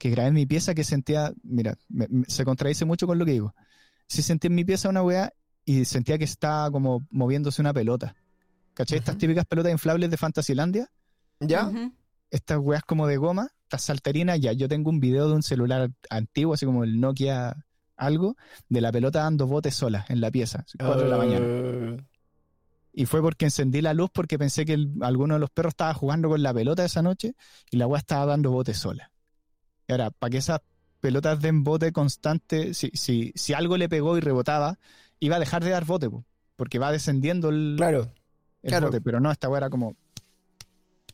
[0.01, 3.27] que grabé en mi pieza que sentía, mira, me- me- se contradice mucho con lo
[3.27, 3.55] que digo.
[4.06, 5.32] Sí sentí en mi pieza una wea
[5.66, 8.16] y sentía que estaba como moviéndose una pelota.
[8.72, 8.97] ¿Cachai?
[8.98, 10.89] Estas típicas pelotas inflables de Fantasylandia
[11.39, 11.70] ¿Ya?
[12.31, 15.90] Estas weas como de goma, estas salterinas, ya yo tengo un video de un celular
[16.09, 17.56] antiguo, así como el Nokia
[17.97, 18.36] algo,
[18.70, 21.44] de la pelota dando botes sola en la pieza, así, 4 de la mañana.
[21.47, 21.97] Uh,
[22.93, 25.93] Y fue porque encendí la luz porque pensé que el- alguno de los perros estaba
[25.94, 27.35] jugando con la pelota esa noche
[27.70, 29.10] y la wea estaba dando botes sola.
[29.90, 30.60] Y ahora, para que esas
[31.00, 34.78] pelotas den bote constante, si, si, si algo le pegó y rebotaba,
[35.18, 36.24] iba a dejar de dar bote, po,
[36.56, 38.12] porque va descendiendo el, Claro.
[38.62, 38.86] el claro.
[38.86, 39.96] bote, pero no, esta wea era como,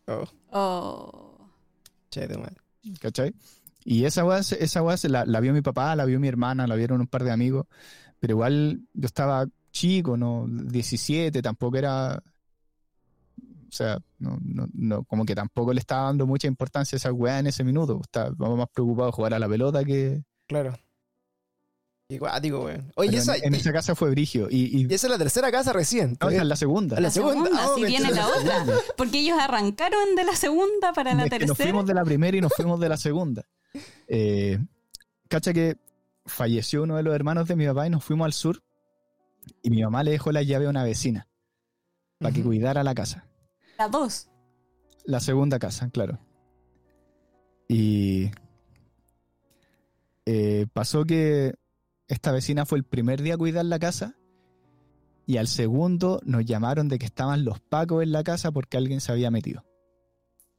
[0.06, 1.48] Oh, Oh.
[2.10, 2.56] che, de madre.
[3.00, 3.34] ¿cachai?
[3.84, 6.66] Y esa weá, esa weá se la, la vio mi papá, la vio mi hermana,
[6.66, 7.66] la vieron un par de amigos,
[8.18, 10.46] pero igual yo estaba chico, ¿no?
[10.48, 12.22] 17, tampoco era...
[13.76, 17.12] O sea, no, no, no, como que tampoco le estaba dando mucha importancia a esa
[17.12, 18.00] weá en ese minuto.
[18.02, 20.22] Estaba más preocupado de jugar a la pelota que...
[20.46, 20.78] Claro.
[22.08, 22.92] Iguático, weón.
[22.94, 24.46] Oye, y pero esa, en, en esa casa fue brigio.
[24.48, 26.16] Y, y- y esa es la tercera casa recién.
[26.20, 26.96] no, esa es la segunda.
[26.96, 27.50] A la segunda.
[27.52, 28.64] Ah, si viene la otra.
[28.96, 31.68] Porque ellos arrancaron de la segunda para la Es que nos tercera.
[31.70, 33.44] fuimos de la primera y nos fuimos de la segunda.
[34.08, 34.58] Eh,
[35.28, 35.76] cacha que
[36.24, 38.62] falleció uno de los hermanos de mi papá y nos fuimos al sur
[39.62, 41.26] y mi mamá le dejó la llave a una vecina
[42.18, 43.25] para que cuidara la casa.
[43.78, 44.28] La dos.
[45.04, 46.18] La segunda casa, claro.
[47.68, 48.30] Y
[50.24, 51.54] eh, pasó que
[52.08, 54.16] esta vecina fue el primer día a cuidar la casa
[55.26, 59.00] y al segundo nos llamaron de que estaban los pacos en la casa porque alguien
[59.00, 59.64] se había metido.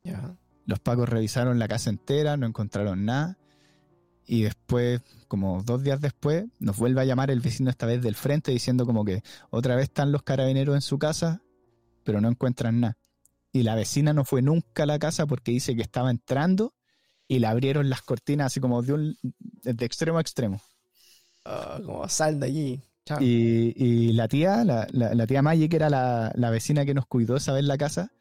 [0.03, 0.37] Ya.
[0.65, 3.37] Los pacos revisaron la casa entera, no encontraron nada.
[4.25, 8.15] Y después, como dos días después, nos vuelve a llamar el vecino esta vez del
[8.15, 11.41] frente diciendo como que otra vez están los carabineros en su casa,
[12.03, 12.97] pero no encuentran nada.
[13.57, 16.73] Y la vecina no fue nunca a la casa porque dice que estaba entrando
[17.27, 19.17] y le abrieron las cortinas así como de, un,
[19.63, 20.61] de extremo a extremo.
[21.45, 22.81] Ah, como sal de allí.
[23.05, 23.19] Chao.
[23.19, 26.93] Y, y la tía, la, la- la tía Maggie, que era la, la vecina que
[26.93, 28.11] nos cuidó esa vez la casa,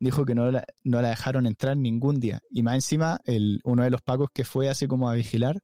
[0.00, 2.40] dijo que no la, no la dejaron entrar ningún día.
[2.50, 5.60] Y más encima, el, uno de los pacos que fue así como a vigilar,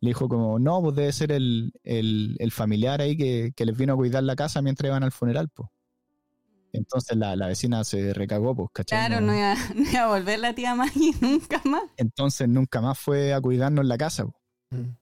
[0.00, 3.76] le dijo como, no, pues debe ser el, el- el familiar ahí que, que les
[3.78, 5.68] vino a cuidar la casa mientras iban al funeral, pues.
[6.72, 9.06] Entonces la, la vecina se recagó, pues, ¿cachai?
[9.08, 11.82] Claro, No- no iba, no iba a volver la tía Maggie nunca más.
[11.96, 14.34] Entonces nunca más fue a cuidarnos en la casa, po.
[14.70, 14.96] Mm.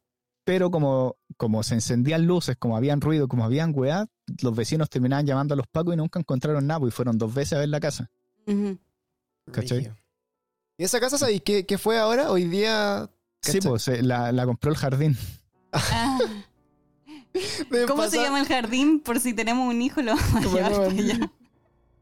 [0.44, 4.06] Pero como, como se encendían luces, como habían ruido, como habían weá,
[4.42, 7.34] los vecinos terminaban llamando a los pacos y nunca encontraron nada, pues, y fueron dos
[7.34, 8.10] veces a ver la casa.
[9.52, 9.92] ¿Cachai?
[10.78, 12.30] ¿Y esa casa, sabéis qué, qué fue ahora?
[12.30, 13.10] Hoy día.
[13.42, 15.18] Sí, pues se- la, la compró el jardín.
[15.72, 16.18] Ah,
[17.86, 19.00] ¿Cómo pasa- se llama el jardín?
[19.00, 20.72] Por si tenemos un hijo, lo vamos a llevar
[21.18, 21.32] no,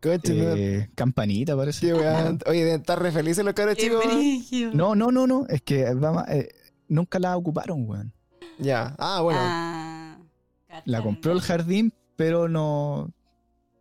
[0.02, 1.92] Eh, campanita, parece.
[1.92, 4.04] Oye, deben estar re felices los cabros chicos.
[4.74, 5.46] No, no, no, no.
[5.48, 6.48] Es que vamos, eh,
[6.88, 8.12] nunca la ocuparon, weón.
[8.58, 8.94] Ya.
[8.98, 9.40] Ah, bueno.
[9.42, 10.18] Ah,
[10.84, 13.10] La compró el jardín, pero no.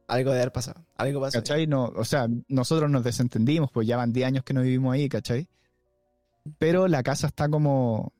[0.07, 0.85] Algo de haber pasado.
[0.97, 1.39] Algo pasó.
[1.39, 1.67] ¿Cachai?
[1.67, 5.09] No, o sea, nosotros nos desentendimos, pues ya van 10 años que no vivimos ahí,
[5.09, 5.47] ¿cachai?
[6.59, 8.13] Pero la casa está como,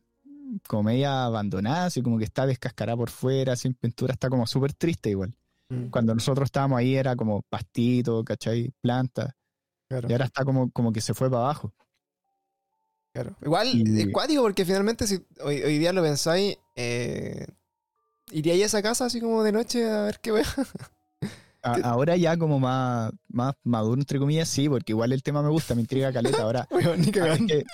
[0.68, 4.74] como media abandonada, así como que está descascarada por fuera, sin pintura, está como súper
[4.74, 5.36] triste igual.
[5.76, 8.72] Mm, Cuando nosotros estábamos ahí era como pastito, ¿cachai?
[8.82, 9.36] Planta.
[9.88, 11.74] claro, Y ahora está como, como que se fue para abajo.
[13.14, 13.36] claro.
[13.42, 17.46] Igual Y- es cuático porque finalmente si hoy, hoy día lo pensáis, eh,
[18.32, 20.32] iría a esa casa así como de noche a ver qué
[21.74, 21.82] ¿Qué?
[21.84, 25.74] ahora ya como más, más maduro, entre comillas, sí, porque igual el tema me gusta,
[25.74, 26.44] me intriga caleta.
[26.44, 27.66] Ahora, ni que-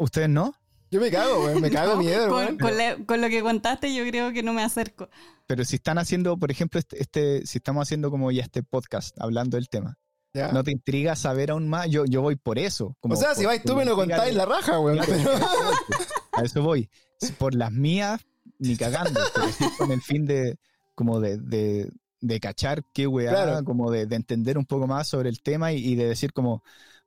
[0.00, 0.52] ¿ustedes no?
[0.90, 1.60] Yo me cago, weón.
[1.60, 2.58] Me cago No, miedo, con, weón.
[2.58, 5.08] con la- con lo que contaste, yo creo que no me acerco.
[5.46, 9.16] Pero si están haciendo, por ejemplo, este, este- si estamos haciendo como ya este podcast
[9.20, 9.96] hablando del tema,
[10.34, 10.52] Ya.
[10.52, 11.88] ¿no te intriga saber aún más?
[11.88, 12.96] Yo, yo voy por eso.
[13.00, 14.74] como o sea, si vais tú me lo contáis la raja,
[15.06, 15.30] pero-
[16.32, 16.88] A eso voy.
[17.18, 18.20] Si Por las mías,
[18.58, 19.20] ni cagando.
[19.34, 20.56] Pero sí con el fin de,
[20.94, 21.90] como de, de,
[22.20, 23.64] de cachar qué weá, Claro.
[23.64, 26.62] como de, de entender un poco más sobre el tema y, y de decir como,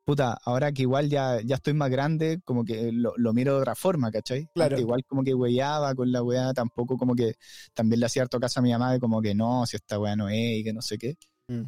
[0.10, 3.60] puta, ahora que igual ya, ya estoy más grande, como que lo, lo miro de
[3.62, 4.48] otra forma, ¿cachai?
[4.56, 4.76] Claro.
[4.76, 7.36] Antes igual como que weyaba con la weá, tampoco como que
[7.74, 10.16] también le hacía harto caso a mi mamá de como que no, si esta weá
[10.16, 11.16] no es y que no sé qué.
[11.48, 11.62] Mm.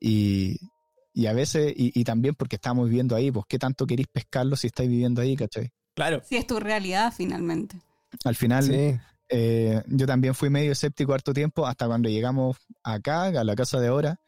[0.00, 0.56] Y,
[1.14, 4.56] y a veces, y, y también porque estamos viviendo ahí, pues qué tanto queréis pescarlo
[4.56, 5.70] si estáis viviendo ahí, ¿cachai?
[5.94, 6.20] Claro.
[6.24, 7.80] Si es tu realidad finalmente.
[8.24, 8.98] Al final, Sí.
[9.30, 13.80] eh, yo también fui medio escéptico harto tiempo hasta cuando llegamos acá, a la casa
[13.80, 14.20] de ahora,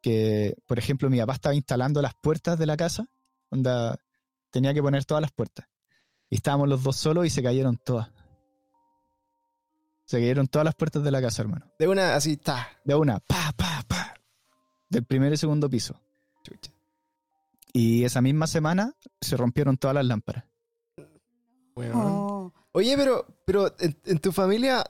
[0.00, 3.06] que, por ejemplo, mi papá estaba instalando las puertas de la casa,
[3.50, 3.96] onda,
[4.50, 5.66] tenía que poner todas las puertas.
[6.28, 8.10] Y estábamos los dos solos y se cayeron todas.
[10.04, 11.66] Se cayeron todas las puertas de la casa, hermano.
[11.78, 12.68] De una, así está.
[12.84, 14.14] De una, pa, pa, pa.
[14.88, 16.00] Del primer y segundo piso.
[16.42, 16.72] Chucha.
[17.72, 20.44] Y esa misma semana se rompieron todas las lámparas.
[21.94, 22.52] Oh.
[22.72, 24.84] Oye, pero, pero en, en tu familia,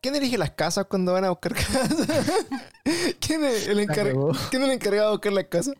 [0.00, 1.90] ¿quién elige las casas cuando van a buscar casas?
[3.20, 4.32] ¿Quién es el, encar- cagó.
[4.50, 5.74] ¿Quién es el encargado de buscar las casas?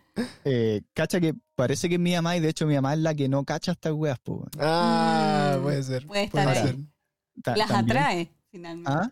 [0.44, 3.14] Eh, cacha que parece que es mi mamá y de hecho mi mamá es la
[3.14, 4.46] que no cacha estas weas, po.
[4.58, 6.06] Ah, Mm, puede ser.
[6.06, 6.66] puede estar puede ahí.
[6.66, 6.76] ser.
[7.56, 8.90] Las también- atrae finalmente.
[8.92, 9.10] ¿Ah?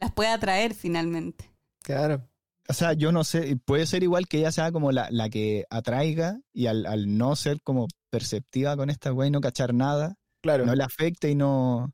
[0.00, 1.50] Las puede atraer finalmente.
[1.82, 2.28] Claro.
[2.68, 5.66] O sea, yo no sé, puede ser igual que ella sea como la, la que
[5.68, 10.16] atraiga y al, al no ser como perceptiva con esta wea y no cachar nada,
[10.42, 10.64] Claro.
[10.64, 11.92] no le afecte y no,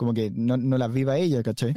[0.00, 1.74] como que no, no las viva ella, ¿cachai?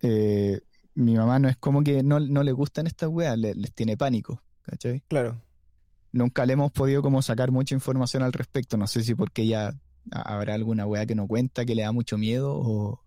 [0.00, 0.60] Eh,
[0.94, 3.96] mi mamá no es como que no, no le gustan estas weas, le- les tiene
[3.96, 5.02] pánico, ¿cachai?
[5.08, 5.42] Claro.
[6.12, 9.72] Nunca le hemos podido como sacar mucha información al respecto, no sé si porque ella
[10.12, 13.00] ha- habrá alguna wea que no cuenta, que le da mucho miedo o...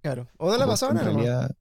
[0.00, 0.26] Claro.
[0.38, 0.64] ¿O nada?
[0.64, 1.04] en nomás?
[1.04, 1.56] realidad,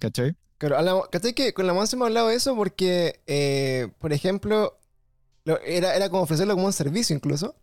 [0.00, 0.34] ¿Cachai?
[0.58, 2.56] Claro, la- ¿cachai que con la Monse hemos hablado de eso?
[2.56, 4.76] Porque, eh, por ejemplo,
[5.44, 7.54] lo- era, era como ofrecerlo como un servicio incluso.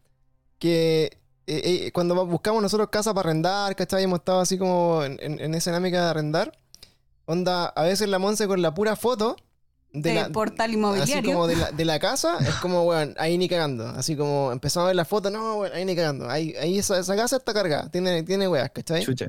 [0.59, 1.17] Que
[1.47, 4.03] eh, eh, cuando buscamos nosotros casa para arrendar, ¿cachai?
[4.03, 6.57] Hemos estado así como en, en- en esa dinámica de arrendar.
[7.25, 9.35] Onda, a veces la Monse con la pura foto
[9.93, 11.31] de, De la, portal así inmobiliario.
[11.33, 13.87] como de la, de la casa, es como, weón, ahí ni cagando.
[13.89, 16.29] Así como empezamos a ver la foto, no, weón, ahí ni cagando.
[16.29, 19.03] Ahí, ahí esa, esa casa está cargada, tiene, tiene weas, ¿cachai?
[19.03, 19.27] Chucha.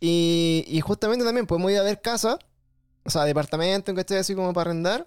[0.00, 2.38] Y, y justamente también podemos ir a ver casa,
[3.04, 4.18] o sea, departamento, ¿cachai?
[4.18, 5.06] Así como para arrendar.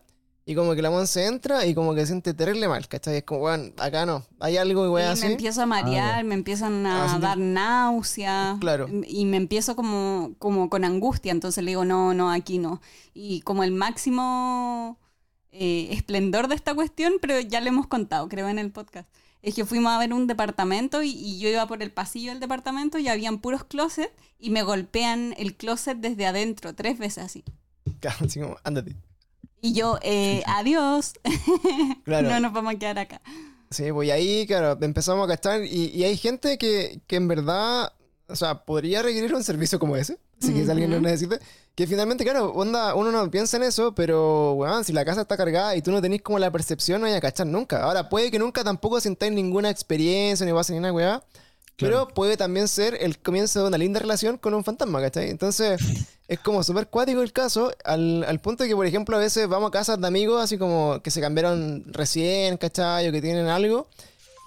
[0.51, 3.17] Y como que la Monse entra y como que se siente terrible mal, ¿cachai?
[3.17, 5.25] Es como, weón, acá no, hay algo y Y weón me así.
[5.27, 7.21] empiezo a marear, me empiezan a Ah, sí.
[7.21, 8.57] dar náusea.
[8.59, 8.87] Claro.
[9.07, 11.31] Y me empiezo como, como con angustia.
[11.31, 12.81] Entonces le digo, no, no, aquí no.
[13.13, 14.97] Y como el máximo
[15.53, 19.07] eh, esplendor de esta cuestión, pero ya le hemos contado, creo, en el podcast.
[19.41, 22.39] Es que fuimos a ver un departamento y, y yo iba por el pasillo del
[22.41, 27.43] departamento y habían puros closets y me golpean el closet desde adentro tres veces así.
[28.21, 28.95] Así como, ándate.
[29.61, 31.13] Y yo, eh, adiós.
[32.03, 32.29] Claro.
[32.29, 33.21] no nos vamos a quedar acá.
[33.69, 35.63] Sí, pues y ahí, claro, empezamos a cachar.
[35.63, 37.93] Y, y hay gente que, que en verdad,
[38.27, 40.17] o sea, podría requerir un servicio como ese.
[40.41, 41.39] Así que si alguien lo necesita.
[41.75, 45.37] Que finalmente, claro, onda, uno no piensa en eso, pero, weón, si la casa está
[45.37, 47.83] cargada y tú no tenés como la percepción, no hay a cachar nunca.
[47.83, 51.23] Ahora, puede que nunca tampoco sintáis ninguna experiencia ni pase ni una weá.
[51.81, 55.29] Pero puede también ser el comienzo de una linda relación con un fantasma, ¿cachai?
[55.29, 55.79] Entonces,
[56.27, 59.47] es como súper cuático el caso, al, al punto de que, por ejemplo, a veces
[59.47, 63.07] vamos a casas de amigos así como que se cambiaron recién, ¿cachai?
[63.09, 63.87] O que tienen algo.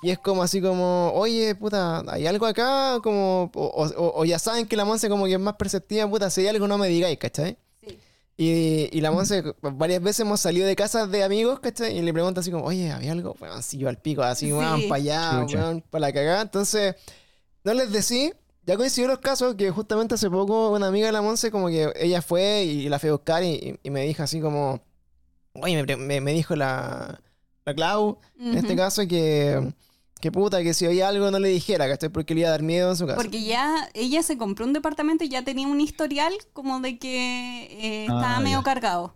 [0.03, 2.99] Y es como así como, oye, puta, ¿hay algo acá?
[3.03, 6.29] Como, o, o- o ya saben que la Monse como que es más perceptiva, puta,
[6.29, 7.57] si hay algo no me digáis, ¿cachai?
[7.81, 7.99] Sí.
[8.37, 11.97] Y, y la Monse, varias veces hemos salido de casas de amigos, ¿cachai?
[11.97, 13.35] Y le pregunta así como, oye, ¿había algo?
[13.39, 14.53] Bueno, yo al pico, así, Sí.
[14.53, 16.43] weón, para allá, weón, para la cagada.
[16.43, 16.97] Entonces,
[17.65, 18.33] no les decí.
[18.67, 21.93] Ya coincidió los casos que justamente hace poco una amiga de la Monse como que
[21.97, 24.81] ella fue y la fue a buscar y, y me dijo así como,
[25.55, 27.21] oye, me, pre- me- me dijo la,
[27.67, 29.71] la Clau, en este caso, que,
[30.19, 32.09] que puta, que si oía algo no le dijera, ¿cachai?
[32.09, 33.17] Porque le iba a dar miedo en su casa.
[33.17, 37.65] Porque ya ella se compró un departamento y ya tenía un historial como de que
[37.71, 38.65] eh, Ah, estaba medio ya.
[38.65, 39.15] cargado.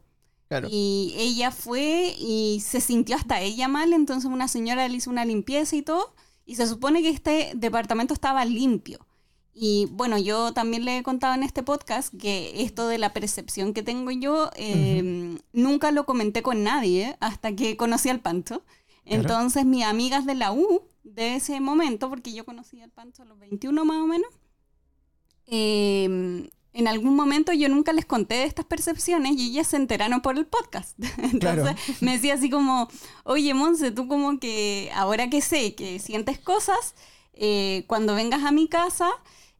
[0.48, 0.68] Claro.
[0.70, 5.24] Y ella fue y se sintió hasta ella mal, entonces una señora le hizo una
[5.24, 6.14] limpieza y todo,
[6.48, 9.06] y se supone que este departamento estaba limpio.
[9.52, 13.74] Y bueno, yo también le he contado en este podcast que esto de la percepción
[13.74, 18.62] que tengo yo, eh, nunca lo comenté con nadie hasta que conocí al Pancho.
[19.04, 19.20] Claro.
[19.20, 23.26] Entonces mis amigas de la U de ese momento, porque yo conocí al Pancho a
[23.26, 24.30] los 21 más o menos,
[25.48, 30.20] eh, en algún momento yo nunca les conté de estas percepciones y ellas se enteraron
[30.20, 30.96] por el podcast.
[31.18, 31.74] Entonces Claro.
[32.00, 32.88] me decía así como,
[33.24, 36.94] oye Monse, tú como que ahora que sé que sientes cosas,
[37.32, 39.10] eh, cuando vengas a mi casa,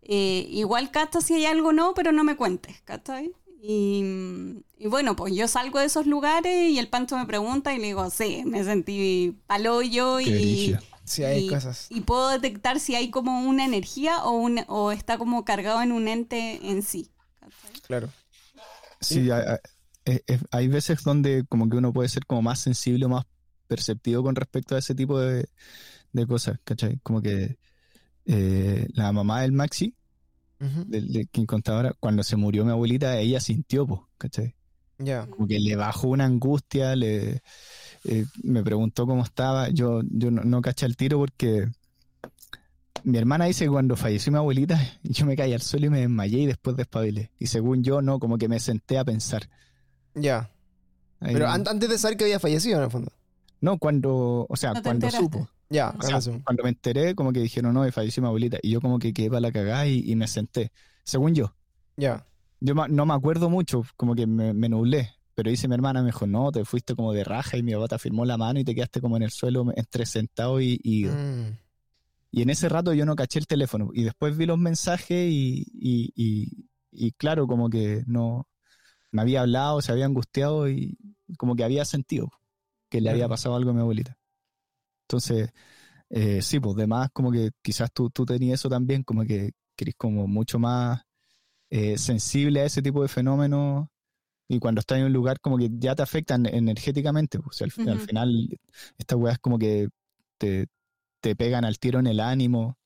[0.03, 3.33] eh, igual cachas si hay algo o no, pero no me cuentes, ¿cachai?
[3.61, 4.03] Y,
[4.79, 7.87] y bueno, pues yo salgo de esos lugares y el pancho me pregunta y le
[7.89, 10.77] digo, sí, me sentí paloyo Qué y.
[11.09, 11.87] Sí, hay y- cosas.
[11.91, 15.93] y puedo detectar si hay como una energía o, un, o está como cargado en
[15.93, 17.11] un ente en sí.
[17.87, 18.11] Claro.
[19.01, 19.59] Sí, hay,
[20.51, 23.25] hay veces donde como que uno puede ser como más sensible o más
[23.67, 25.49] perceptivo con respecto a ese tipo de,
[26.13, 26.99] de cosas, ¿cachai?
[27.03, 27.59] Como que
[28.25, 29.95] eh, la mamá del Maxi,
[30.59, 34.55] del, quien contaba ahora, cuando se murió mi abuelita, ella sintió, pues, ¿cachai?
[34.99, 35.27] Ya.
[35.27, 37.43] Como que le bajó una angustia, le
[38.09, 39.69] eh, me preguntó cómo estaba.
[39.69, 41.69] Yo, yo no, no caché el tiro porque
[43.05, 46.01] mi hermana dice que cuando falleció mi abuelita, yo me caí al suelo y me
[46.01, 47.31] desmayé y después despabilé.
[47.39, 49.49] Y según yo, no, como que me senté a pensar.
[50.15, 50.51] Ya.
[51.21, 53.13] Pero antes de saber que había fallecido, en el fondo.
[53.61, 55.49] No, cuando, o sea, cuando supo.
[55.71, 55.95] Ya,
[56.45, 58.59] cuando me enteré, como que dijeron, no, falleció mi abuelita.
[58.63, 60.73] Y yo como que quedé para la cagada y, me senté.
[61.05, 61.55] Según yo.
[61.97, 62.25] Ya.
[62.61, 65.11] Yo no me acuerdo mucho, como que me, me, nublé.
[65.39, 67.87] Pero dice mi hermana, me dijo, no, te fuiste como de raja y mi papá
[67.87, 70.81] te afirmó la mano y te quedaste como en el suelo entre sentado y...
[70.83, 71.57] Y, mm.
[72.33, 73.91] y en ese rato yo no caché el teléfono.
[73.93, 78.49] Y después vi los mensajes y, y, y claro, como que no...
[79.13, 80.99] Me había hablado, se había angustiado y
[81.37, 82.33] como que había sentido
[82.89, 84.19] que le había pasado algo a mi abuelita.
[85.03, 85.53] Entonces,
[86.11, 89.95] eh, sí, pues demás como que quizás tú, tú tenías eso también, como que eres
[89.97, 91.01] como mucho más
[91.71, 93.87] eh, sensible a ese tipo de fenómenos
[94.49, 97.39] y cuando estás en un lugar como que ya te afectan energéticamente.
[97.39, 98.59] Pues, al, final,
[98.97, 99.91] estas weas como que
[100.39, 100.67] te,
[101.37, 102.79] pegan al tiro en el ánimo.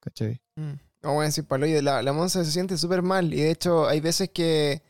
[0.00, 0.40] ¿Cachai?
[0.56, 0.72] Mm.
[1.02, 3.32] No voy a decir palo, y la, la monza se siente súper mal.
[3.32, 4.82] Y de hecho, hay veces que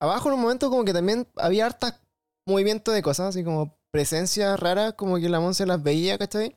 [0.00, 2.00] abajo en un momento como que también había hartas
[2.44, 6.52] movimiento de cosas, así como presencias raras, como que la monza las veía, ¿cachai?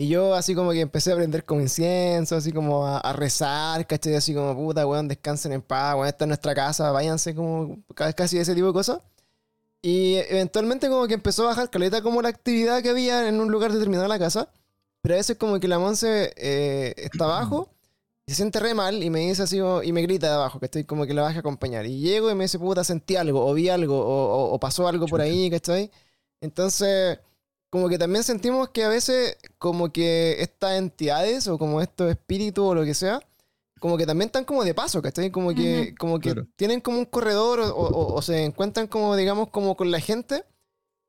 [0.00, 4.14] Y yo así como que empecé a aprender con incienso, así como a, rezar, ¿cachai?
[4.14, 8.38] Así como, puta, weón, descansen en paz, weón, esta es nuestra casa, váyanse, como casi
[8.38, 9.02] ese tipo de cosas.
[9.82, 13.52] Y eventualmente como que empezó a bajar caleta como la actividad que había en un
[13.52, 14.48] lugar determinado de la casa.
[15.02, 17.68] Pero a veces como que la Monse eh, está abajo
[18.26, 20.66] y se siente re mal y me dice así y me grita de abajo, que
[20.66, 21.84] estoy como que la baje a acompañar.
[21.86, 25.06] Y llego y me dice, puta, sentí algo, o vi algo, o, o pasó algo
[25.06, 25.90] por ahí, ¿cachai?
[26.40, 27.18] Entonces
[27.70, 32.64] como que también sentimos que a veces como que estas entidades o como estos espíritus
[32.64, 33.20] o lo que sea,
[33.78, 35.30] como que también están como de paso, ¿cachai?
[35.30, 39.90] Como que, como que tienen como un corredor o, se encuentran como, digamos, como con
[39.90, 40.44] la gente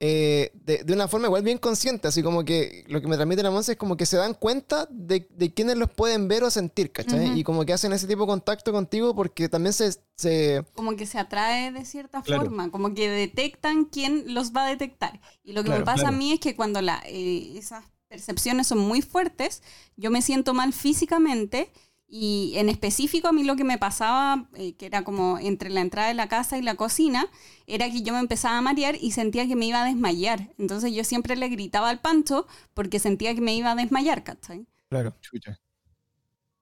[0.03, 3.51] eh, de, una forma igual bien consciente, así como que lo que me transmite la
[3.51, 6.91] Monse es como que se dan cuenta de, de quiénes los pueden ver o sentir,
[6.91, 7.39] ¿cachai?
[7.39, 9.91] Y como que hacen ese tipo de contacto contigo porque también se...
[10.17, 10.65] se...
[10.73, 15.21] Como que se atrae de cierta forma, como que detectan quién los va a detectar.
[15.43, 18.79] Y lo que me pasa a mí es que cuando la, eh, esas percepciones son
[18.79, 19.61] muy fuertes,
[19.97, 21.71] yo me siento mal físicamente
[22.11, 25.81] y en específico a mí lo que me pasaba, eh, que era como entre la
[25.81, 27.27] entrada de la casa y la cocina,
[27.67, 30.53] era que yo me empezaba a marear y sentía que me iba a desmayar.
[30.59, 34.65] Entonces yo siempre le gritaba al pancho porque sentía que me iba a desmayar, ¿cachai?
[34.89, 35.15] Claro.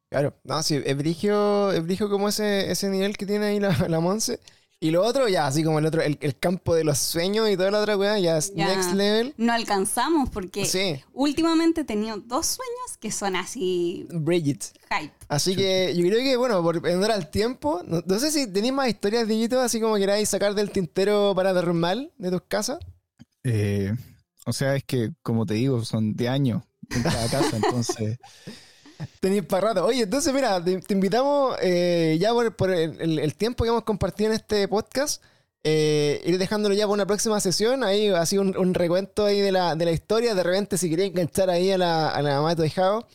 [0.09, 1.71] Claro, no, sí, es brigio,
[2.09, 4.39] como ese, ese nivel que tiene ahí la, la Monse.
[4.81, 7.69] Y lo otro, ya, así como el otro, el, campo de los sueños y toda
[7.69, 9.33] la otra weá, ya es next level.
[9.35, 14.07] No alcanzamos porque últimamente he tenido dos sueños que son así.
[14.09, 14.71] Bridget.
[14.89, 15.13] Hype.
[15.27, 18.87] Así que yo creo que, bueno, por honor al tiempo, no, sé si tenéis más
[18.87, 22.79] historias, Digito, así como queráis sacar del tintero para mal de tus casas.
[23.43, 23.93] Eh,
[24.45, 28.17] o sea, es que, como te digo, son de años en cada casa, entonces.
[29.19, 29.85] Tenéis para rato.
[29.85, 34.67] Oye, entonces, mira, te, invitamos eh, ya por, el, tiempo que hemos compartido en este
[34.67, 35.23] podcast.
[35.63, 37.83] Eh, ir dejándolo ya para una próxima sesión.
[37.83, 40.35] Ahí así un, un recuento ahí de la, de la historia.
[40.35, 43.07] De repente, si quería enganchar ahí a la, a la mamá de tu hijado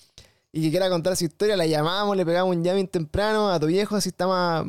[0.55, 3.67] y que quiera contar su historia, la llamamos, le pegamos un llamin temprano a tu
[3.67, 4.65] viejo, si está más,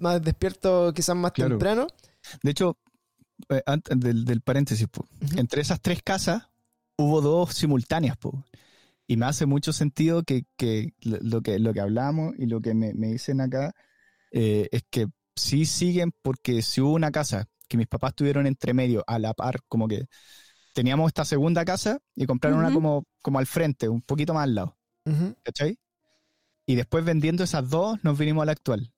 [0.00, 1.88] más, despierto, quizás más temprano.
[2.42, 2.78] De hecho,
[3.48, 4.86] eh, antes del, paréntesis,
[5.36, 6.44] entre esas tres casas
[6.96, 8.16] hubo dos simultáneas.
[8.16, 8.44] Po.
[9.06, 10.44] Y me hace mucho sentido que,
[11.02, 13.74] lo, que lo que hablamos y lo que me, dicen acá
[14.30, 15.06] eh, es que
[15.36, 19.34] sí siguen porque si hubo una casa que mis papás tuvieron entre medio, a la
[19.34, 20.06] par, como que
[20.74, 24.54] teníamos esta segunda casa y compraron una como, como al frente, un poquito más al
[24.54, 24.78] lado.
[25.42, 25.78] ¿Cachai?
[26.66, 28.90] Y después vendiendo esas dos nos vinimos a la actual.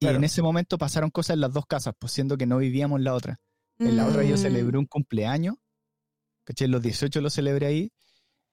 [0.00, 2.98] Y en ese momento pasaron cosas en las dos casas, pues siendo que no vivíamos
[2.98, 3.40] en la otra.
[3.78, 4.38] En la otra yo mm.
[4.38, 5.54] celebré un cumpleaños,
[6.44, 6.66] ¿cachai?
[6.66, 7.92] Los 18 lo celebré ahí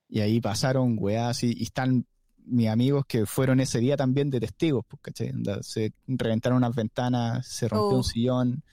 [0.10, 2.06] y ahí pasaron weas y, y están
[2.50, 5.16] mis amigos que fueron ese día también de testigos, pues,
[5.62, 8.04] Se reventaron unas ventanas, se rompió un oh.
[8.04, 8.64] sillón.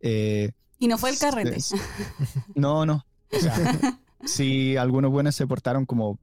[0.00, 1.58] Eh, y no fue el carrete.
[2.54, 3.06] no, no.
[3.32, 3.54] O sea,
[4.24, 6.18] sí, algunos buenos se portaron como,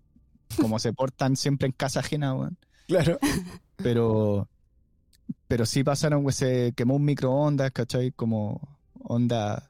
[0.59, 2.57] como se portan siempre en casa ajena, weón.
[2.87, 3.19] Claro.
[3.77, 4.47] Pero,
[5.47, 8.11] pero sí pasaron, se quemó un microondas, ¿cachai?
[8.11, 9.69] Como onda,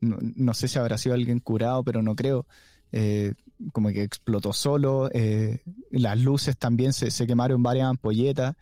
[0.00, 2.46] no, no, sé si habrá sido alguien curado, pero no creo.
[2.92, 3.34] Eh,
[3.72, 8.54] como que explotó solo, eh, las luces también se, se, quemaron varias ampolletas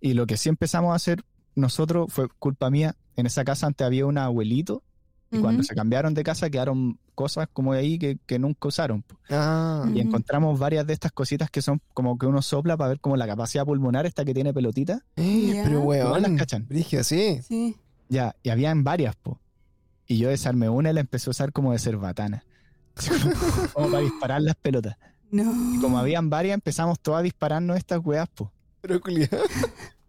[0.00, 1.24] y lo que sí empezamos a hacer
[1.54, 4.82] nosotros fue culpa mía, en esa casa antes había un abuelito
[5.30, 9.04] y cuando se cambiaron de casa quedaron cosas como de ahí que, que nunca usaron.
[9.30, 13.00] Ah, Y encontramos varias de estas cositas que son como que uno sopla para ver
[13.00, 15.04] como la capacidad pulmonar esta que tiene pelotita.
[15.16, 15.64] eh, Ya.
[15.64, 16.36] pero Igual las weón.
[16.36, 16.66] cachan.
[17.42, 17.76] Sí.
[18.08, 19.40] Ya, y habían varias, po.
[20.06, 22.44] Y yo desarmé una y la empecé a usar como de cerbatana.
[23.72, 24.96] como para disparar las pelotas.
[25.30, 25.52] No.
[25.74, 28.52] Y como habían varias, empezamos todas a dispararnos estas weas, po.
[28.80, 29.38] Pero culiado.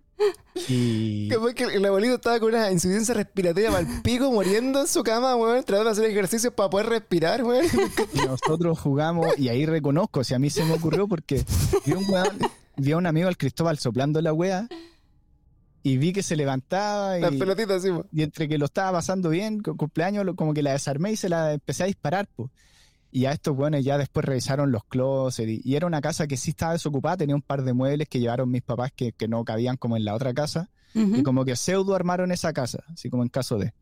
[0.69, 4.87] Y, Capaz que el abuelito estaba con una insuficiencia respiratoria para el pico, muriendo en
[4.87, 7.65] su cama, weón, tratando de hacer ejercicios para poder respirar, weón.
[8.13, 11.43] y nosotros jugamos, y ahí reconozco, si a mí se me ocurrió porque
[11.85, 12.39] vi un weón,
[12.77, 14.67] vi a un amigo al Cristóbal soplando la wea
[15.83, 18.05] y vi que se levantaba Las y, pelotitas así, po.
[18.11, 21.17] y entre que lo estaba pasando bien, con cumpleaños, lo- como que la desarmé y
[21.17, 22.49] se la empecé a disparar, po.
[23.15, 26.35] Y a estos buenos ya después revisaron los closets y, y era una casa que
[26.35, 29.45] sí estaba desocupada, tenía un par de muebles que llevaron mis papás que, que no
[29.45, 33.23] cabían como en la otra casa y como que pseudo armaron esa casa, así como
[33.23, 33.73] en caso de...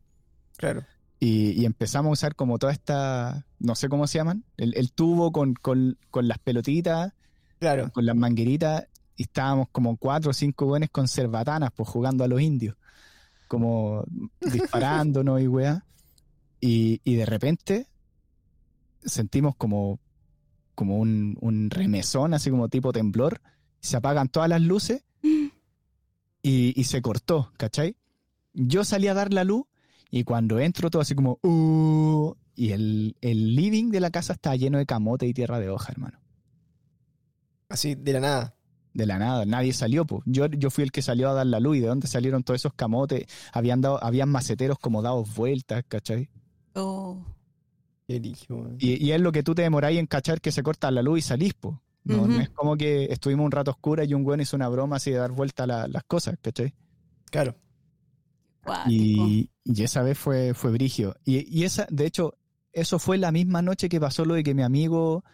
[0.56, 0.84] Claro.
[1.18, 4.92] Y, y empezamos a usar como toda esta, no sé cómo se llaman, el, el
[4.92, 7.12] tubo con, con, con las pelotitas,
[7.58, 7.90] Claro.
[7.92, 8.86] con las mangueritas,
[9.16, 12.76] y estábamos como cuatro o cinco buenos con cerbatanas, pues jugando a los indios,
[13.48, 14.04] como
[14.40, 15.84] disparándonos y weá.
[16.60, 17.88] Y, y de repente
[19.04, 20.00] sentimos como,
[20.74, 23.40] como un, un remesón, así como tipo temblor,
[23.80, 25.04] se apagan todas las luces
[26.42, 27.96] y, y se cortó, ¿cachai?
[28.52, 29.64] Yo salí a dar la luz
[30.10, 34.54] y cuando entro todo así como, "Uh", y el, el living de la casa está
[34.54, 36.20] lleno de camote y tierra de hoja, hermano.
[37.68, 38.54] Así, de la nada.
[38.92, 40.22] De la nada, nadie salió, pues.
[40.24, 42.60] Yo, yo fui el que salió a dar la luz y de dónde salieron todos
[42.60, 43.26] esos camotes.
[43.52, 46.28] Habían dado, habían maceteros como dados vueltas, ¿cachai?
[46.74, 47.18] Oh.
[48.06, 48.18] Qué
[48.48, 48.76] weón.
[48.80, 51.18] Y, y es lo que tú te demoráis en cachar que se corta la luz
[51.20, 51.74] y salís, pues.
[52.04, 55.10] No, es como que estuvimos un rato oscura y un güey hizo una broma así
[55.10, 56.74] de dar vuelta a la- las cosas, ¿cachai?
[57.30, 57.56] Claro.
[58.90, 61.16] Y, y esa vez fue, fue brigio.
[61.24, 62.36] Y, y esa, de hecho,
[62.72, 65.24] eso fue la misma noche que pasó lo de que mi amigo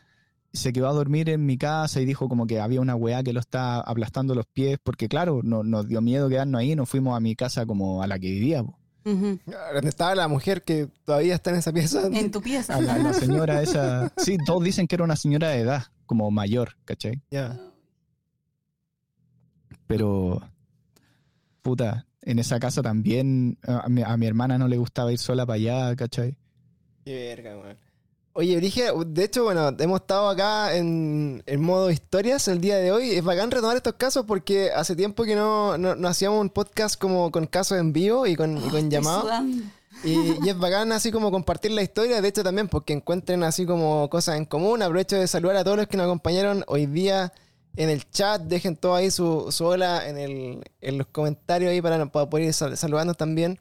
[0.52, 3.32] se quedó a dormir en mi casa y dijo como que había una weá que
[3.32, 7.16] lo está aplastando los pies, porque claro, no- nos dio miedo quedarnos ahí, nos fuimos
[7.16, 8.78] a mi casa como a la que vivía, po.
[9.04, 12.02] Donde estaba la mujer que todavía está en esa pieza.
[12.12, 12.76] En tu pieza.
[12.76, 14.12] a la, la señora esa.
[14.16, 17.22] Sí, todos dicen que era una señora de edad, como mayor, ¿cachai?
[17.30, 17.58] Ya.
[19.86, 20.40] Pero,
[21.62, 25.46] puta, en esa casa también a mi, a mi hermana no le gustaba ir sola
[25.46, 26.36] para allá, ¿cachai?
[27.04, 27.76] Qué verga, weón.
[28.32, 32.92] Oye, Brige, de hecho, bueno, hemos estado acá en, en modo historias el día de
[32.92, 33.10] hoy.
[33.10, 36.98] Es bacán retomar estos casos porque hace tiempo que no, no, no hacíamos un podcast
[36.98, 39.24] como con casos en vivo y con, y con llamados.
[40.04, 44.08] y es bacán así como compartir la historia, de hecho también porque encuentren así como
[44.08, 44.80] cosas en común.
[44.80, 47.32] Aprovecho de saludar a todos los que nos acompañaron hoy día
[47.74, 48.42] en el chat.
[48.42, 52.46] Dejen todo ahí su, su hola en, el, en los comentarios ahí para, para poder
[52.46, 53.58] ir sal- saludando también.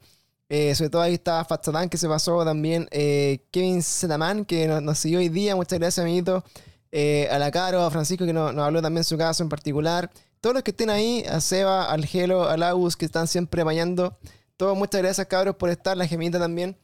[0.49, 2.87] Eh, sobre todo ahí está Fatsadán que se pasó también.
[2.91, 5.55] eh, Kevin Zetaman que nos, nos siguió hoy día.
[5.55, 6.43] Muchas gracias, amiguito.
[6.91, 10.09] Eh, a la Caro, a Francisco que nos, nos habló también su caso en particular.
[10.41, 14.17] Todos los que estén ahí, a Seba, al Gelo, al Agus que están siempre apañando.
[14.57, 15.95] Todos, muchas gracias, cabros, por estar.
[15.97, 16.75] La gemita también.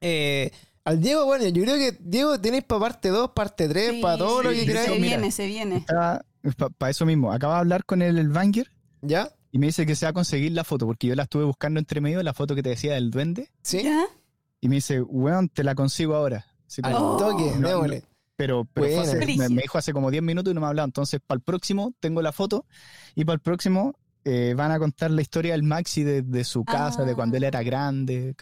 [0.00, 0.50] Eh,
[0.84, 4.18] al Diego, bueno, yo creo que Diego tenéis para parte 2, parte 3, Sí, para
[4.18, 4.86] todo lo sí, que sí, queráis.
[4.88, 5.16] Se mira.
[5.16, 5.84] viene, se viene.
[5.86, 8.70] Para eso mismo, acaba de hablar con el, el Banger
[9.02, 9.30] ¿Ya?
[9.50, 11.78] Y me dice que se va a conseguir la foto, porque yo la estuve buscando
[11.80, 13.82] entre medio, la foto que te decía del duende, ¿Sí?
[13.82, 14.04] ¿Ya?
[14.60, 16.46] y me dice, weón, te la consigo ahora.
[16.66, 18.04] Así Al toque, No, démosle.
[18.36, 20.86] Pero, pero hace- me, dijo hace como 10 minutos y no me ha hablado.
[20.86, 22.66] Entonces, para el próximo tengo la foto
[23.16, 26.64] y para el próximo eh, van a contar la historia del Maxi de, de su
[26.64, 28.34] casa, de cuando él era grande.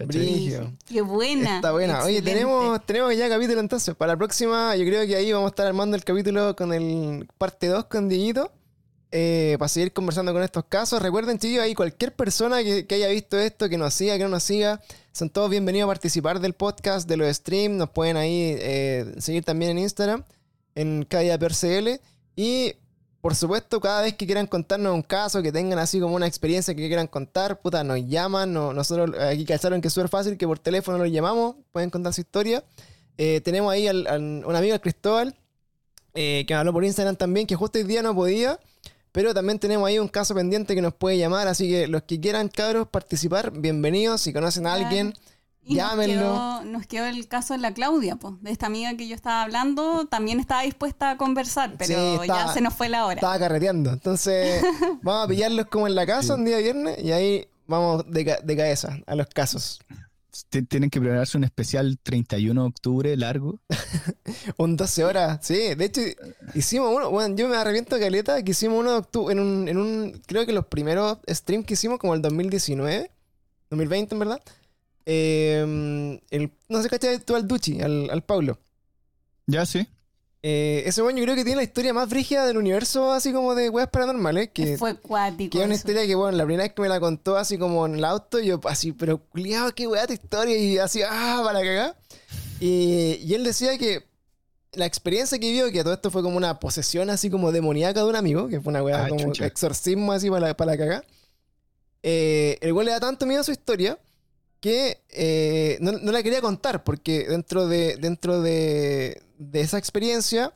[0.86, 1.56] Qué buena.
[1.56, 2.02] Está buena.
[2.04, 3.94] Oye, tenemos, tenemos ya capítulo entonces.
[3.94, 7.26] Para la próxima, yo creo que ahí vamos a estar armando el capítulo con el
[7.38, 8.52] parte 2 con Dieguito.
[9.12, 11.00] Eh, para seguir conversando con estos casos.
[11.00, 14.42] Recuerden, chicos, ahí cualquier persona que, haya visto esto, que nos siga, que no nos
[14.42, 14.80] siga,
[15.12, 17.76] son todos bienvenidos a participar del podcast, de los streams.
[17.76, 20.24] Nos pueden ahí eh, seguir también en Instagram,
[20.74, 22.00] en Calle PRCL.
[22.34, 22.74] Y
[23.20, 26.74] por supuesto, cada vez que quieran contarnos un caso, que tengan así como una experiencia
[26.74, 28.52] que quieran contar, puta, nos llaman.
[28.52, 32.12] no- nosotros aquí cacharon que es súper fácil, que por teléfono los llamamos, pueden contar
[32.12, 32.62] su historia.
[33.18, 35.34] Eh, tenemos ahí al- un amigo, Cristóbal,
[36.12, 38.58] que habló por Instagram también, que justo hoy día no podía.
[39.16, 41.48] Pero también tenemos ahí un caso pendiente que nos puede llamar.
[41.48, 44.20] Así que los que quieran, cabros, participar, bienvenidos.
[44.20, 45.14] Si conocen a alguien,
[45.64, 46.20] Y nos llámenlo.
[46.20, 49.40] quedó, nos quedó el caso de la Claudia, po, de esta amiga que yo estaba
[49.44, 50.04] hablando.
[50.06, 53.14] También estaba dispuesta a conversar, pero Sí, ya se nos fue la hora.
[53.14, 53.90] estaba carreteando.
[53.90, 54.62] Entonces,
[55.02, 58.40] vamos a pillarlos como en la casa un día viernes y ahí vamos de, ca-
[58.44, 59.80] de cabeza a los casos.
[60.68, 63.60] Tienen que prepararse un especial 31 de octubre largo.
[64.58, 65.74] Un 12 horas, sí.
[65.74, 66.00] De hecho,
[66.54, 67.10] hicimos uno.
[67.10, 70.22] Bueno, yo me arrepiento caleta que hicimos uno de octu- en un, en un.
[70.26, 73.10] Creo que los primeros streams que hicimos, como el 2019.
[73.70, 74.42] 2020 en verdad.
[75.06, 77.18] Eh, el, no sé, ¿cachai?
[77.20, 78.58] Tú al Duchi, al, al Paulo.
[79.46, 79.86] Ya, sí.
[80.42, 83.54] Eh, ese weón yo creo que tiene la historia más brígida del universo, así como
[83.54, 84.50] de weas paranormales.
[84.50, 85.50] Que, Fue cuático.
[85.52, 85.80] que es una eso.
[85.88, 88.38] historia que, bueno, la primera vez que me la contó así como en el auto,
[88.38, 90.56] yo así, pero culiado, qué wea tu historia.
[90.56, 91.96] Y así, ah, para cagar.
[92.60, 94.04] Y, y él decía que
[94.72, 98.06] la experiencia que vio, que todo esto fue como una posesión así como demoníaca de
[98.08, 99.46] un amigo, que fue una wea Ah, como chucha.
[99.46, 101.06] exorcismo así para la, para la cagar.
[102.02, 103.98] Eh, el weón le da tanto miedo a su historia
[104.60, 110.52] que eh, no, no la quería contar, porque dentro de, dentro de, de esa experiencia,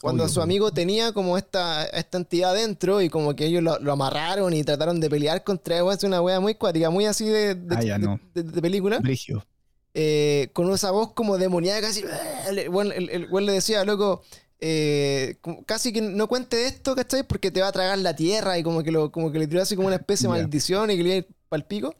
[0.00, 3.78] cuando Obvio, su amigo tenía como esta, esta entidad dentro y como que ellos lo,
[3.80, 7.26] lo amarraron y trataron de pelear contra él, es una wea muy cuática, muy así
[7.26, 8.20] de, de, Ah, ya, de- no.
[8.34, 9.44] de- de película Brigio.
[9.92, 12.02] eh, con esa voz como demoníaca, así.
[12.48, 14.22] El güey el, el le decía, loco,
[14.58, 15.36] eh,
[15.66, 17.22] casi que no cuente esto, ¿cachai?
[17.24, 19.60] Porque te va a tragar la tierra y como que, lo, como que le tiró
[19.60, 21.94] así como una especie de maldición y que le iba pa'l pico.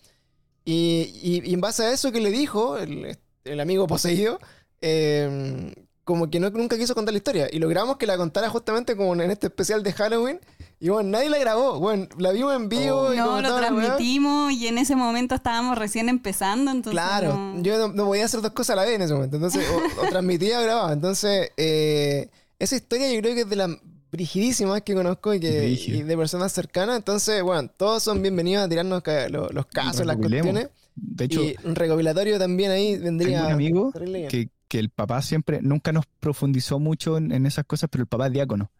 [0.65, 4.39] Y, y- y en base a eso que le dijo el, el amigo poseído,
[4.81, 5.74] eh,
[6.11, 7.49] como que no, nunca quiso contar la historia.
[7.51, 10.41] Y logramos que la contara justamente como en este especial de Halloween.
[10.81, 11.78] Y bueno, nadie la grabó.
[11.78, 13.12] Bueno, la vimos en vivo.
[13.15, 17.78] y No, lo transmitimos y en ese momento estábamos recién empezando, entonces Claro, no- yo
[17.78, 19.37] no, no podía hacer dos cosas a la vez en ese momento.
[19.37, 20.93] Entonces, o, o transmitía o grababa.
[20.93, 22.28] Entonces, eh,
[22.59, 23.70] esa historia yo creo que es de las
[24.12, 26.97] brigidísimas que conozco y, que, y de personas cercanas.
[26.97, 30.69] Entonces, bueno, todos son bienvenidos a tirarnos ca- lo- los, casos, las cuestiones.
[30.97, 33.37] De hecho, y un recopilatorio también ahí vendría.
[33.39, 33.93] tengo un amigo
[34.28, 38.07] que, que el papá siempre, nunca nos profundizó mucho en, en esas cosas, pero el
[38.07, 38.71] papá es diácono.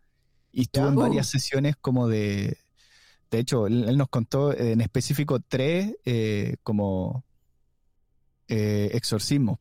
[0.53, 2.59] Y estuvo en varias sesiones como de...
[3.33, 7.25] De hecho, él, él nos contó en específico tres eh, como
[8.49, 9.59] eh, exorcismos.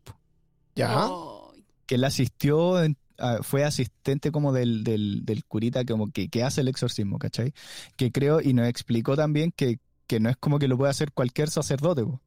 [0.76, 1.07] Ya.
[1.07, 1.51] Oh,
[1.88, 6.43] Que él asistió, en- a- fue asistente como del, del, del curita como que, que
[6.43, 7.53] hace el exorcismo, ¿cachai?
[7.97, 11.11] Que creo, y nos explicó también que, que no es como que lo puede hacer
[11.11, 12.03] cualquier sacerdote.
[12.03, 12.22] po.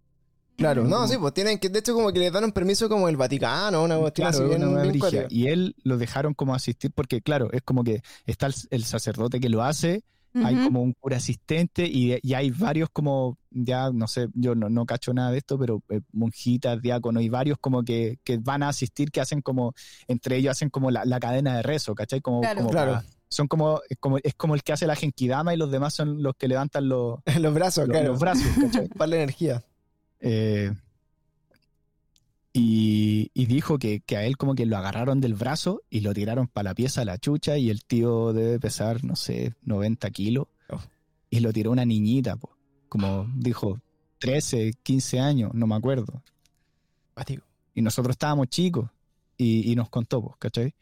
[0.57, 3.09] Claro, no, sí, pues tienen que, de hecho, como que le dan un permiso como
[3.09, 5.27] el Vaticano, una cuestión Claro, así bien, una bien.
[5.31, 9.41] Y él lo dejaron como asistir porque, claro, es como que está el, el sacerdote
[9.41, 10.05] que lo hace,
[10.35, 14.71] hay como un cura asistente y, y hay varios como, ya no sé, yo no,
[14.71, 18.63] no cacho nada de esto, pero eh, monjitas, diáconos y varios como que, que van
[18.63, 19.75] a asistir, que hacen como,
[20.09, 22.21] entre ellos hacen como la, la cadena de rezo, ¿cachai?
[22.23, 22.57] Como, Claro.
[22.59, 22.93] como Claro.
[22.93, 25.95] para- son como, es como, es como el que hace la genkidama y los demás
[25.95, 28.13] son los que levantan los, los brazos, los, claro.
[28.13, 28.89] los brazos, ¿cachai?
[28.97, 29.63] Para la energía.
[30.23, 30.73] Eh,
[32.55, 36.15] y, y dijo que, que a él como que lo agarraron del brazo y lo
[36.15, 40.11] tiraron para la pieza a la chucha y el tío debe pesar, no sé, 90
[40.11, 40.47] kilos.
[40.71, 40.81] Oh.
[41.29, 42.57] Y lo tiró una niñita, po.
[42.89, 43.81] como dijo,
[44.19, 46.23] 13, 15 años, no me acuerdo.
[47.75, 48.91] Y nosotros estábamos chicos
[49.37, 50.75] y, y nos contó, ¿cachai?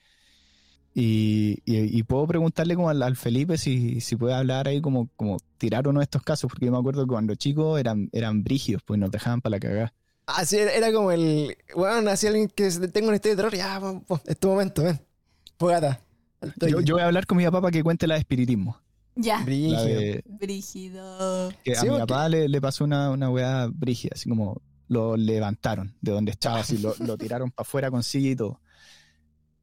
[0.94, 5.08] Y, y- y puedo preguntarle como al, al Felipe si, si puede hablar ahí como,
[5.16, 8.42] como tirar uno de estos casos, porque yo me acuerdo que cuando chicos eran, eran
[8.42, 9.92] brígidos, pues nos dejaban para la cagada.
[10.26, 11.56] Así era, era como el.
[11.74, 13.54] Bueno, así alguien que tenga una historia de terror.
[13.56, 13.80] Ya,
[14.26, 15.00] es tu momento, ven.
[15.58, 16.00] Fogata.
[16.68, 18.78] Yo, yo voy a hablar con mi papá para que cuente la de espiritismo.
[19.16, 19.42] Ya.
[19.44, 19.84] Brígido.
[19.84, 21.52] de- Brígido.
[21.64, 25.16] que Sí, a mi papá le, le pasó una, una weá brígida, así como lo
[25.16, 28.60] levantaron de donde estaba, así lo, lo tiraron para afuera con silla y todo.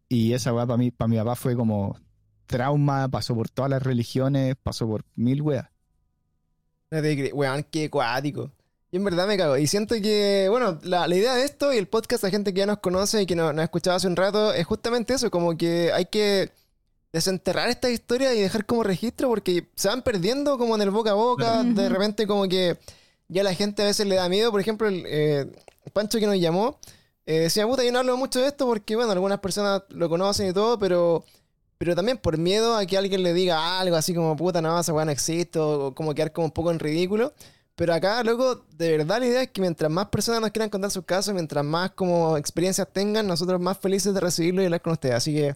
[0.10, 1.98] Y esa weá para mí, para mi papá fue como
[2.46, 5.68] trauma, pasó por todas las religiones, pasó por mil weas.
[6.92, 8.52] No te cre- Weón, qué cuático.
[8.90, 9.58] Y en verdad me cago.
[9.58, 12.60] Y siento que, bueno, la, la idea de esto y el podcast, la gente que
[12.60, 15.30] ya nos conoce y que nos, nos ha escuchado hace un rato, es justamente eso,
[15.30, 16.52] como que hay que
[17.12, 21.12] desenterrar esta historia y dejar como registro porque se van perdiendo como en el boca
[21.12, 21.44] a boca.
[21.62, 21.74] Claro.
[21.74, 22.78] De repente como que
[23.28, 24.52] ya la gente a veces le da miedo.
[24.52, 25.52] Por ejemplo, el eh,
[25.92, 26.80] Pancho que nos llamó
[27.28, 30.50] eh, decía, puta, yo no hablo mucho de esto porque, bueno, algunas personas lo conocen
[30.50, 31.24] y todo, pero...
[31.80, 34.94] Pero también por miedo a que alguien le diga algo así como, puta, no, esa
[34.94, 37.34] weá no existe, o como quedar como un poco en ridículo.
[37.76, 40.90] Pero acá, loco, de verdad la idea es que mientras más personas nos quieran contar
[40.90, 44.94] sus casos, mientras más como experiencias tengan, nosotros más felices de recibirlo y hablar con
[44.94, 45.14] ustedes.
[45.14, 45.56] Así que,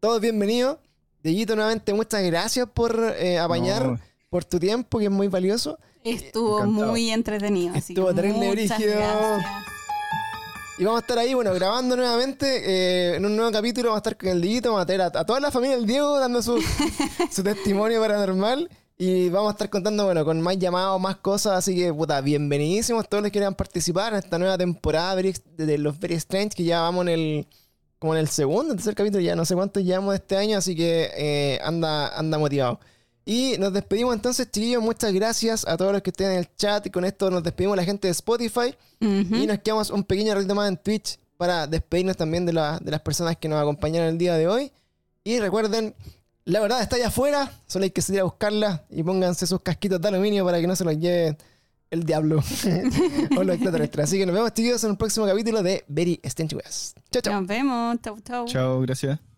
[0.00, 0.78] todos bienvenidos.
[1.22, 4.00] Dieguito, nuevamente, muchas gracias por eh, apañar, No,
[4.30, 5.78] por tu tiempo, que es muy valioso.
[6.02, 6.90] Estuvo Encantado.
[6.92, 7.74] muy entretenido.
[7.74, 8.94] Estuvo terrible brígido.
[10.82, 13.90] Y vamos a estar ahí, bueno, grabando nuevamente eh, en un nuevo capítulo.
[13.90, 15.86] Vamos a estar con el Dieguito, vamos a tener a, a toda la familia del
[15.86, 16.60] Diego dando su,
[17.30, 18.68] su testimonio paranormal.
[18.98, 21.52] Y vamos a estar contando, bueno, con más llamados, más cosas.
[21.52, 26.00] Así que, puta, bienvenidísimos todos los que quieran participar en esta nueva temporada de los
[26.00, 27.46] Very Strange, que ya vamos en el,
[28.00, 30.74] como en el segundo, tercer capítulo, ya no sé cuántos llevamos de este año, así
[30.74, 32.80] que eh, anda, anda motivado.
[33.24, 34.82] Y nos despedimos entonces, chiquillos.
[34.82, 36.84] Muchas gracias a todos los que estén en el chat.
[36.86, 38.74] Y con esto nos despedimos la gente de Spotify.
[39.00, 42.90] Y nos quedamos un pequeño ratito más en Twitch para despedirnos también de, la- de
[42.90, 44.72] las personas que nos acompañaron el día de hoy.
[45.24, 45.94] Y recuerden,
[46.44, 50.00] la verdad está allá afuera, solo hay que salir a buscarla y pónganse sus casquitos
[50.00, 51.36] de aluminio para que no se los lleven
[51.90, 52.42] el diablo
[53.36, 54.04] o los extraterrestres.
[54.04, 56.98] Así que nos vemos, chicos, en el próximo capítulo de Very Strange West.
[57.12, 57.34] Chao, chao.
[57.40, 57.96] Nos vemos.
[58.02, 58.46] Chau, chau.
[58.46, 59.31] Chao, gracias.